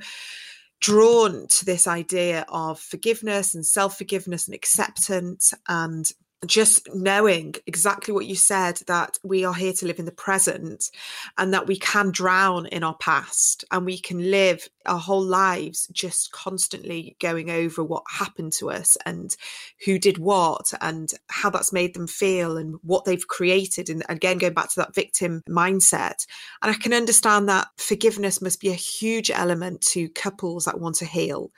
drawn 0.81 1.46
to 1.48 1.64
this 1.64 1.87
idea 1.87 2.44
of 2.48 2.81
forgiveness 2.81 3.55
and 3.55 3.64
self 3.64 3.96
forgiveness 3.96 4.48
and 4.48 4.55
acceptance 4.55 5.55
and 5.68 6.11
just 6.46 6.88
knowing 6.94 7.55
exactly 7.66 8.14
what 8.14 8.27
you 8.27 8.37
said 8.37 8.77
that 8.87 9.18
we 9.24 9.44
are 9.44 9.55
here 9.55 9.72
to 9.72 9.87
live 9.87 9.98
in 9.98 10.05
the 10.05 10.12
present 10.12 10.90
and 11.37 11.53
that 11.53 11.66
we 11.66 11.77
can 11.77 12.12
drown 12.12 12.66
in 12.66 12.85
our 12.85 12.94
past 12.96 13.64
and 13.72 13.85
we 13.85 13.98
can 13.98 14.31
live 14.31 14.68
our 14.87 15.01
whole 15.01 15.24
lives 15.24 15.88
just 15.92 16.31
constantly 16.31 17.16
going 17.20 17.51
over 17.51 17.83
what 17.83 18.05
happened 18.09 18.53
to 18.53 18.70
us 18.70 18.96
and 19.05 19.37
who 19.85 19.98
did 19.98 20.18
what 20.18 20.72
and 20.81 21.11
how 21.29 21.51
that's 21.51 21.72
made 21.72 21.92
them 21.94 22.07
feel 22.07 22.57
and 22.57 22.77
what 22.83 23.05
they've 23.05 23.27
created. 23.27 23.90
And 23.90 24.05
again 24.09 24.38
going 24.38 24.55
back 24.55 24.70
to 24.70 24.81
that 24.81 24.94
victim 24.94 25.42
mindset 25.48 26.27
and 26.62 26.70
i 26.70 26.74
can 26.74 26.92
understand 26.92 27.48
that 27.48 27.68
forgiveness 27.77 28.40
must 28.40 28.61
be 28.61 28.68
a 28.68 28.74
huge 28.74 29.31
element 29.31 29.81
to 29.81 30.09
couples 30.11 30.66
that 30.66 30.81
want 30.81 30.96
to 30.96 31.05
heal. 31.05 31.51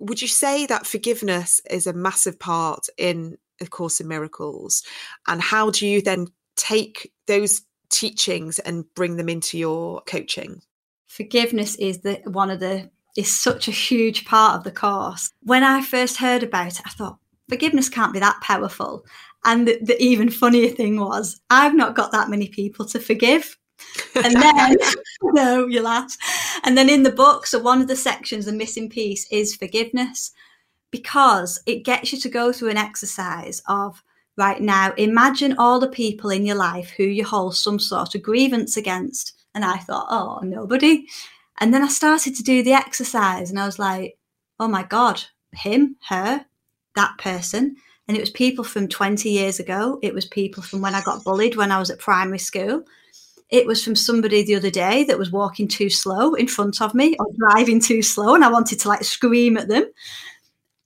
Would 0.00 0.22
you 0.22 0.28
say 0.28 0.66
that 0.66 0.86
forgiveness 0.86 1.60
is 1.70 1.86
a 1.86 1.92
massive 1.92 2.38
part 2.38 2.86
in 2.96 3.36
a 3.60 3.66
Course 3.66 4.00
in 4.00 4.08
Miracles? 4.08 4.82
And 5.26 5.40
how 5.40 5.70
do 5.70 5.86
you 5.86 6.02
then 6.02 6.28
take 6.56 7.12
those 7.26 7.62
teachings 7.90 8.58
and 8.58 8.84
bring 8.94 9.16
them 9.16 9.28
into 9.28 9.58
your 9.58 10.02
coaching? 10.02 10.62
Forgiveness 11.06 11.74
is 11.76 12.00
the 12.00 12.20
one 12.24 12.50
of 12.50 12.60
the 12.60 12.90
is 13.16 13.34
such 13.34 13.66
a 13.66 13.72
huge 13.72 14.24
part 14.24 14.56
of 14.56 14.64
the 14.64 14.70
course. 14.70 15.32
When 15.42 15.64
I 15.64 15.82
first 15.82 16.18
heard 16.18 16.42
about 16.42 16.78
it, 16.78 16.82
I 16.86 16.90
thought 16.90 17.18
forgiveness 17.48 17.88
can't 17.88 18.12
be 18.12 18.20
that 18.20 18.40
powerful. 18.42 19.04
And 19.44 19.66
the, 19.66 19.78
the 19.82 20.00
even 20.00 20.30
funnier 20.30 20.68
thing 20.68 21.00
was, 21.00 21.40
I've 21.50 21.74
not 21.74 21.96
got 21.96 22.12
that 22.12 22.28
many 22.28 22.48
people 22.48 22.84
to 22.86 23.00
forgive. 23.00 23.56
and 24.16 24.34
then 24.34 24.76
no 25.22 25.66
you 25.68 25.80
laugh 25.80 26.16
and 26.64 26.76
then 26.76 26.88
in 26.88 27.04
the 27.04 27.12
book 27.12 27.46
so 27.46 27.60
one 27.60 27.80
of 27.80 27.86
the 27.86 27.94
sections 27.94 28.44
the 28.44 28.52
missing 28.52 28.90
piece 28.90 29.24
is 29.30 29.54
forgiveness 29.54 30.32
because 30.90 31.60
it 31.66 31.84
gets 31.84 32.12
you 32.12 32.18
to 32.20 32.28
go 32.28 32.52
through 32.52 32.70
an 32.70 32.76
exercise 32.76 33.62
of 33.68 34.02
right 34.36 34.60
now 34.60 34.92
imagine 34.96 35.56
all 35.58 35.80
the 35.80 35.88
people 35.88 36.30
in 36.30 36.46
your 36.46 36.56
life 36.56 36.90
who 36.90 37.02
you 37.02 37.24
hold 37.24 37.56
some 37.56 37.78
sort 37.78 38.14
of 38.14 38.22
grievance 38.22 38.76
against. 38.76 39.34
And 39.54 39.64
i 39.64 39.76
thought 39.78 40.06
oh 40.10 40.40
nobody. 40.42 41.06
And 41.60 41.74
then 41.74 41.82
i 41.82 41.88
started 41.88 42.36
to 42.36 42.42
do 42.42 42.62
the 42.62 42.72
exercise 42.72 43.50
and 43.50 43.58
i 43.58 43.66
was 43.66 43.78
like 43.78 44.16
oh 44.60 44.68
my 44.68 44.82
god 44.82 45.22
him 45.52 45.96
her 46.08 46.44
that 46.94 47.16
person. 47.18 47.76
And 48.06 48.16
it 48.16 48.20
was 48.20 48.30
people 48.30 48.64
from 48.64 48.88
20 48.88 49.28
years 49.28 49.60
ago. 49.60 49.98
It 50.02 50.14
was 50.14 50.24
people 50.24 50.62
from 50.62 50.80
when 50.80 50.94
i 50.94 51.02
got 51.02 51.24
bullied 51.24 51.56
when 51.56 51.72
i 51.72 51.78
was 51.78 51.90
at 51.90 51.98
primary 51.98 52.38
school. 52.38 52.84
It 53.50 53.66
was 53.66 53.82
from 53.82 53.96
somebody 53.96 54.44
the 54.44 54.56
other 54.56 54.70
day 54.70 55.04
that 55.04 55.18
was 55.18 55.32
walking 55.32 55.68
too 55.68 55.88
slow 55.88 56.34
in 56.34 56.48
front 56.48 56.82
of 56.82 56.94
me 56.94 57.16
or 57.18 57.26
driving 57.36 57.80
too 57.80 58.02
slow 58.02 58.34
and 58.34 58.44
i 58.44 58.50
wanted 58.50 58.78
to 58.80 58.88
like 58.88 59.04
scream 59.04 59.56
at 59.56 59.68
them 59.68 59.86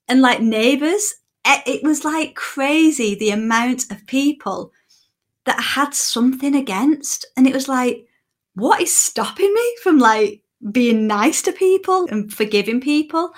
and 0.08 0.20
like 0.20 0.40
neighbors. 0.40 1.14
Eh, 1.44 1.60
it 1.66 1.82
was 1.82 2.04
like 2.04 2.34
crazy 2.34 3.14
the 3.14 3.30
amount 3.30 3.90
of 3.90 4.06
people 4.06 4.72
that 5.44 5.60
had 5.60 5.94
something 5.94 6.54
against. 6.54 7.26
And 7.36 7.46
it 7.46 7.54
was 7.54 7.68
like, 7.68 8.06
what 8.54 8.80
is 8.80 8.94
stopping 8.94 9.52
me 9.52 9.76
from 9.82 9.98
like 9.98 10.42
being 10.70 11.06
nice 11.06 11.42
to 11.42 11.52
people 11.52 12.06
and 12.10 12.32
forgiving 12.32 12.80
people? 12.80 13.32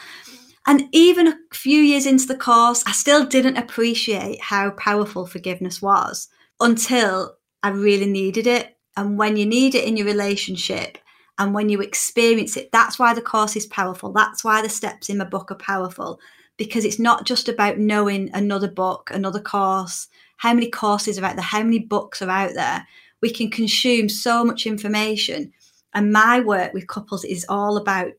And 0.66 0.88
even 0.92 1.29
a 1.29 1.38
few 1.53 1.81
years 1.81 2.07
into 2.07 2.27
the 2.27 2.37
course, 2.37 2.83
I 2.87 2.92
still 2.92 3.27
didn't 3.27 3.59
appreciate 3.59 4.40
how 4.40 4.70
powerful 4.72 5.27
forgiveness 5.27 5.83
was 5.83 6.29
until 6.61 7.37
I 7.62 7.68
really 7.70 8.07
needed 8.07 8.46
it. 8.46 8.77
And 8.96 9.18
when 9.18 9.37
you 9.37 9.44
need 9.44 9.74
it 9.74 9.85
in 9.85 9.96
your 9.96 10.07
relationship 10.07 10.98
and 11.38 11.53
when 11.53 11.68
you 11.68 11.81
experience 11.81 12.57
it, 12.57 12.70
that's 12.72 12.98
why 12.98 13.12
the 13.12 13.20
course 13.20 13.57
is 13.57 13.66
powerful. 13.66 14.12
That's 14.12 14.44
why 14.44 14.62
the 14.62 14.68
steps 14.68 15.09
in 15.09 15.18
my 15.18 15.24
book 15.24 15.50
are 15.50 15.57
powerful 15.57 16.20
because 16.56 16.84
it's 16.84 16.98
not 16.98 17.26
just 17.26 17.48
about 17.48 17.78
knowing 17.78 18.30
another 18.32 18.70
book, 18.70 19.10
another 19.12 19.40
course, 19.40 20.08
how 20.36 20.54
many 20.54 20.70
courses 20.70 21.18
are 21.18 21.24
out 21.24 21.36
there, 21.36 21.44
how 21.44 21.62
many 21.62 21.78
books 21.78 22.22
are 22.22 22.30
out 22.30 22.54
there. 22.54 22.86
We 23.20 23.30
can 23.30 23.50
consume 23.50 24.08
so 24.08 24.44
much 24.44 24.66
information. 24.66 25.52
And 25.94 26.12
my 26.12 26.40
work 26.40 26.72
with 26.72 26.86
couples 26.86 27.24
is 27.24 27.46
all 27.48 27.76
about 27.76 28.12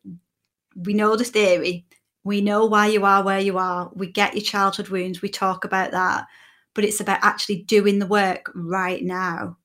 we 0.75 0.93
know 0.93 1.15
the 1.15 1.23
theory, 1.23 1.85
we 2.23 2.41
know 2.41 2.65
why 2.65 2.87
you 2.87 3.05
are 3.05 3.23
where 3.23 3.39
you 3.39 3.57
are, 3.57 3.91
we 3.93 4.07
get 4.07 4.33
your 4.33 4.43
childhood 4.43 4.89
wounds, 4.89 5.21
we 5.21 5.29
talk 5.29 5.63
about 5.63 5.91
that. 5.91 6.25
But 6.73 6.83
it's 6.83 6.99
about 6.99 7.19
actually 7.21 7.63
doing 7.63 7.99
the 7.99 8.07
work 8.07 8.51
right 8.53 9.01
now 9.03 9.57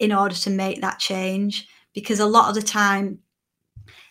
in 0.00 0.12
order 0.12 0.34
to 0.34 0.50
make 0.50 0.80
that 0.80 0.98
change. 0.98 1.68
Because 1.94 2.20
a 2.20 2.26
lot 2.26 2.48
of 2.48 2.54
the 2.54 2.62
time, 2.62 3.20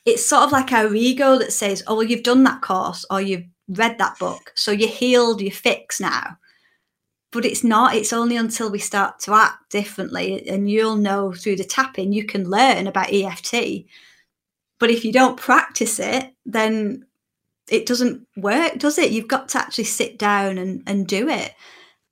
it's 0.05 0.25
sort 0.25 0.43
of 0.43 0.51
like 0.51 0.71
our 0.71 0.93
ego 0.93 1.37
that 1.37 1.51
says, 1.51 1.83
oh, 1.87 1.95
well, 1.95 2.03
you've 2.03 2.23
done 2.23 2.43
that 2.43 2.61
course 2.61 3.05
or 3.09 3.21
you've 3.21 3.45
read 3.69 3.97
that 3.97 4.19
book. 4.19 4.51
So 4.55 4.71
you're 4.71 4.89
healed, 4.89 5.41
you're 5.41 5.51
fixed 5.51 6.01
now. 6.01 6.37
but 7.31 7.45
it's 7.45 7.63
not. 7.63 7.95
It's 7.95 8.13
only 8.13 8.37
until 8.37 8.71
we 8.71 8.79
start 8.79 9.19
to 9.21 9.33
act 9.33 9.69
differently, 9.69 10.47
and 10.49 10.69
you'll 10.69 10.95
know 10.95 11.33
through 11.33 11.57
the 11.57 11.63
tapping, 11.63 12.13
you 12.13 12.25
can 12.25 12.49
learn 12.49 12.87
about 12.87 13.13
EFT. 13.13 13.85
But 14.79 14.91
if 14.91 15.03
you 15.05 15.11
don't 15.11 15.37
practice 15.37 15.99
it, 15.99 16.33
then 16.45 17.05
it 17.69 17.85
doesn't 17.85 18.27
work, 18.37 18.77
does 18.79 18.97
it? 18.97 19.11
You've 19.11 19.27
got 19.27 19.49
to 19.49 19.59
actually 19.59 19.85
sit 19.85 20.17
down 20.19 20.57
and, 20.57 20.83
and 20.87 21.07
do 21.07 21.27
it. 21.29 21.53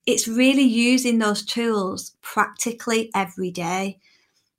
It's 0.06 0.28
really 0.28 0.64
using 0.64 1.20
those 1.20 1.46
tools 1.46 2.16
practically 2.22 3.12
every 3.16 3.52
day. 3.52 4.00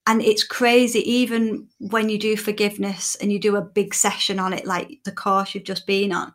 And 0.06 0.22
it's 0.22 0.44
crazy, 0.44 1.00
even 1.10 1.68
when 1.78 2.08
you 2.08 2.18
do 2.18 2.36
forgiveness 2.36 3.16
and 3.20 3.32
you 3.32 3.38
do 3.40 3.56
a 3.56 3.62
big 3.62 3.94
session 3.94 4.38
on 4.38 4.52
it, 4.52 4.66
like 4.66 5.00
the 5.04 5.12
course 5.12 5.54
you've 5.54 5.64
just 5.64 5.86
been 5.86 6.12
on, 6.12 6.32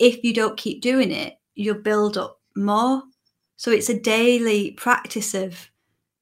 if 0.00 0.24
you 0.24 0.34
don't 0.34 0.56
keep 0.56 0.80
doing 0.80 1.12
it, 1.12 1.34
you'll 1.54 1.78
build 1.78 2.16
up 2.16 2.40
more. 2.56 3.02
So 3.56 3.70
it's 3.70 3.90
a 3.90 4.00
daily 4.00 4.72
practice 4.72 5.34
of 5.34 5.70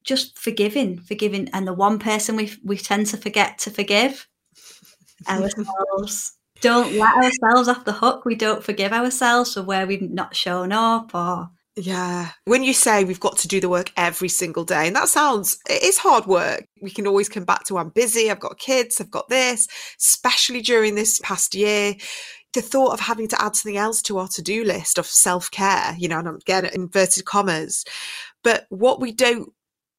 just 0.03 0.37
forgiving, 0.37 0.99
forgiving. 0.99 1.49
And 1.53 1.65
the 1.65 1.73
one 1.73 1.97
person 1.97 2.35
we, 2.35 2.51
we 2.63 2.77
tend 2.77 3.07
to 3.07 3.17
forget 3.17 3.57
to 3.59 3.71
forgive 3.71 4.27
ourselves. 5.29 6.33
don't 6.61 6.93
let 6.93 7.15
ourselves 7.15 7.69
off 7.69 7.85
the 7.85 7.93
hook. 7.93 8.25
We 8.25 8.35
don't 8.35 8.63
forgive 8.63 8.91
ourselves 8.91 9.53
for 9.53 9.63
where 9.63 9.87
we've 9.87 10.01
not 10.01 10.35
shown 10.35 10.73
up 10.73 11.15
or 11.15 11.49
yeah. 11.75 12.31
When 12.43 12.63
you 12.63 12.73
say 12.73 13.05
we've 13.05 13.19
got 13.21 13.37
to 13.37 13.47
do 13.47 13.61
the 13.61 13.69
work 13.69 13.93
every 13.95 14.27
single 14.27 14.65
day, 14.65 14.87
and 14.87 14.95
that 14.97 15.07
sounds, 15.07 15.57
it 15.69 15.81
is 15.81 15.97
hard 15.97 16.25
work. 16.25 16.65
We 16.81 16.91
can 16.91 17.07
always 17.07 17.29
come 17.29 17.45
back 17.45 17.63
to 17.65 17.77
I'm 17.77 17.89
busy, 17.89 18.29
I've 18.29 18.41
got 18.41 18.57
kids, 18.57 18.99
I've 18.99 19.11
got 19.11 19.29
this, 19.29 19.67
especially 19.97 20.61
during 20.61 20.95
this 20.95 21.19
past 21.23 21.55
year. 21.55 21.95
The 22.53 22.61
thought 22.61 22.93
of 22.93 22.99
having 22.99 23.27
to 23.27 23.41
add 23.41 23.55
something 23.55 23.77
else 23.77 24.01
to 24.03 24.17
our 24.17 24.27
to 24.29 24.41
do 24.41 24.63
list 24.63 24.97
of 24.97 25.05
self 25.05 25.51
care, 25.51 25.95
you 25.97 26.07
know, 26.07 26.19
and 26.19 26.27
I'm 26.27 26.39
getting 26.45 26.71
inverted 26.73 27.25
commas. 27.25 27.85
But 28.43 28.65
what 28.69 28.99
we 28.99 29.11
don't 29.11 29.51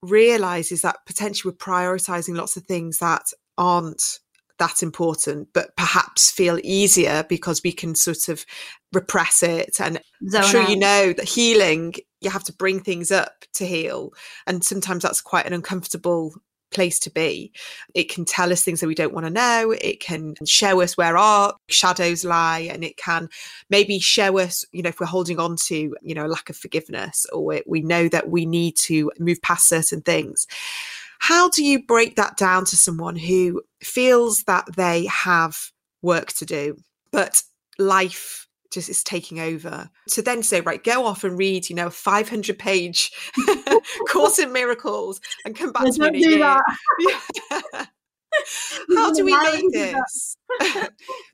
realize 0.02 0.72
is 0.72 0.82
that 0.82 0.98
potentially 1.06 1.52
we're 1.52 1.56
prioritizing 1.56 2.36
lots 2.36 2.56
of 2.56 2.64
things 2.64 2.98
that 2.98 3.32
aren't 3.58 4.18
that 4.60 4.82
important, 4.82 5.48
but 5.52 5.74
perhaps 5.76 6.30
feel 6.30 6.58
easier 6.62 7.24
because 7.28 7.62
we 7.64 7.72
can 7.72 7.94
sort 7.94 8.28
of 8.28 8.44
repress 8.92 9.42
it. 9.42 9.80
And 9.80 10.00
Zone 10.28 10.42
I'm 10.42 10.48
sure 10.48 10.62
out. 10.62 10.68
you 10.68 10.76
know 10.76 11.12
that 11.12 11.28
healing, 11.28 11.94
you 12.20 12.30
have 12.30 12.44
to 12.44 12.52
bring 12.52 12.80
things 12.80 13.10
up 13.10 13.44
to 13.54 13.66
heal. 13.66 14.12
And 14.46 14.62
sometimes 14.62 15.02
that's 15.02 15.20
quite 15.20 15.46
an 15.46 15.54
uncomfortable 15.54 16.34
place 16.70 16.98
to 17.00 17.10
be. 17.10 17.52
It 17.94 18.10
can 18.10 18.24
tell 18.24 18.52
us 18.52 18.62
things 18.62 18.80
that 18.80 18.86
we 18.86 18.94
don't 18.94 19.14
want 19.14 19.26
to 19.26 19.30
know. 19.30 19.74
It 19.80 20.00
can 20.00 20.34
show 20.46 20.80
us 20.80 20.96
where 20.96 21.16
our 21.16 21.54
shadows 21.68 22.24
lie 22.24 22.60
and 22.60 22.84
it 22.84 22.96
can 22.96 23.28
maybe 23.68 23.98
show 23.98 24.38
us, 24.38 24.64
you 24.72 24.82
know, 24.82 24.88
if 24.88 25.00
we're 25.00 25.06
holding 25.06 25.38
on 25.38 25.56
to, 25.66 25.96
you 26.02 26.14
know, 26.14 26.26
a 26.26 26.28
lack 26.28 26.50
of 26.50 26.56
forgiveness 26.56 27.26
or 27.32 27.60
we 27.66 27.82
know 27.82 28.08
that 28.08 28.30
we 28.30 28.46
need 28.46 28.76
to 28.76 29.10
move 29.18 29.42
past 29.42 29.68
certain 29.68 30.00
things. 30.00 30.46
How 31.18 31.50
do 31.50 31.62
you 31.62 31.84
break 31.84 32.16
that 32.16 32.36
down 32.36 32.64
to 32.66 32.76
someone 32.76 33.16
who 33.16 33.62
feels 33.82 34.44
that 34.44 34.64
they 34.74 35.06
have 35.06 35.70
work 36.02 36.32
to 36.34 36.46
do, 36.46 36.78
but 37.12 37.42
life 37.78 38.46
just 38.70 38.88
is 38.88 39.02
taking 39.04 39.40
over? 39.40 39.90
To 40.10 40.22
then 40.22 40.42
say, 40.42 40.60
right, 40.60 40.82
go 40.82 41.04
off 41.04 41.24
and 41.24 41.38
read, 41.38 41.68
you 41.68 41.76
know, 41.76 41.88
a 41.88 41.90
500 41.90 42.58
page 42.58 43.10
course 44.08 44.38
in 44.38 44.52
miracles 44.52 45.20
and 45.44 45.56
come 45.56 45.72
back 45.72 45.92
to 45.92 46.10
me 46.10 46.34
in. 46.34 46.40
How 48.96 49.12
do 49.12 49.24
we 49.24 49.36
make 49.36 49.72
this? 49.72 50.36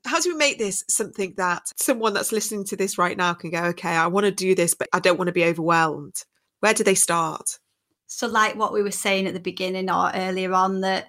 How 0.05 0.19
do 0.19 0.33
we 0.33 0.37
make 0.37 0.57
this 0.57 0.83
something 0.89 1.33
that 1.37 1.71
someone 1.75 2.13
that's 2.13 2.31
listening 2.31 2.65
to 2.65 2.75
this 2.75 2.97
right 2.97 3.17
now 3.17 3.33
can 3.33 3.51
go, 3.51 3.65
okay, 3.65 3.89
I 3.89 4.07
want 4.07 4.25
to 4.25 4.31
do 4.31 4.55
this, 4.55 4.73
but 4.73 4.87
I 4.93 4.99
don't 4.99 5.17
want 5.17 5.27
to 5.27 5.33
be 5.33 5.45
overwhelmed? 5.45 6.23
Where 6.59 6.73
do 6.73 6.83
they 6.83 6.95
start? 6.95 7.59
So, 8.07 8.27
like 8.27 8.55
what 8.55 8.73
we 8.73 8.81
were 8.81 8.91
saying 8.91 9.27
at 9.27 9.33
the 9.33 9.39
beginning 9.39 9.89
or 9.89 10.11
earlier 10.13 10.53
on, 10.53 10.81
that 10.81 11.07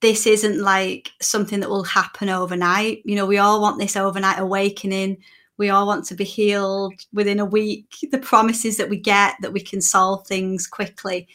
this 0.00 0.26
isn't 0.26 0.60
like 0.60 1.10
something 1.20 1.60
that 1.60 1.70
will 1.70 1.84
happen 1.84 2.28
overnight. 2.28 3.02
You 3.04 3.16
know, 3.16 3.26
we 3.26 3.38
all 3.38 3.60
want 3.60 3.78
this 3.78 3.96
overnight 3.96 4.38
awakening. 4.38 5.18
We 5.62 5.70
all 5.70 5.86
want 5.86 6.04
to 6.06 6.16
be 6.16 6.24
healed 6.24 6.94
within 7.12 7.38
a 7.38 7.44
week. 7.44 7.94
The 8.10 8.18
promises 8.18 8.78
that 8.78 8.90
we 8.90 8.96
get 8.96 9.36
that 9.42 9.52
we 9.52 9.60
can 9.60 9.80
solve 9.80 10.26
things 10.26 10.66
quickly. 10.66 11.28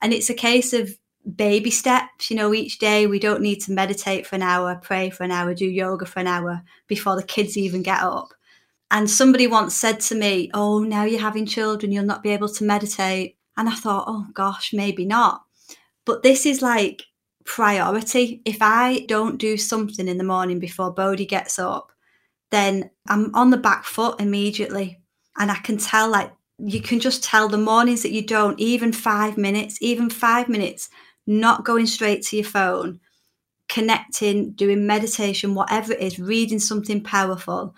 And 0.00 0.14
it's 0.14 0.30
a 0.30 0.34
case 0.34 0.72
of 0.72 0.88
baby 1.36 1.70
steps. 1.70 2.30
You 2.30 2.38
know, 2.38 2.54
each 2.54 2.78
day 2.78 3.06
we 3.06 3.18
don't 3.18 3.42
need 3.42 3.60
to 3.64 3.72
meditate 3.72 4.26
for 4.26 4.36
an 4.36 4.42
hour, 4.42 4.80
pray 4.82 5.10
for 5.10 5.24
an 5.24 5.32
hour, 5.32 5.52
do 5.52 5.66
yoga 5.66 6.06
for 6.06 6.20
an 6.20 6.26
hour 6.26 6.62
before 6.86 7.14
the 7.14 7.22
kids 7.22 7.58
even 7.58 7.82
get 7.82 8.00
up. 8.00 8.32
And 8.90 9.10
somebody 9.10 9.46
once 9.46 9.74
said 9.74 10.00
to 10.00 10.14
me, 10.14 10.50
Oh, 10.54 10.78
now 10.78 11.04
you're 11.04 11.20
having 11.20 11.44
children, 11.44 11.92
you'll 11.92 12.06
not 12.06 12.22
be 12.22 12.30
able 12.30 12.48
to 12.48 12.64
meditate. 12.64 13.36
And 13.58 13.68
I 13.68 13.74
thought, 13.74 14.04
oh 14.06 14.26
gosh, 14.32 14.72
maybe 14.72 15.04
not. 15.04 15.42
But 16.06 16.22
this 16.22 16.46
is 16.46 16.62
like 16.62 17.02
priority. 17.44 18.40
If 18.46 18.62
I 18.62 19.00
don't 19.08 19.36
do 19.36 19.58
something 19.58 20.08
in 20.08 20.16
the 20.16 20.24
morning 20.24 20.58
before 20.58 20.90
Bodhi 20.90 21.26
gets 21.26 21.58
up, 21.58 21.92
then 22.50 22.90
I'm 23.08 23.34
on 23.34 23.50
the 23.50 23.56
back 23.56 23.84
foot 23.84 24.20
immediately. 24.20 25.00
And 25.36 25.50
I 25.50 25.56
can 25.56 25.78
tell, 25.78 26.10
like, 26.10 26.32
you 26.58 26.80
can 26.80 26.98
just 26.98 27.22
tell 27.22 27.48
the 27.48 27.58
mornings 27.58 28.02
that 28.02 28.12
you 28.12 28.22
don't, 28.26 28.58
even 28.58 28.92
five 28.92 29.38
minutes, 29.38 29.78
even 29.80 30.10
five 30.10 30.48
minutes, 30.48 30.88
not 31.26 31.64
going 31.64 31.86
straight 31.86 32.22
to 32.24 32.36
your 32.36 32.44
phone, 32.44 33.00
connecting, 33.68 34.52
doing 34.52 34.86
meditation, 34.86 35.54
whatever 35.54 35.92
it 35.92 36.00
is, 36.00 36.18
reading 36.18 36.58
something 36.58 37.02
powerful, 37.02 37.74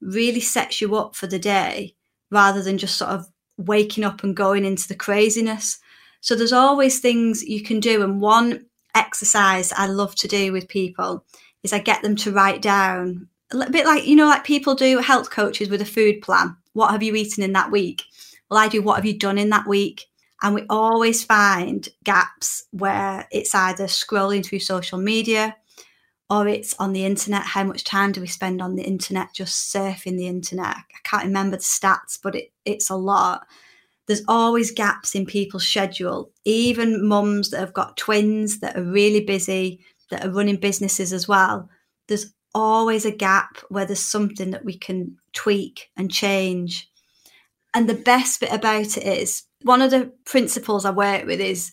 really 0.00 0.40
sets 0.40 0.80
you 0.80 0.94
up 0.94 1.16
for 1.16 1.26
the 1.26 1.38
day 1.38 1.94
rather 2.30 2.62
than 2.62 2.78
just 2.78 2.96
sort 2.96 3.10
of 3.10 3.26
waking 3.56 4.04
up 4.04 4.22
and 4.22 4.36
going 4.36 4.64
into 4.64 4.86
the 4.86 4.94
craziness. 4.94 5.78
So 6.20 6.36
there's 6.36 6.52
always 6.52 7.00
things 7.00 7.42
you 7.42 7.62
can 7.62 7.80
do. 7.80 8.02
And 8.02 8.20
one 8.20 8.66
exercise 8.94 9.72
I 9.72 9.86
love 9.86 10.14
to 10.16 10.28
do 10.28 10.52
with 10.52 10.68
people 10.68 11.24
is 11.62 11.72
I 11.72 11.78
get 11.78 12.02
them 12.02 12.16
to 12.16 12.32
write 12.32 12.62
down 12.62 13.28
a 13.52 13.70
bit 13.70 13.86
like, 13.86 14.06
you 14.06 14.16
know, 14.16 14.26
like 14.26 14.44
people 14.44 14.74
do 14.74 14.98
health 14.98 15.30
coaches 15.30 15.68
with 15.68 15.80
a 15.80 15.86
food 15.86 16.22
plan. 16.22 16.56
What 16.72 16.90
have 16.90 17.02
you 17.02 17.14
eaten 17.14 17.42
in 17.42 17.52
that 17.52 17.70
week? 17.70 18.02
Well, 18.48 18.60
I 18.60 18.68
do 18.68 18.82
what 18.82 18.96
have 18.96 19.06
you 19.06 19.18
done 19.18 19.38
in 19.38 19.50
that 19.50 19.66
week? 19.66 20.06
And 20.42 20.54
we 20.54 20.64
always 20.70 21.22
find 21.22 21.88
gaps 22.04 22.64
where 22.70 23.28
it's 23.30 23.54
either 23.54 23.84
scrolling 23.84 24.44
through 24.44 24.60
social 24.60 24.98
media 24.98 25.56
or 26.30 26.48
it's 26.48 26.74
on 26.78 26.92
the 26.92 27.04
internet. 27.04 27.42
How 27.42 27.64
much 27.64 27.84
time 27.84 28.12
do 28.12 28.20
we 28.20 28.26
spend 28.26 28.62
on 28.62 28.76
the 28.76 28.84
internet 28.84 29.34
just 29.34 29.74
surfing 29.74 30.16
the 30.16 30.28
internet? 30.28 30.76
I 30.76 30.98
can't 31.04 31.24
remember 31.24 31.56
the 31.56 31.62
stats, 31.62 32.18
but 32.22 32.36
it, 32.36 32.52
it's 32.64 32.88
a 32.88 32.96
lot. 32.96 33.46
There's 34.06 34.22
always 34.28 34.70
gaps 34.70 35.14
in 35.14 35.26
people's 35.26 35.66
schedule, 35.66 36.30
even 36.44 37.06
mums 37.06 37.50
that 37.50 37.60
have 37.60 37.74
got 37.74 37.96
twins 37.96 38.60
that 38.60 38.76
are 38.76 38.82
really 38.82 39.20
busy, 39.24 39.84
that 40.10 40.24
are 40.24 40.30
running 40.30 40.56
businesses 40.56 41.12
as 41.12 41.28
well. 41.28 41.68
There's 42.08 42.32
always 42.54 43.04
a 43.04 43.10
gap 43.10 43.58
where 43.68 43.84
there's 43.84 44.04
something 44.04 44.50
that 44.50 44.64
we 44.64 44.76
can 44.76 45.16
tweak 45.32 45.90
and 45.96 46.10
change. 46.10 46.90
And 47.74 47.88
the 47.88 47.94
best 47.94 48.40
bit 48.40 48.52
about 48.52 48.96
it 48.96 49.04
is 49.04 49.44
one 49.62 49.82
of 49.82 49.90
the 49.90 50.12
principles 50.24 50.84
I 50.84 50.90
work 50.90 51.26
with 51.26 51.40
is 51.40 51.72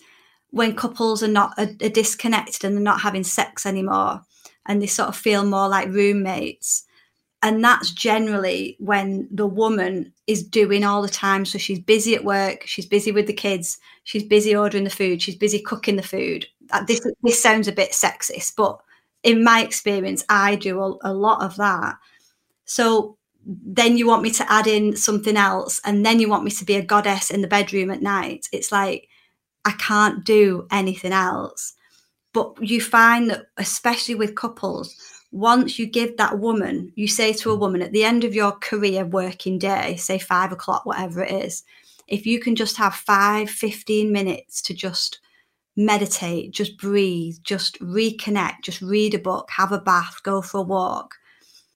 when 0.51 0.75
couples 0.75 1.23
are 1.23 1.27
not 1.27 1.53
are, 1.57 1.69
are 1.81 1.89
disconnected 1.89 2.63
and 2.63 2.75
they're 2.75 2.83
not 2.83 3.01
having 3.01 3.23
sex 3.23 3.65
anymore 3.65 4.21
and 4.65 4.81
they 4.81 4.87
sort 4.87 5.09
of 5.09 5.15
feel 5.15 5.43
more 5.43 5.67
like 5.67 5.87
roommates. 5.89 6.83
And 7.43 7.63
that's 7.63 7.91
generally 7.91 8.75
when 8.79 9.27
the 9.31 9.45
woman 9.45 10.11
is 10.25 10.43
doing 10.43 10.83
all 10.83 11.01
the 11.01 11.07
time. 11.07 11.45
So 11.45 11.57
she's 11.57 11.79
busy 11.79 12.15
at 12.15 12.25
work, 12.25 12.63
she's 12.65 12.85
busy 12.85 13.11
with 13.11 13.27
the 13.27 13.33
kids, 13.33 13.77
she's 14.03 14.23
busy 14.23 14.55
ordering 14.55 14.83
the 14.83 14.89
food, 14.89 15.21
she's 15.21 15.35
busy 15.35 15.59
cooking 15.59 15.95
the 15.95 16.03
food. 16.03 16.47
This, 16.85 16.99
this 17.23 17.41
sounds 17.41 17.67
a 17.67 17.71
bit 17.71 17.91
sexist, 17.91 18.53
but 18.57 18.79
in 19.27 19.43
my 19.43 19.61
experience, 19.61 20.23
I 20.29 20.55
do 20.55 20.81
a, 20.81 20.97
a 21.01 21.13
lot 21.13 21.43
of 21.43 21.57
that. 21.57 21.97
So 22.63 23.17
then 23.45 23.97
you 23.97 24.07
want 24.07 24.23
me 24.23 24.31
to 24.31 24.49
add 24.49 24.67
in 24.67 24.95
something 24.95 25.35
else, 25.35 25.81
and 25.83 26.05
then 26.05 26.21
you 26.21 26.29
want 26.29 26.45
me 26.45 26.51
to 26.51 26.63
be 26.63 26.75
a 26.75 26.81
goddess 26.81 27.29
in 27.29 27.41
the 27.41 27.47
bedroom 27.47 27.91
at 27.91 28.01
night. 28.01 28.47
It's 28.53 28.71
like, 28.71 29.09
I 29.65 29.71
can't 29.71 30.23
do 30.23 30.65
anything 30.71 31.11
else. 31.11 31.73
But 32.31 32.55
you 32.61 32.79
find 32.79 33.29
that, 33.29 33.47
especially 33.57 34.15
with 34.15 34.35
couples, 34.35 34.95
once 35.33 35.77
you 35.77 35.87
give 35.87 36.15
that 36.15 36.39
woman, 36.39 36.93
you 36.95 37.09
say 37.09 37.33
to 37.33 37.51
a 37.51 37.55
woman 37.55 37.81
at 37.81 37.91
the 37.91 38.05
end 38.05 38.23
of 38.23 38.33
your 38.33 38.53
career 38.53 39.05
working 39.05 39.59
day, 39.59 39.97
say 39.97 40.17
five 40.19 40.53
o'clock, 40.53 40.85
whatever 40.85 41.21
it 41.21 41.31
is, 41.31 41.63
if 42.07 42.25
you 42.25 42.39
can 42.39 42.55
just 42.55 42.77
have 42.77 42.95
five, 42.95 43.49
15 43.49 44.09
minutes 44.09 44.61
to 44.61 44.73
just 44.73 45.19
meditate, 45.77 46.51
just 46.51 46.77
breathe, 46.77 47.35
just 47.43 47.79
reconnect, 47.79 48.63
just 48.63 48.81
read 48.81 49.13
a 49.13 49.19
book, 49.19 49.49
have 49.51 49.71
a 49.71 49.79
bath, 49.79 50.21
go 50.23 50.41
for 50.41 50.59
a 50.59 50.63
walk, 50.63 51.13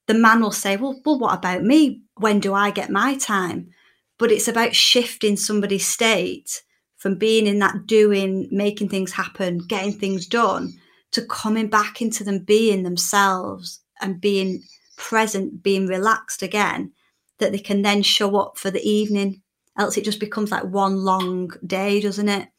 the 0.07 0.13
man 0.13 0.41
will 0.41 0.51
say, 0.51 0.75
well, 0.75 0.99
well, 1.05 1.19
what 1.19 1.37
about 1.37 1.63
me? 1.63 2.01
When 2.17 2.39
do 2.39 2.53
I 2.53 2.71
get 2.71 2.89
my 2.89 3.15
time? 3.15 3.69
But 4.17 4.31
it's 4.31 4.47
about 4.47 4.75
shifting 4.75 5.37
somebody's 5.37 5.85
state 5.85 6.63
from 6.97 7.17
being 7.17 7.47
in 7.47 7.59
that 7.59 7.85
doing, 7.87 8.47
making 8.51 8.89
things 8.89 9.13
happen, 9.13 9.59
getting 9.67 9.93
things 9.93 10.27
done, 10.27 10.73
to 11.11 11.25
coming 11.25 11.67
back 11.67 12.01
into 12.01 12.23
them 12.23 12.39
being 12.39 12.83
themselves 12.83 13.81
and 14.01 14.19
being 14.21 14.63
present, 14.97 15.63
being 15.63 15.87
relaxed 15.87 16.43
again, 16.43 16.91
that 17.39 17.51
they 17.51 17.59
can 17.59 17.81
then 17.81 18.03
show 18.03 18.35
up 18.37 18.57
for 18.57 18.69
the 18.69 18.87
evening. 18.87 19.41
else 19.77 19.97
it 19.97 20.03
just 20.03 20.19
becomes 20.19 20.51
like 20.51 20.65
one 20.65 20.97
long 20.97 21.51
day, 21.65 22.01
doesn't 22.01 22.29
it? 22.29 22.49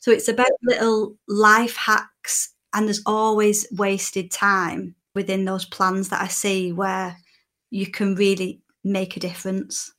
So 0.00 0.10
it's 0.10 0.28
about 0.28 0.50
little 0.62 1.16
life 1.28 1.76
hacks, 1.76 2.54
and 2.72 2.86
there's 2.86 3.02
always 3.06 3.66
wasted 3.72 4.30
time 4.30 4.94
within 5.14 5.44
those 5.44 5.64
plans 5.64 6.08
that 6.08 6.22
I 6.22 6.28
see 6.28 6.72
where 6.72 7.16
you 7.70 7.86
can 7.86 8.14
really 8.14 8.62
make 8.84 9.16
a 9.16 9.20
difference. 9.20 9.92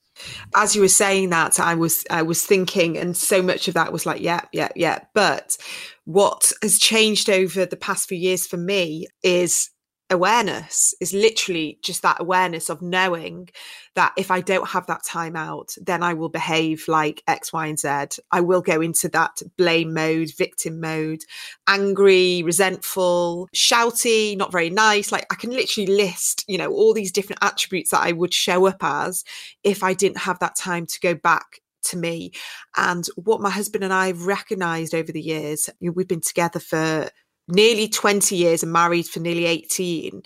As 0.53 0.75
you 0.75 0.81
were 0.81 0.87
saying 0.87 1.29
that 1.29 1.59
i 1.59 1.73
was 1.73 2.03
i 2.11 2.21
was 2.21 2.45
thinking 2.45 2.97
and 2.97 3.15
so 3.15 3.41
much 3.41 3.67
of 3.67 3.73
that 3.73 3.93
was 3.93 4.05
like 4.05 4.21
yeah 4.21 4.41
yeah 4.51 4.69
yeah. 4.75 4.99
But 5.13 5.57
what 6.05 6.51
has 6.61 6.77
changed 6.77 7.29
over 7.29 7.65
the 7.65 7.77
past 7.77 8.09
few 8.09 8.17
years 8.17 8.45
for 8.45 8.57
me 8.57 9.07
is 9.23 9.69
awareness 10.11 10.93
is 10.99 11.13
literally 11.13 11.79
just 11.81 12.01
that 12.01 12.19
awareness 12.19 12.69
of 12.69 12.81
knowing 12.81 13.49
that 13.95 14.13
if 14.17 14.29
I 14.29 14.41
don't 14.41 14.67
have 14.67 14.85
that 14.87 15.03
time 15.03 15.35
out, 15.35 15.75
then 15.81 16.03
I 16.03 16.13
will 16.13 16.29
behave 16.29 16.85
like 16.87 17.23
X, 17.27 17.51
Y, 17.51 17.67
and 17.67 17.79
Z. 17.79 18.21
I 18.31 18.41
will 18.41 18.61
go 18.61 18.81
into 18.81 19.09
that 19.09 19.41
blame 19.57 19.93
mode, 19.93 20.31
victim 20.37 20.79
mode, 20.79 21.23
angry, 21.67 22.43
resentful, 22.43 23.49
shouty, 23.55 24.37
not 24.37 24.51
very 24.51 24.69
nice. 24.69 25.11
Like 25.11 25.25
I 25.31 25.35
can 25.35 25.51
literally 25.51 25.87
list, 25.87 26.45
you 26.47 26.57
know, 26.57 26.71
all 26.71 26.93
these 26.93 27.11
different 27.11 27.43
attributes 27.43 27.91
that 27.91 28.05
I 28.05 28.11
would 28.11 28.33
show 28.33 28.67
up 28.67 28.83
as 28.83 29.23
if 29.63 29.83
I 29.83 29.93
didn't 29.93 30.19
have 30.19 30.39
that 30.39 30.55
time 30.55 30.85
to 30.85 30.99
go 30.99 31.15
back 31.15 31.61
to 31.83 31.97
me. 31.97 32.31
And 32.77 33.05
what 33.15 33.41
my 33.41 33.49
husband 33.49 33.83
and 33.83 33.93
I 33.93 34.07
have 34.07 34.25
recognized 34.25 34.93
over 34.93 35.11
the 35.11 35.21
years, 35.21 35.69
you 35.79 35.89
know, 35.89 35.93
we've 35.93 36.07
been 36.07 36.21
together 36.21 36.59
for 36.59 37.09
nearly 37.47 37.87
20 37.87 38.35
years 38.35 38.63
and 38.63 38.71
married 38.71 39.07
for 39.07 39.19
nearly 39.19 39.45
18 39.45 40.23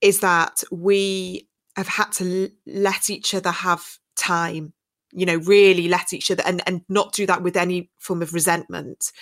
is 0.00 0.20
that 0.20 0.62
we 0.70 1.48
have 1.76 1.88
had 1.88 2.10
to 2.12 2.50
let 2.66 3.10
each 3.10 3.34
other 3.34 3.50
have 3.50 3.84
time 4.16 4.72
you 5.12 5.24
know 5.24 5.36
really 5.36 5.88
let 5.88 6.12
each 6.12 6.30
other 6.30 6.42
and 6.44 6.62
and 6.66 6.82
not 6.88 7.12
do 7.12 7.26
that 7.26 7.42
with 7.42 7.56
any 7.56 7.90
form 7.98 8.20
of 8.22 8.34
resentment. 8.34 9.12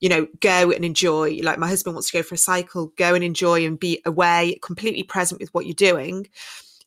You 0.00 0.08
know 0.08 0.26
go 0.40 0.70
and 0.70 0.84
enjoy 0.84 1.40
like 1.42 1.58
my 1.58 1.68
husband 1.68 1.94
wants 1.94 2.10
to 2.10 2.18
go 2.18 2.22
for 2.22 2.34
a 2.34 2.38
cycle 2.38 2.92
go 2.96 3.14
and 3.14 3.24
enjoy 3.24 3.64
and 3.64 3.78
be 3.78 4.02
away 4.04 4.58
completely 4.62 5.02
present 5.02 5.40
with 5.40 5.52
what 5.54 5.66
you're 5.66 5.74
doing 5.74 6.26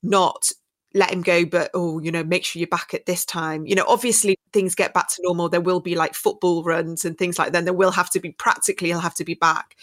not 0.03 0.51
let 0.93 1.11
him 1.11 1.21
go, 1.21 1.45
but 1.45 1.71
oh, 1.73 1.99
you 1.99 2.11
know, 2.11 2.23
make 2.23 2.45
sure 2.45 2.59
you're 2.59 2.67
back 2.67 2.93
at 2.93 3.05
this 3.05 3.25
time. 3.25 3.65
You 3.65 3.75
know, 3.75 3.85
obviously 3.87 4.37
things 4.51 4.75
get 4.75 4.93
back 4.93 5.09
to 5.09 5.21
normal. 5.21 5.49
There 5.49 5.61
will 5.61 5.79
be 5.79 5.95
like 5.95 6.13
football 6.13 6.63
runs 6.63 7.03
and 7.03 7.17
things 7.17 7.39
like 7.39 7.51
that. 7.51 7.65
There 7.65 7.73
will 7.73 7.91
have 7.91 8.09
to 8.11 8.19
be 8.19 8.31
practically, 8.31 8.89
he'll 8.89 8.99
have 8.99 9.15
to 9.15 9.23
be 9.23 9.33
back. 9.33 9.75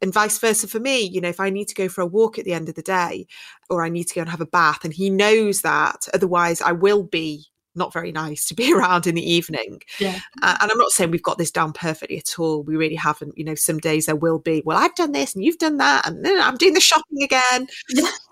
And 0.00 0.12
vice 0.12 0.38
versa 0.38 0.68
for 0.68 0.80
me, 0.80 1.02
you 1.02 1.20
know, 1.20 1.28
if 1.28 1.40
I 1.40 1.50
need 1.50 1.68
to 1.68 1.74
go 1.74 1.88
for 1.88 2.00
a 2.02 2.06
walk 2.06 2.38
at 2.38 2.44
the 2.44 2.52
end 2.52 2.68
of 2.68 2.74
the 2.74 2.82
day 2.82 3.26
or 3.70 3.84
I 3.84 3.88
need 3.88 4.04
to 4.04 4.14
go 4.14 4.20
and 4.20 4.30
have 4.30 4.40
a 4.40 4.46
bath, 4.46 4.84
and 4.84 4.92
he 4.92 5.10
knows 5.10 5.62
that, 5.62 6.08
otherwise 6.14 6.60
I 6.60 6.72
will 6.72 7.02
be 7.02 7.46
not 7.78 7.92
very 7.92 8.12
nice 8.12 8.44
to 8.46 8.54
be 8.54 8.72
around 8.74 9.06
in 9.06 9.14
the 9.14 9.30
evening. 9.30 9.80
Yeah. 9.98 10.18
Uh, 10.42 10.56
and 10.60 10.70
I'm 10.70 10.78
not 10.78 10.90
saying 10.90 11.10
we've 11.10 11.22
got 11.22 11.38
this 11.38 11.50
down 11.50 11.72
perfectly 11.72 12.18
at 12.18 12.38
all. 12.38 12.62
We 12.62 12.76
really 12.76 12.96
haven't. 12.96 13.38
You 13.38 13.44
know, 13.44 13.54
some 13.54 13.78
days 13.78 14.06
there 14.06 14.16
will 14.16 14.38
be, 14.38 14.62
well, 14.64 14.78
I've 14.78 14.94
done 14.94 15.12
this 15.12 15.34
and 15.34 15.44
you've 15.44 15.58
done 15.58 15.78
that, 15.78 16.06
and 16.06 16.24
then 16.24 16.40
I'm 16.40 16.56
doing 16.56 16.74
the 16.74 16.80
shopping 16.80 17.22
again. 17.22 17.68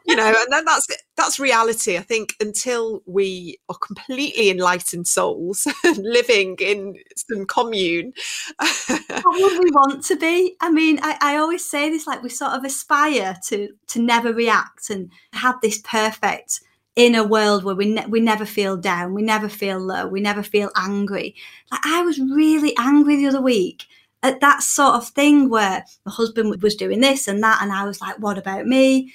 you 0.07 0.14
know, 0.14 0.26
and 0.26 0.53
then 0.53 0.64
that's 0.64 0.86
that's 1.16 1.38
reality. 1.38 1.97
I 1.97 2.03
think 2.03 2.34
until 2.40 3.03
we 3.07 3.59
are 3.68 3.76
completely 3.78 4.51
enlightened 4.51 5.07
souls 5.09 5.66
living 5.97 6.57
in 6.61 6.97
some 7.16 7.47
commune. 7.47 8.12
what 8.59 9.24
would 9.24 9.64
we 9.64 9.70
want 9.70 10.05
to 10.05 10.16
be? 10.16 10.57
I 10.61 10.70
mean, 10.70 10.99
I, 11.03 11.16
I 11.20 11.36
always 11.36 11.68
say 11.68 11.90
this 11.90 12.07
like 12.07 12.22
we 12.22 12.28
sort 12.28 12.53
of 12.53 12.64
aspire 12.64 13.36
to 13.47 13.68
to 13.88 14.01
never 14.01 14.32
react 14.32 14.90
and 14.90 15.11
have 15.32 15.61
this 15.61 15.78
perfect 15.78 16.61
in 16.97 17.14
a 17.14 17.22
world 17.22 17.62
where 17.62 17.74
we 17.74 17.86
ne- 17.92 18.07
we 18.07 18.20
never 18.20 18.47
feel 18.47 18.76
down, 18.76 19.14
we 19.14 19.22
never 19.22 19.49
feel 19.49 19.78
low, 19.78 20.07
we 20.09 20.20
never 20.20 20.42
feel 20.42 20.70
angry. 20.76 21.36
Like 21.70 21.82
I 21.84 22.03
was 22.03 22.18
really 22.18 22.74
angry 22.78 23.16
the 23.16 23.28
other 23.28 23.42
week 23.42 23.84
at 24.22 24.40
that 24.40 24.62
sort 24.62 24.94
of 24.94 25.09
thing 25.09 25.51
where 25.51 25.84
my 26.07 26.12
husband 26.12 26.61
was 26.62 26.74
doing 26.74 27.01
this 27.01 27.28
and 27.28 27.42
that, 27.42 27.61
and 27.62 27.70
I 27.70 27.84
was 27.84 28.01
like, 28.01 28.18
"What 28.18 28.38
about 28.38 28.66
me?" 28.66 29.12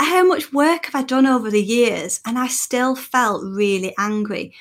How 0.00 0.24
much 0.26 0.52
work 0.52 0.86
have 0.86 0.94
I 0.94 1.02
done 1.02 1.26
over 1.26 1.50
the 1.50 1.62
years, 1.62 2.20
and 2.26 2.38
I 2.38 2.48
still 2.48 2.96
felt 2.96 3.44
really 3.44 3.94
angry. 3.98 4.54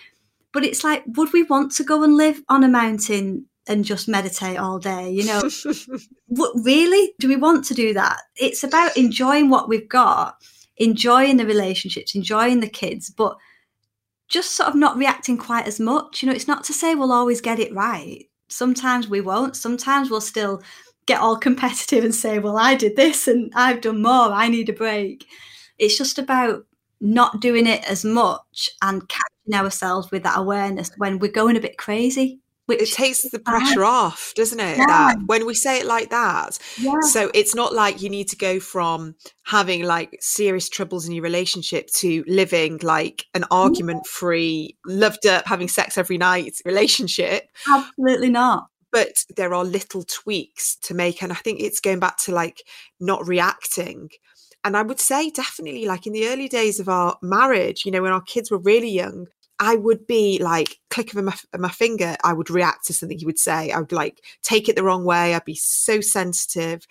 But 0.52 0.66
it's 0.66 0.84
like, 0.84 1.04
would 1.08 1.32
we 1.32 1.44
want 1.44 1.72
to 1.74 1.84
go 1.84 2.04
and 2.04 2.18
live 2.18 2.42
on 2.50 2.64
a 2.64 2.68
mountain 2.68 3.46
and 3.68 3.86
just 3.86 4.08
meditate 4.10 4.58
all 4.58 4.80
day? 4.80 5.10
You 5.12 5.26
know, 5.26 5.50
what, 6.28 6.52
really? 6.64 7.14
Do 7.20 7.30
we 7.30 7.36
want 7.38 7.64
to 7.66 7.74
do 7.74 7.94
that? 7.94 8.22
It's 8.36 8.64
about 8.64 8.98
enjoying 8.98 9.50
what 9.50 9.70
we've 9.70 9.88
got 9.88 10.44
enjoying 10.80 11.38
the 11.38 11.46
relationships, 11.46 12.16
enjoying 12.16 12.62
the 12.62 12.70
kids, 12.70 13.10
but 13.10 13.38
just 14.30 14.52
sort 14.52 14.70
of 14.70 14.76
not 14.76 14.98
reacting 14.98 15.38
quite 15.38 15.68
as 15.68 15.80
much. 15.80 16.22
You 16.22 16.28
know, 16.28 16.36
it's 16.36 16.48
not 16.48 16.64
to 16.66 16.74
say 16.74 16.96
we'll 16.96 17.12
always 17.12 17.42
get 17.42 17.60
it 17.60 17.74
right. 17.74 18.26
Sometimes 18.48 19.08
we 19.08 19.22
won't. 19.22 19.56
Sometimes 19.56 20.10
we'll 20.10 20.22
still 20.22 20.62
get 21.06 21.20
all 21.20 21.38
competitive 21.48 22.04
and 22.04 22.16
say, 22.16 22.40
well, 22.40 22.58
I 22.58 22.76
did 22.76 22.96
this 22.96 23.28
and 23.28 23.52
I've 23.56 23.82
done 23.82 24.02
more. 24.02 24.32
I 24.32 24.48
need 24.48 24.70
a 24.70 24.74
break. 24.74 25.26
It's 25.78 25.98
just 25.98 26.18
about 26.18 26.66
not 27.02 27.40
doing 27.40 27.66
it 27.66 27.84
as 27.90 28.04
much 28.04 28.70
and 28.82 29.08
catching 29.08 29.54
ourselves 29.54 30.12
with 30.12 30.24
that 30.24 30.38
awareness 30.38 30.92
when 30.98 31.20
we're 31.20 31.32
going 31.32 31.56
a 31.58 31.62
bit 31.62 31.78
crazy. 31.78 32.40
Which 32.70 32.82
it 32.82 32.94
takes 32.94 33.24
the 33.24 33.40
pressure 33.40 33.84
off, 33.84 34.34
doesn't 34.36 34.60
it? 34.60 34.78
Yeah. 34.78 34.86
That 34.86 35.18
when 35.26 35.46
we 35.46 35.56
say 35.56 35.80
it 35.80 35.86
like 35.86 36.12
that. 36.12 36.60
Yeah. 36.78 37.00
So 37.02 37.32
it's 37.34 37.56
not 37.56 37.74
like 37.74 38.02
you 38.02 38.10
need 38.10 38.30
to 38.30 38.38
go 38.38 38.60
from 38.60 39.16
having 39.44 39.84
like 39.84 40.18
serious 40.22 40.70
troubles 40.70 41.08
in 41.08 41.14
your 41.14 41.24
relationship 41.24 41.88
to 41.96 42.24
living 42.28 42.80
like 42.84 43.26
an 43.34 43.46
argument 43.50 44.06
free, 44.06 44.78
loved 44.86 45.26
up, 45.26 45.48
having 45.48 45.68
sex 45.68 45.98
every 45.98 46.18
night 46.18 46.62
relationship. 46.66 47.50
Absolutely 47.68 48.30
not 48.30 48.68
but 48.92 49.24
there 49.36 49.54
are 49.54 49.64
little 49.64 50.04
tweaks 50.04 50.76
to 50.76 50.94
make 50.94 51.22
and 51.22 51.32
i 51.32 51.36
think 51.36 51.60
it's 51.60 51.80
going 51.80 52.00
back 52.00 52.18
to 52.18 52.32
like 52.32 52.64
not 53.00 53.28
reacting 53.28 54.10
and 54.64 54.76
i 54.76 54.82
would 54.82 55.00
say 55.00 55.30
definitely 55.30 55.86
like 55.86 56.08
in 56.08 56.14
the 56.14 56.28
early 56.28 56.48
days 56.48 56.80
of 56.80 56.90
our 56.90 57.18
marriage 57.22 57.86
you 57.86 57.92
know 57.92 58.02
when 58.02 58.12
our 58.12 58.22
kids 58.22 58.50
were 58.50 58.58
really 58.58 58.90
young 58.90 59.28
I 59.60 59.76
would 59.76 60.08
be 60.08 60.40
like 60.42 60.78
click 60.90 61.14
of 61.14 61.24
my, 61.24 61.36
my 61.58 61.70
finger, 61.70 62.16
I 62.24 62.34
would 62.34 62.50
react 62.50 62.86
to 62.88 62.94
something 62.94 63.20
he 63.20 63.26
would 63.26 63.40
say. 63.40 63.72
I 63.72 63.80
would 63.80 63.92
like 63.92 64.24
take 64.42 64.70
it 64.70 64.76
the 64.76 64.84
wrong 64.84 65.04
way. 65.04 65.36
I'd 65.36 65.46
be 65.46 65.56
so 65.56 66.02
sensitive. 66.02 66.88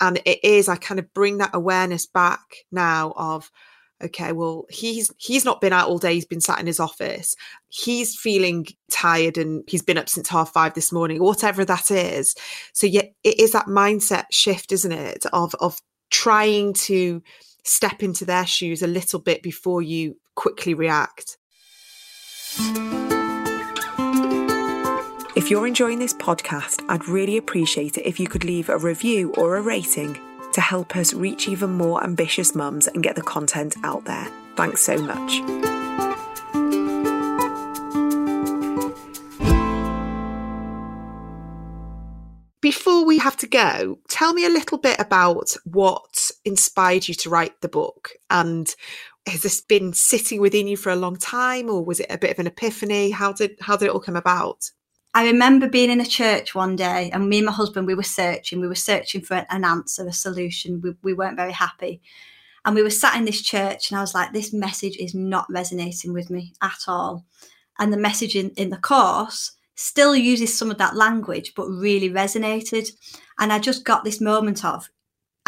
And 0.00 0.20
it 0.24 0.42
is, 0.42 0.68
I 0.68 0.76
kind 0.76 0.98
of 0.98 1.12
bring 1.12 1.38
that 1.38 1.50
awareness 1.54 2.06
back 2.06 2.40
now 2.70 3.12
of, 3.16 3.50
okay, 4.02 4.32
well, 4.32 4.64
he's 4.70 5.10
he's 5.18 5.44
not 5.44 5.60
been 5.60 5.72
out 5.72 5.88
all 5.88 5.98
day, 5.98 6.14
he's 6.14 6.24
been 6.24 6.40
sat 6.40 6.60
in 6.60 6.66
his 6.66 6.80
office. 6.80 7.34
He's 7.68 8.14
feeling 8.14 8.66
tired 8.90 9.36
and 9.36 9.64
he's 9.66 9.82
been 9.82 9.98
up 9.98 10.08
since 10.08 10.28
half 10.28 10.52
five 10.52 10.74
this 10.74 10.92
morning, 10.92 11.20
whatever 11.22 11.64
that 11.64 11.90
is. 11.90 12.34
So 12.72 12.86
yeah, 12.86 13.02
it 13.24 13.40
is 13.40 13.52
that 13.52 13.66
mindset 13.66 14.26
shift, 14.30 14.72
isn't 14.72 14.92
it? 14.92 15.26
Of 15.32 15.54
of 15.56 15.80
trying 16.10 16.74
to 16.74 17.22
step 17.64 18.02
into 18.02 18.24
their 18.24 18.46
shoes 18.46 18.82
a 18.82 18.86
little 18.86 19.20
bit 19.20 19.42
before 19.42 19.82
you 19.82 20.16
quickly 20.36 20.74
react. 20.74 21.37
If 25.36 25.50
you're 25.50 25.66
enjoying 25.66 25.98
this 25.98 26.14
podcast, 26.14 26.82
I'd 26.88 27.06
really 27.06 27.36
appreciate 27.36 27.98
it 27.98 28.06
if 28.06 28.18
you 28.18 28.26
could 28.26 28.44
leave 28.44 28.70
a 28.70 28.78
review 28.78 29.34
or 29.36 29.56
a 29.56 29.60
rating 29.60 30.18
to 30.52 30.60
help 30.60 30.96
us 30.96 31.12
reach 31.12 31.46
even 31.48 31.70
more 31.70 32.02
ambitious 32.02 32.54
mums 32.54 32.86
and 32.86 33.02
get 33.02 33.16
the 33.16 33.22
content 33.22 33.76
out 33.84 34.06
there. 34.06 34.28
Thanks 34.56 34.80
so 34.80 34.96
much. 34.96 35.42
Before 42.60 43.04
we 43.04 43.18
have 43.18 43.36
to 43.38 43.46
go, 43.46 43.98
tell 44.08 44.32
me 44.32 44.44
a 44.44 44.50
little 44.50 44.78
bit 44.78 44.98
about 44.98 45.54
what 45.64 46.30
inspired 46.44 47.08
you 47.08 47.14
to 47.14 47.30
write 47.30 47.60
the 47.60 47.68
book 47.68 48.12
and 48.30 48.74
has 49.26 49.42
this 49.42 49.60
been 49.60 49.92
sitting 49.92 50.40
within 50.40 50.66
you 50.66 50.76
for 50.76 50.90
a 50.90 50.96
long 50.96 51.16
time 51.16 51.68
or 51.68 51.84
was 51.84 52.00
it 52.00 52.06
a 52.10 52.18
bit 52.18 52.30
of 52.30 52.38
an 52.38 52.46
epiphany? 52.46 53.10
How 53.10 53.32
did 53.32 53.56
how 53.60 53.76
did 53.76 53.86
it 53.86 53.90
all 53.90 54.00
come 54.00 54.16
about? 54.16 54.70
I 55.14 55.26
remember 55.26 55.68
being 55.68 55.90
in 55.90 56.00
a 56.00 56.06
church 56.06 56.54
one 56.54 56.76
day 56.76 57.10
and 57.12 57.28
me 57.28 57.38
and 57.38 57.46
my 57.46 57.52
husband 57.52 57.86
we 57.86 57.94
were 57.94 58.02
searching 58.02 58.60
we 58.60 58.68
were 58.68 58.74
searching 58.74 59.20
for 59.20 59.46
an 59.50 59.64
answer 59.64 60.06
a 60.06 60.12
solution. 60.12 60.80
We, 60.82 60.94
we 61.02 61.14
weren't 61.14 61.36
very 61.36 61.52
happy. 61.52 62.00
And 62.64 62.74
we 62.74 62.82
were 62.82 62.90
sat 62.90 63.16
in 63.16 63.24
this 63.24 63.42
church 63.42 63.90
and 63.90 63.98
I 63.98 64.02
was 64.02 64.14
like 64.14 64.32
this 64.32 64.52
message 64.52 64.96
is 64.96 65.14
not 65.14 65.46
resonating 65.50 66.12
with 66.12 66.30
me 66.30 66.52
at 66.62 66.80
all. 66.86 67.24
And 67.78 67.92
the 67.92 67.98
message 67.98 68.34
in, 68.34 68.50
in 68.50 68.70
the 68.70 68.76
course 68.76 69.52
still 69.74 70.16
uses 70.16 70.58
some 70.58 70.70
of 70.70 70.78
that 70.78 70.96
language 70.96 71.52
but 71.54 71.68
really 71.68 72.10
resonated. 72.10 72.90
And 73.38 73.52
I 73.52 73.58
just 73.58 73.84
got 73.84 74.04
this 74.04 74.20
moment 74.20 74.64
of 74.64 74.90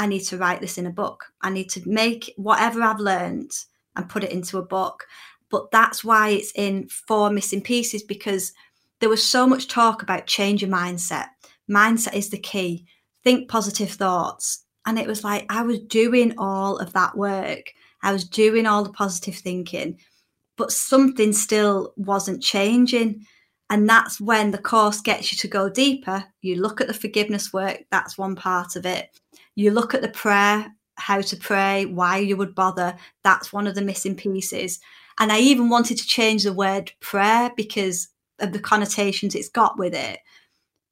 I 0.00 0.06
need 0.06 0.20
to 0.28 0.38
write 0.38 0.62
this 0.62 0.78
in 0.78 0.86
a 0.86 0.90
book. 0.90 1.26
I 1.42 1.50
need 1.50 1.68
to 1.70 1.86
make 1.86 2.32
whatever 2.38 2.82
I've 2.82 3.00
learned 3.00 3.50
and 3.94 4.08
put 4.08 4.24
it 4.24 4.32
into 4.32 4.56
a 4.56 4.64
book. 4.64 5.04
But 5.50 5.70
that's 5.70 6.02
why 6.02 6.30
it's 6.30 6.52
in 6.54 6.88
four 6.88 7.28
missing 7.28 7.60
pieces 7.60 8.02
because 8.02 8.54
there 9.00 9.10
was 9.10 9.22
so 9.22 9.46
much 9.46 9.68
talk 9.68 10.02
about 10.02 10.26
change 10.26 10.62
your 10.62 10.70
mindset. 10.70 11.26
Mindset 11.70 12.14
is 12.14 12.30
the 12.30 12.38
key. 12.38 12.86
Think 13.24 13.50
positive 13.50 13.90
thoughts. 13.90 14.64
And 14.86 14.98
it 14.98 15.06
was 15.06 15.22
like 15.22 15.44
I 15.50 15.60
was 15.64 15.80
doing 15.80 16.32
all 16.38 16.78
of 16.78 16.94
that 16.94 17.14
work. 17.14 17.74
I 18.02 18.10
was 18.10 18.24
doing 18.24 18.64
all 18.66 18.82
the 18.82 18.92
positive 18.92 19.34
thinking, 19.34 19.98
but 20.56 20.72
something 20.72 21.34
still 21.34 21.92
wasn't 21.98 22.42
changing. 22.42 23.26
And 23.68 23.86
that's 23.86 24.18
when 24.18 24.50
the 24.50 24.58
course 24.58 25.02
gets 25.02 25.30
you 25.30 25.36
to 25.36 25.48
go 25.48 25.68
deeper. 25.68 26.24
You 26.40 26.56
look 26.56 26.80
at 26.80 26.86
the 26.86 26.94
forgiveness 26.94 27.52
work, 27.52 27.84
that's 27.90 28.16
one 28.16 28.34
part 28.34 28.76
of 28.76 28.86
it. 28.86 29.10
You 29.60 29.72
look 29.72 29.92
at 29.92 30.00
the 30.00 30.08
prayer, 30.08 30.74
how 30.94 31.20
to 31.20 31.36
pray, 31.36 31.84
why 31.84 32.16
you 32.16 32.34
would 32.38 32.54
bother, 32.54 32.96
that's 33.22 33.52
one 33.52 33.66
of 33.66 33.74
the 33.74 33.82
missing 33.82 34.16
pieces. 34.16 34.80
And 35.18 35.30
I 35.30 35.38
even 35.40 35.68
wanted 35.68 35.98
to 35.98 36.06
change 36.06 36.44
the 36.44 36.52
word 36.54 36.90
prayer 37.00 37.50
because 37.58 38.08
of 38.38 38.54
the 38.54 38.58
connotations 38.58 39.34
it's 39.34 39.50
got 39.50 39.78
with 39.78 39.92
it. 39.92 40.20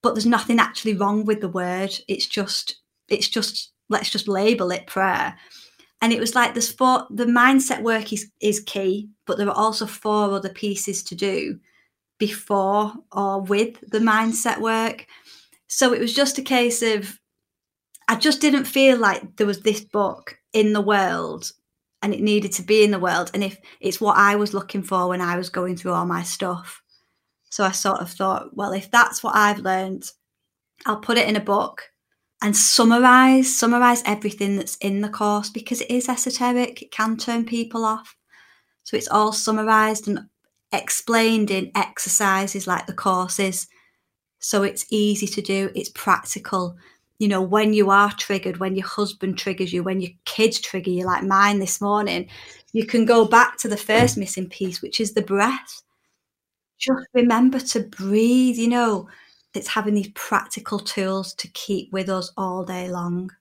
But 0.03 0.15
there's 0.15 0.27
nothing 0.27 0.61
actually 0.61 0.93
wrong 0.93 1.25
with 1.25 1.41
the 1.41 1.49
word. 1.49 1.99
It's 2.09 2.27
just, 2.27 2.83
it's 3.09 3.27
just, 3.27 3.73
let's 3.89 4.11
just 4.11 4.29
label 4.29 4.71
it 4.71 4.87
prayer. 4.87 5.35
And 6.03 6.13
it 6.13 6.21
was 6.21 6.35
like 6.35 6.53
the 6.53 6.61
sport, 6.61 7.07
the 7.09 7.25
mindset 7.25 7.83
work 7.83 8.13
is, 8.13 8.31
is 8.43 8.61
key, 8.61 9.09
but 9.27 9.39
there 9.39 9.49
are 9.49 9.57
also 9.57 9.87
four 9.87 10.31
other 10.33 10.51
pieces 10.51 11.03
to 11.05 11.15
do 11.15 11.59
before 12.19 12.93
or 13.13 13.41
with 13.41 13.81
the 13.81 14.01
mindset 14.01 14.61
work. 14.61 15.07
So 15.69 15.95
it 15.95 16.01
was 16.01 16.13
just 16.13 16.37
a 16.37 16.43
case 16.43 16.83
of, 16.83 17.19
I 18.09 18.17
just 18.17 18.41
didn't 18.41 18.65
feel 18.65 18.99
like 18.99 19.37
there 19.37 19.47
was 19.47 19.61
this 19.61 19.81
book 19.81 20.39
in 20.53 20.73
the 20.73 20.81
world 20.81 21.53
and 22.03 22.15
it 22.15 22.21
needed 22.21 22.53
to 22.53 22.63
be 22.63 22.83
in 22.83 22.91
the 22.91 22.99
world. 22.99 23.31
And 23.35 23.45
if 23.45 23.59
it's 23.81 24.01
what 24.01 24.17
I 24.17 24.37
was 24.37 24.55
looking 24.55 24.83
for 24.83 25.09
when 25.09 25.21
I 25.21 25.37
was 25.37 25.51
going 25.51 25.77
through 25.77 25.93
all 25.93 26.07
my 26.07 26.23
stuff. 26.23 26.83
So 27.51 27.65
I 27.65 27.73
sort 27.73 28.01
of 28.01 28.11
thought, 28.11 28.57
well, 28.57 28.73
if 28.73 28.91
that's 28.91 29.23
what 29.23 29.35
I've 29.35 29.59
learned, 29.59 30.11
I'll 30.87 31.01
put 31.01 31.19
it 31.19 31.29
in 31.29 31.37
a 31.37 31.41
book 31.41 31.91
and 32.41 32.57
summarize 32.57 33.57
summarize 33.57 34.03
everything 34.07 34.57
that's 34.57 34.77
in 34.77 35.01
the 35.01 35.09
course 35.09 35.51
because 35.51 35.81
it 35.81 35.91
is 35.91 36.09
esoteric 36.09 36.81
it 36.81 36.93
can 36.93 37.17
turn 37.17 37.45
people 37.45 37.85
off 37.85 38.17
so 38.89 38.97
it's 38.97 39.09
all 39.09 39.33
summarized 39.33 40.09
and 40.09 40.21
explained 40.73 41.51
in 41.51 41.71
exercises 41.75 42.67
like 42.67 42.87
the 42.87 42.95
courses. 42.95 43.67
So 44.39 44.63
it's 44.63 44.87
easy 44.91 45.27
to 45.27 45.43
do, 45.43 45.71
it's 45.75 45.91
practical. 45.91 46.77
You 47.19 47.29
know, 47.29 47.43
when 47.43 47.73
you 47.73 47.91
are 47.91 48.13
triggered, 48.13 48.59
when 48.59 48.77
your 48.77 48.87
husband 48.87 49.39
triggers 49.39 49.73
you, 49.73 49.83
when 49.83 50.01
your 50.01 50.13
kids 50.25 50.61
trigger 50.61 50.91
you, 50.91 51.05
like 51.05 51.25
mine 51.25 51.59
this 51.59 51.81
morning, 51.81 52.29
you 52.73 52.87
can 52.87 53.05
go 53.05 53.25
back 53.25 53.59
to 53.59 53.69
the 53.69 53.77
first 53.77 54.17
missing 54.17 54.49
piece, 54.49 54.81
which 54.81 55.01
is 55.01 55.15
the 55.15 55.23
breath. 55.23 55.83
Just 56.79 57.07
remember 57.13 57.59
to 57.59 57.81
breathe, 57.81 58.57
you 58.57 58.69
know, 58.69 59.09
it's 59.55 59.69
having 59.69 59.95
these 59.95 60.11
practical 60.15 60.79
tools 60.79 61.35
to 61.35 61.49
keep 61.49 61.93
with 61.93 62.09
us 62.09 62.33
all 62.37 62.65
day 62.65 62.89
long. 62.89 63.33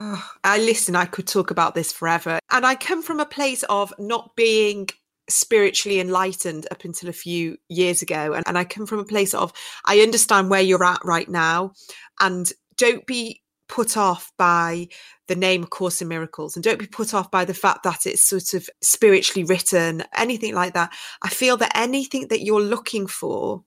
Oh, 0.00 0.30
I 0.44 0.58
listen, 0.58 0.94
I 0.94 1.06
could 1.06 1.26
talk 1.26 1.50
about 1.50 1.74
this 1.74 1.92
forever. 1.92 2.38
And 2.50 2.64
I 2.64 2.74
come 2.74 3.02
from 3.02 3.20
a 3.20 3.26
place 3.26 3.64
of 3.64 3.92
not 3.98 4.36
being 4.36 4.88
spiritually 5.28 6.00
enlightened 6.00 6.66
up 6.70 6.84
until 6.84 7.08
a 7.08 7.12
few 7.12 7.56
years 7.68 8.02
ago. 8.02 8.34
And, 8.34 8.46
and 8.46 8.58
I 8.58 8.64
come 8.64 8.86
from 8.86 8.98
a 8.98 9.04
place 9.04 9.34
of, 9.34 9.52
I 9.86 10.00
understand 10.00 10.50
where 10.50 10.60
you're 10.60 10.84
at 10.84 11.04
right 11.04 11.28
now. 11.28 11.72
And 12.20 12.52
don't 12.76 13.06
be 13.06 13.42
put 13.68 13.96
off 13.96 14.32
by 14.36 14.88
the 15.26 15.36
name 15.36 15.62
of 15.62 15.70
Course 15.70 16.02
in 16.02 16.08
Miracles 16.08 16.56
and 16.56 16.62
don't 16.62 16.78
be 16.78 16.86
put 16.86 17.14
off 17.14 17.30
by 17.30 17.44
the 17.44 17.54
fact 17.54 17.82
that 17.84 18.06
it's 18.06 18.22
sort 18.22 18.54
of 18.54 18.68
spiritually 18.82 19.44
written, 19.44 20.04
anything 20.14 20.54
like 20.54 20.74
that. 20.74 20.92
I 21.22 21.28
feel 21.28 21.56
that 21.58 21.76
anything 21.76 22.28
that 22.28 22.44
you're 22.44 22.60
looking 22.60 23.06
for, 23.06 23.64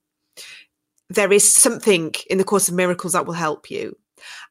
there 1.09 1.31
is 1.31 1.55
something 1.55 2.13
in 2.29 2.37
the 2.37 2.43
Course 2.43 2.69
of 2.69 2.75
Miracles 2.75 3.13
that 3.13 3.25
will 3.25 3.33
help 3.33 3.71
you. 3.71 3.97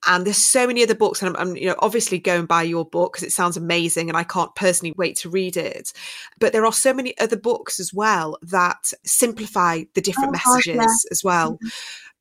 And 0.07 0.24
there's 0.24 0.36
so 0.36 0.66
many 0.66 0.82
other 0.82 0.94
books, 0.94 1.22
and 1.22 1.36
I'm, 1.36 1.48
I'm 1.48 1.57
you 1.57 1.66
know 1.66 1.74
obviously 1.80 2.20
going 2.20 2.46
by 2.46 2.62
your 2.62 2.84
book 2.84 3.14
because 3.14 3.26
it 3.26 3.32
sounds 3.32 3.57
amazing, 3.57 4.09
and 4.09 4.16
I 4.16 4.22
can't 4.22 4.54
personally 4.54 4.94
wait 4.96 5.16
to 5.16 5.28
read 5.28 5.57
it. 5.57 5.92
But 6.38 6.52
there 6.52 6.64
are 6.64 6.72
so 6.72 6.94
many 6.94 7.18
other 7.18 7.36
books 7.36 7.80
as 7.80 7.92
well 7.92 8.38
that 8.42 8.92
simplify 9.04 9.82
the 9.94 10.00
different 10.00 10.28
oh, 10.28 10.54
messages 10.54 10.76
yeah. 10.76 11.11
as 11.11 11.24
well. 11.24 11.54
Mm-hmm. 11.54 11.68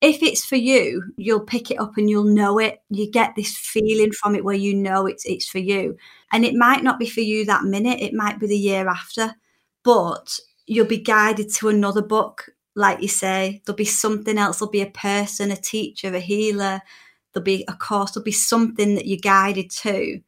If 0.01 0.21
it's 0.21 0.45
for 0.45 0.55
you, 0.57 1.03
you'll 1.17 1.39
pick 1.41 1.71
it 1.71 1.79
up 1.79 1.93
and 1.97 2.09
you'll 2.09 2.23
know 2.25 2.59
it. 2.59 2.81
You 2.89 3.09
get 3.09 3.35
this 3.35 3.57
feeling 3.57 4.11
from 4.11 4.35
it 4.35 4.43
where 4.43 4.55
you 4.55 4.73
know 4.75 5.07
it's 5.07 5.25
it's 5.25 5.47
for 5.47 5.59
you, 5.59 5.97
and 6.31 6.45
it 6.45 6.53
might 6.53 6.83
not 6.83 6.99
be 6.99 7.07
for 7.09 7.21
you 7.21 7.45
that 7.45 7.63
minute. 7.63 7.99
It 8.01 8.13
might 8.13 8.39
be 8.39 8.47
the 8.47 8.57
year 8.57 8.87
after, 8.87 9.35
but 9.83 10.39
you'll 10.67 10.85
be 10.85 10.97
guided 10.99 11.53
to 11.55 11.69
another 11.69 12.01
book 12.01 12.49
like 12.75 13.01
you 13.01 13.07
say, 13.07 13.61
there'll 13.65 13.77
be 13.77 13.85
something 13.85 14.37
else. 14.37 14.59
There'll 14.59 14.71
be 14.71 14.81
a 14.81 14.87
person, 14.87 15.49
a 15.51 15.55
teacher, 15.55 16.13
a 16.13 16.19
healer, 16.19 16.81
there'll 17.33 17.43
be 17.43 17.63
a 17.67 17.73
course, 17.73 18.11
there'll 18.11 18.25
be 18.25 18.31
something 18.31 18.95
that 18.95 19.05
you're 19.07 19.17
guided 19.21 19.71
to 19.71 20.19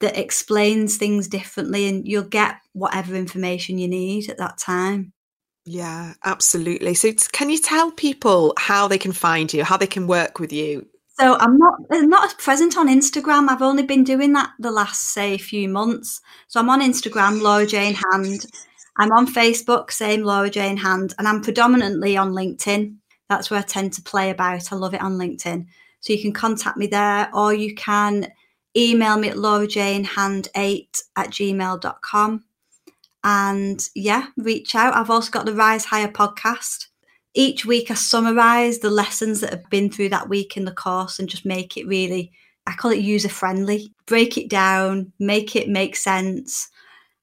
that 0.00 0.18
explains 0.18 0.96
things 0.98 1.28
differently 1.28 1.88
and 1.88 2.06
you'll 2.08 2.22
get 2.24 2.56
whatever 2.72 3.14
information 3.14 3.78
you 3.78 3.88
need 3.88 4.30
at 4.30 4.38
that 4.38 4.58
time. 4.58 5.12
Yeah, 5.66 6.14
absolutely. 6.24 6.94
So 6.94 7.12
can 7.32 7.50
you 7.50 7.58
tell 7.58 7.90
people 7.90 8.54
how 8.56 8.86
they 8.86 8.98
can 8.98 9.12
find 9.12 9.52
you, 9.52 9.64
how 9.64 9.76
they 9.76 9.88
can 9.88 10.06
work 10.06 10.38
with 10.38 10.52
you? 10.52 10.86
So 11.18 11.36
I'm 11.38 11.56
not 11.56 11.74
I'm 11.90 12.08
not 12.08 12.38
present 12.38 12.76
on 12.76 12.88
Instagram. 12.88 13.48
I've 13.48 13.62
only 13.62 13.82
been 13.82 14.04
doing 14.04 14.32
that 14.34 14.50
the 14.60 14.70
last 14.70 15.12
say 15.12 15.36
few 15.38 15.68
months. 15.68 16.20
So 16.46 16.60
I'm 16.60 16.70
on 16.70 16.82
Instagram, 16.82 17.42
Laura 17.42 17.66
Jane 17.66 17.96
Hand. 18.12 18.46
I'm 18.98 19.10
on 19.12 19.26
Facebook, 19.26 19.90
same 19.90 20.22
Laura 20.22 20.48
Jane 20.48 20.76
Hand, 20.76 21.14
and 21.18 21.26
I'm 21.26 21.42
predominantly 21.42 22.16
on 22.16 22.32
LinkedIn. 22.32 22.96
That's 23.28 23.50
where 23.50 23.60
I 23.60 23.64
tend 23.64 23.92
to 23.94 24.02
play 24.02 24.30
about. 24.30 24.72
I 24.72 24.76
love 24.76 24.94
it 24.94 25.02
on 25.02 25.18
LinkedIn. 25.18 25.66
So 26.00 26.12
you 26.12 26.22
can 26.22 26.32
contact 26.32 26.76
me 26.76 26.86
there 26.86 27.28
or 27.34 27.52
you 27.52 27.74
can 27.74 28.28
email 28.76 29.18
me 29.18 29.30
at 29.30 29.36
laurajanehand8 29.36 31.02
at 31.16 31.30
gmail.com. 31.30 32.44
And 33.24 33.86
yeah, 33.94 34.28
reach 34.36 34.74
out. 34.74 34.94
I've 34.94 35.10
also 35.10 35.30
got 35.30 35.46
the 35.46 35.54
Rise 35.54 35.86
Higher 35.86 36.08
podcast. 36.08 36.86
Each 37.34 37.66
week 37.66 37.90
I 37.90 37.94
summarise 37.94 38.78
the 38.78 38.90
lessons 38.90 39.40
that 39.40 39.50
have 39.50 39.68
been 39.68 39.90
through 39.90 40.10
that 40.10 40.28
week 40.28 40.56
in 40.56 40.64
the 40.64 40.72
course 40.72 41.18
and 41.18 41.28
just 41.28 41.44
make 41.44 41.76
it 41.76 41.86
really, 41.86 42.32
I 42.66 42.72
call 42.72 42.92
it 42.92 43.00
user 43.00 43.28
friendly. 43.28 43.92
Break 44.06 44.38
it 44.38 44.48
down, 44.48 45.12
make 45.18 45.56
it 45.56 45.68
make 45.68 45.96
sense. 45.96 46.68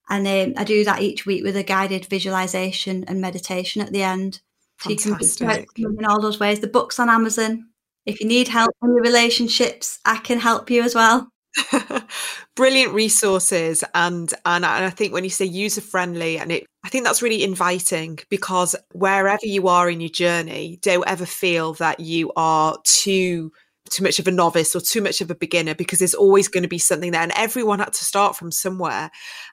And 0.10 0.28
um, 0.28 0.54
I 0.58 0.66
do 0.66 0.84
that 0.84 1.02
each 1.02 1.26
week 1.26 1.44
with 1.44 1.56
a 1.56 1.64
guided 1.64 2.06
visualization 2.06 3.06
and 3.06 3.22
meditation 3.22 3.82
at 3.82 3.92
the 3.92 4.04
end. 4.04 4.42
Fantastic. 4.78 5.48
So 5.48 5.66
you 5.76 5.88
can 5.88 5.98
in 6.00 6.06
all 6.06 6.22
those 6.22 6.40
ways. 6.40 6.60
The 6.60 6.68
book's 6.68 7.00
on 7.00 7.10
Amazon. 7.10 7.70
If 8.06 8.20
you 8.20 8.28
need 8.28 8.50
help 8.50 8.76
in 8.84 8.90
your 8.90 9.02
relationships, 9.02 10.00
I 10.06 10.18
can 10.18 10.40
help 10.40 10.70
you 10.70 10.84
as 10.84 10.94
well. 10.94 11.30
Brilliant 12.56 12.94
resources 12.94 13.84
and, 13.94 14.34
and 14.46 14.66
I 14.66 14.90
think 14.90 15.14
when 15.14 15.24
you 15.24 15.30
say 15.30 15.46
user 15.46 15.82
friendly 15.82 16.38
and 16.40 16.52
it 16.52 16.66
I 16.86 16.90
think 16.90 17.06
that's 17.06 17.22
really 17.22 17.44
inviting 17.44 18.20
because 18.30 18.76
wherever 18.92 19.46
you 19.46 19.70
are 19.70 19.90
in 19.90 20.02
your 20.02 20.10
journey, 20.10 20.80
don't 20.82 21.08
ever 21.08 21.26
feel 21.26 21.74
that 21.76 22.00
you 22.02 22.32
are 22.36 22.78
too 22.84 23.52
too 23.90 24.04
much 24.04 24.20
of 24.20 24.28
a 24.28 24.32
novice 24.32 24.76
or 24.76 24.82
too 24.82 25.02
much 25.02 25.22
of 25.22 25.30
a 25.32 25.36
beginner 25.36 25.76
because 25.76 26.00
there's 26.00 26.14
always 26.14 26.48
going 26.48 26.64
to 26.64 26.68
be 26.70 26.78
something 26.80 27.12
there 27.12 27.22
and 27.22 27.32
everyone 27.36 27.80
had 27.80 27.94
to 27.94 28.04
start 28.04 28.36
from 28.36 28.52
somewhere. 28.52 29.12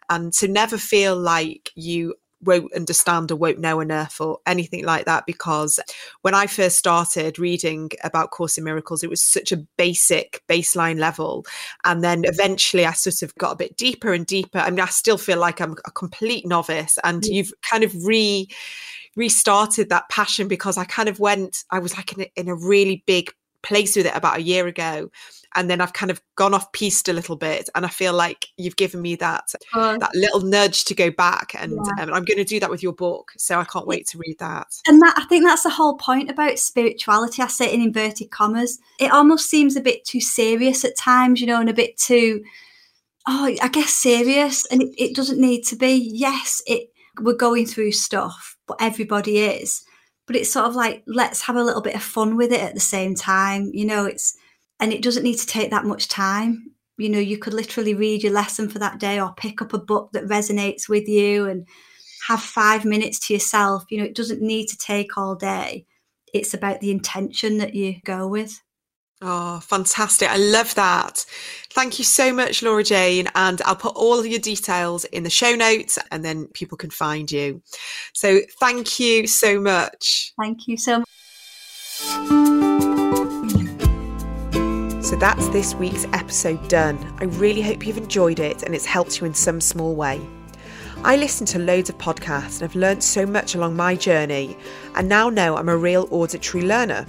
And 0.09 0.33
to 0.35 0.49
never 0.49 0.77
feel 0.79 1.17
like 1.17 1.71
you 1.77 2.15
won't 2.43 2.73
understand 2.75 3.31
or 3.31 3.37
won't 3.37 3.59
know 3.59 3.81
enough 3.81 4.21
or 4.21 4.39
anything 4.47 4.85
like 4.85 5.05
that 5.05 5.27
because 5.27 5.79
when 6.23 6.35
I 6.35 6.47
first 6.47 6.79
started 6.79 7.39
reading 7.39 7.91
about 8.03 8.31
Course 8.31 8.59
in 8.59 8.65
Miracles, 8.65 9.03
it 9.03 9.11
was 9.11 9.23
such 9.23 9.53
a 9.53 9.59
basic 9.77 10.43
baseline 10.49 10.99
level. 10.99 11.45
And 11.85 12.03
then 12.03 12.23
eventually 12.25 12.87
I 12.87 12.93
sort 12.93 13.23
of 13.23 13.35
got 13.37 13.53
a 13.53 13.57
bit 13.57 13.77
deeper 13.77 14.13
and 14.13 14.27
deeper. 14.27 14.59
I 14.59 14.71
mean, 14.71 14.81
I 14.81 14.87
still 14.87 15.19
feel 15.19 15.39
like 15.39 15.61
I'm 15.61 15.77
a 15.85 15.91
complete 15.91 16.47
novice 16.47 16.99
and 17.05 17.25
yeah. 17.25 17.35
you've 17.35 17.53
kind 17.63 17.85
of 17.85 17.95
re 18.05 18.49
restarted 19.17 19.89
that 19.89 20.09
passion 20.09 20.47
because 20.47 20.79
I 20.79 20.85
kind 20.85 21.09
of 21.09 21.19
went, 21.19 21.65
I 21.71 21.81
was 21.81 21.97
like 21.97 22.13
in 22.13 22.23
a, 22.23 22.33
in 22.37 22.49
a 22.49 22.55
really 22.55 23.03
big 23.07 23.33
place 23.63 23.97
with 23.97 24.07
it 24.07 24.17
about 24.17 24.39
a 24.39 24.43
year 24.43 24.67
ago 24.67 25.11
and 25.55 25.69
then 25.69 25.81
I've 25.81 25.93
kind 25.93 26.11
of 26.11 26.21
gone 26.37 26.55
off 26.55 26.71
piste 26.73 27.09
a 27.09 27.13
little 27.13 27.37
bit, 27.37 27.69
and 27.75 27.85
I 27.85 27.89
feel 27.89 28.13
like 28.13 28.47
you've 28.57 28.77
given 28.77 29.03
me 29.03 29.17
that 29.17 29.53
uh, 29.75 29.99
that 29.99 30.15
little 30.15 30.41
nudge 30.41 30.85
to 30.85 30.95
go 30.95 31.11
back, 31.11 31.55
and 31.59 31.73
yeah. 31.73 32.05
um, 32.05 32.13
I'm 32.13 32.25
going 32.25 32.39
to 32.39 32.45
do 32.45 32.61
that 32.61 32.71
with 32.71 32.83
your 32.83 32.93
book. 32.93 33.33
So 33.37 33.59
I 33.59 33.65
can't 33.65 33.87
wait 33.87 34.07
to 34.09 34.19
read 34.19 34.39
that. 34.39 34.69
And 34.87 35.01
that 35.03 35.15
I 35.17 35.25
think 35.25 35.45
that's 35.45 35.65
the 35.65 35.71
whole 35.71 35.97
point 35.97 36.31
about 36.31 36.59
spirituality. 36.59 37.43
I 37.43 37.49
say 37.49 37.73
in 37.73 37.81
inverted 37.81 38.31
commas. 38.31 38.79
It 38.99 39.13
almost 39.13 39.51
seems 39.51 39.77
a 39.77 39.81
bit 39.81 40.05
too 40.05 40.21
serious 40.21 40.85
at 40.85 40.97
times, 40.97 41.41
you 41.41 41.47
know, 41.47 41.61
and 41.61 41.69
a 41.69 41.75
bit 41.75 41.97
too, 41.97 42.45
oh, 43.27 43.55
I 43.61 43.69
guess 43.69 43.93
serious, 43.93 44.67
and 44.67 44.83
it, 44.83 44.95
it 44.97 45.17
doesn't 45.17 45.41
need 45.41 45.63
to 45.67 45.77
be. 45.77 46.11
Yes, 46.13 46.63
it 46.67 46.93
we're 47.21 47.35
going 47.35 47.67
through 47.67 47.93
stuff, 47.93 48.57
but 48.67 48.77
everybody 48.81 49.39
is. 49.39 49.85
But 50.31 50.37
it's 50.37 50.53
sort 50.53 50.67
of 50.67 50.77
like 50.77 51.03
let's 51.09 51.41
have 51.41 51.57
a 51.57 51.65
little 51.65 51.83
bit 51.83 51.97
of 51.97 52.05
fun 52.05 52.37
with 52.37 52.53
it 52.53 52.61
at 52.61 52.75
the 52.75 52.79
same 52.79 53.17
time. 53.17 53.69
You 53.75 53.85
know, 53.85 54.05
it's 54.07 54.37
and 54.79 54.93
it 54.93 55.03
doesn't 55.03 55.25
need 55.25 55.39
to 55.39 55.47
take 55.47 55.73
that 55.73 55.85
much 55.85 56.07
time. 56.07 56.71
You 56.99 57.09
know 57.09 57.19
you 57.19 57.37
could 57.37 57.53
literally 57.53 57.95
read 57.95 58.23
your 58.23 58.33
lesson 58.33 58.69
for 58.69 58.79
that 58.79 59.01
day 59.01 59.21
or 59.21 59.35
pick 59.37 59.61
up 59.61 59.73
a 59.73 59.79
book 59.79 60.11
that 60.13 60.29
resonates 60.29 60.89
with 60.89 61.09
you 61.09 61.47
and 61.47 61.67
have 62.29 62.41
five 62.41 62.85
minutes 62.85 63.19
to 63.27 63.33
yourself. 63.33 63.83
You 63.91 63.99
know 63.99 64.05
it 64.05 64.15
doesn't 64.15 64.41
need 64.41 64.69
to 64.69 64.79
take 64.79 65.19
all 65.19 65.35
day. 65.35 65.85
It's 66.33 66.55
about 66.55 66.79
the 66.79 66.93
intention 66.93 67.59
that 67.59 67.75
you 67.75 67.97
go 68.05 68.29
with 68.29 68.61
Oh, 69.23 69.61
fantastic. 69.61 70.31
I 70.31 70.39
love 70.39 70.75
that. 70.77 71.27
Thank 71.71 71.99
you 71.99 72.05
so 72.05 72.33
much, 72.33 72.63
Laura 72.63 72.83
Jane. 72.83 73.29
And 73.35 73.61
I'll 73.67 73.77
put 73.77 73.95
all 73.95 74.19
of 74.19 74.27
your 74.27 74.39
details 74.39 75.05
in 75.05 75.25
the 75.25 75.31
show 75.31 75.55
notes 75.55 75.99
and 76.11 76.25
then 76.25 76.47
people 76.49 76.79
can 76.79 76.91
find 76.91 77.31
you. 77.31 77.61
So 78.15 78.41
thank 78.59 78.99
you 78.99 79.27
so 79.27 79.61
much. 79.61 80.33
Thank 80.41 80.67
you 80.67 80.79
so 80.79 81.01
much. 81.01 81.09
So 85.05 85.17
that's 85.17 85.49
this 85.49 85.75
week's 85.75 86.05
episode 86.13 86.69
done. 86.69 86.97
I 87.21 87.25
really 87.25 87.63
hope 87.63 87.87
you've 87.87 87.99
enjoyed 87.99 88.41
it 88.41 88.63
and 88.63 88.75
it's 88.75 88.87
helped 88.87 89.21
you 89.21 89.27
in 89.27 89.35
some 89.35 89.61
small 89.61 89.95
way. 89.95 90.21
I 91.03 91.17
listen 91.17 91.47
to 91.47 91.59
loads 91.59 91.91
of 91.91 91.99
podcasts 91.99 92.61
and 92.61 92.63
have 92.63 92.75
learned 92.75 93.03
so 93.03 93.27
much 93.27 93.55
along 93.55 93.75
my 93.75 93.97
journey, 93.97 94.57
and 94.95 95.09
now 95.09 95.31
know 95.31 95.57
I'm 95.57 95.71
a 95.71 95.77
real 95.77 96.07
auditory 96.11 96.63
learner. 96.63 97.07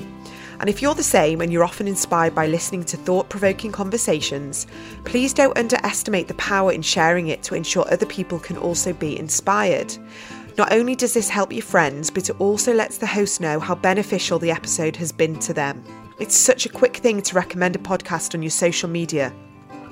And 0.62 0.70
if 0.70 0.80
you're 0.80 0.94
the 0.94 1.02
same 1.02 1.42
and 1.42 1.52
you're 1.52 1.64
often 1.64 1.88
inspired 1.88 2.36
by 2.36 2.46
listening 2.46 2.84
to 2.84 2.96
thought 2.96 3.30
provoking 3.30 3.72
conversations, 3.72 4.68
please 5.06 5.34
don't 5.34 5.58
underestimate 5.58 6.28
the 6.28 6.36
power 6.36 6.72
in 6.72 6.84
sharing 6.84 7.30
it 7.30 7.42
to 7.44 7.56
ensure 7.56 7.92
other 7.92 8.06
people 8.06 8.38
can 8.38 8.58
also 8.58 8.94
be 8.94 9.18
inspired. 9.18 9.98
Not 10.60 10.72
only 10.72 10.96
does 10.96 11.16
this 11.16 11.30
help 11.30 11.52
your 11.52 11.64
friends, 11.64 12.12
but 12.12 12.30
it 12.30 12.40
also 12.40 12.76
lets 12.76 13.00
the 13.00 13.08
host 13.08 13.42
know 13.42 13.60
how 13.60 13.74
beneficial 13.74 14.38
the 14.38 14.52
episode 14.52 14.96
has 14.98 15.12
been 15.12 15.40
to 15.40 15.52
them. 15.52 15.84
It's 16.20 16.36
such 16.36 16.68
a 16.68 16.70
quick 16.70 16.98
thing 16.98 17.24
to 17.24 17.36
recommend 17.36 17.76
a 17.76 17.80
podcast 17.80 18.36
on 18.36 18.44
your 18.44 18.52
social 18.52 18.88
media, 18.88 19.34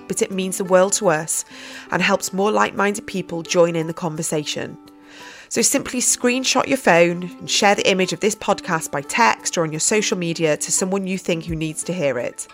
but 0.07 0.22
it 0.22 0.30
means 0.30 0.59
the 0.59 0.65
world 0.65 0.93
to 0.93 1.09
us 1.09 1.45
and 1.89 1.99
helps 1.99 2.32
more 2.32 2.51
like 2.51 2.76
minded 2.76 3.07
people 3.07 3.41
join 3.41 3.76
in 3.76 3.88
the 3.88 3.93
conversation. 3.93 4.78
So 5.50 5.64
simply 5.64 6.00
screenshot 6.00 6.68
your 6.68 6.78
phone 6.78 7.24
and 7.24 7.50
share 7.50 7.74
the 7.74 7.89
image 7.89 8.14
of 8.14 8.20
this 8.20 8.36
podcast 8.36 8.91
by 8.91 9.02
text 9.02 9.58
or 9.58 9.64
on 9.64 9.72
your 9.72 9.80
social 9.80 10.16
media 10.16 10.56
to 10.56 10.72
someone 10.72 11.08
you 11.08 11.18
think 11.18 11.45
who 11.45 11.56
needs 11.56 11.84
to 11.86 11.93
hear 11.93 12.20
it. 12.20 12.47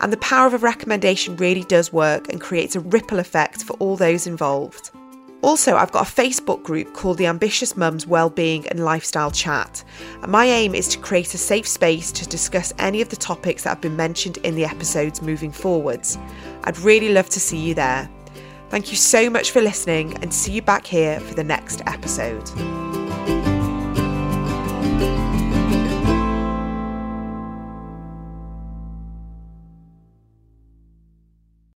And 0.00 0.12
the 0.12 0.18
power 0.18 0.46
of 0.46 0.54
a 0.54 0.58
recommendation 0.58 1.36
really 1.36 1.64
does 1.64 1.92
work 1.92 2.28
and 2.28 2.40
creates 2.40 2.76
a 2.76 2.80
ripple 2.80 3.18
effect 3.18 3.64
for 3.64 3.72
all 3.74 3.96
those 3.96 4.28
involved. 4.28 4.90
Also, 5.42 5.76
I've 5.76 5.92
got 5.92 6.08
a 6.08 6.10
Facebook 6.10 6.62
group 6.62 6.94
called 6.94 7.18
the 7.18 7.26
Ambitious 7.26 7.76
Mums 7.76 8.06
Wellbeing 8.06 8.66
and 8.68 8.84
Lifestyle 8.84 9.30
Chat, 9.30 9.84
and 10.22 10.32
my 10.32 10.46
aim 10.46 10.74
is 10.74 10.88
to 10.88 10.98
create 10.98 11.34
a 11.34 11.38
safe 11.38 11.68
space 11.68 12.10
to 12.12 12.26
discuss 12.26 12.72
any 12.78 13.02
of 13.02 13.10
the 13.10 13.16
topics 13.16 13.64
that 13.64 13.70
have 13.70 13.80
been 13.82 13.96
mentioned 13.96 14.38
in 14.38 14.54
the 14.54 14.64
episodes 14.64 15.20
moving 15.20 15.52
forwards. 15.52 16.16
I'd 16.62 16.78
really 16.78 17.10
love 17.10 17.28
to 17.28 17.40
see 17.40 17.58
you 17.58 17.74
there. 17.74 18.08
Thank 18.74 18.90
you 18.90 18.96
so 18.96 19.30
much 19.30 19.52
for 19.52 19.62
listening 19.62 20.18
and 20.20 20.34
see 20.34 20.50
you 20.50 20.60
back 20.60 20.84
here 20.84 21.20
for 21.20 21.34
the 21.34 21.44
next 21.44 21.80
episode. 21.86 22.83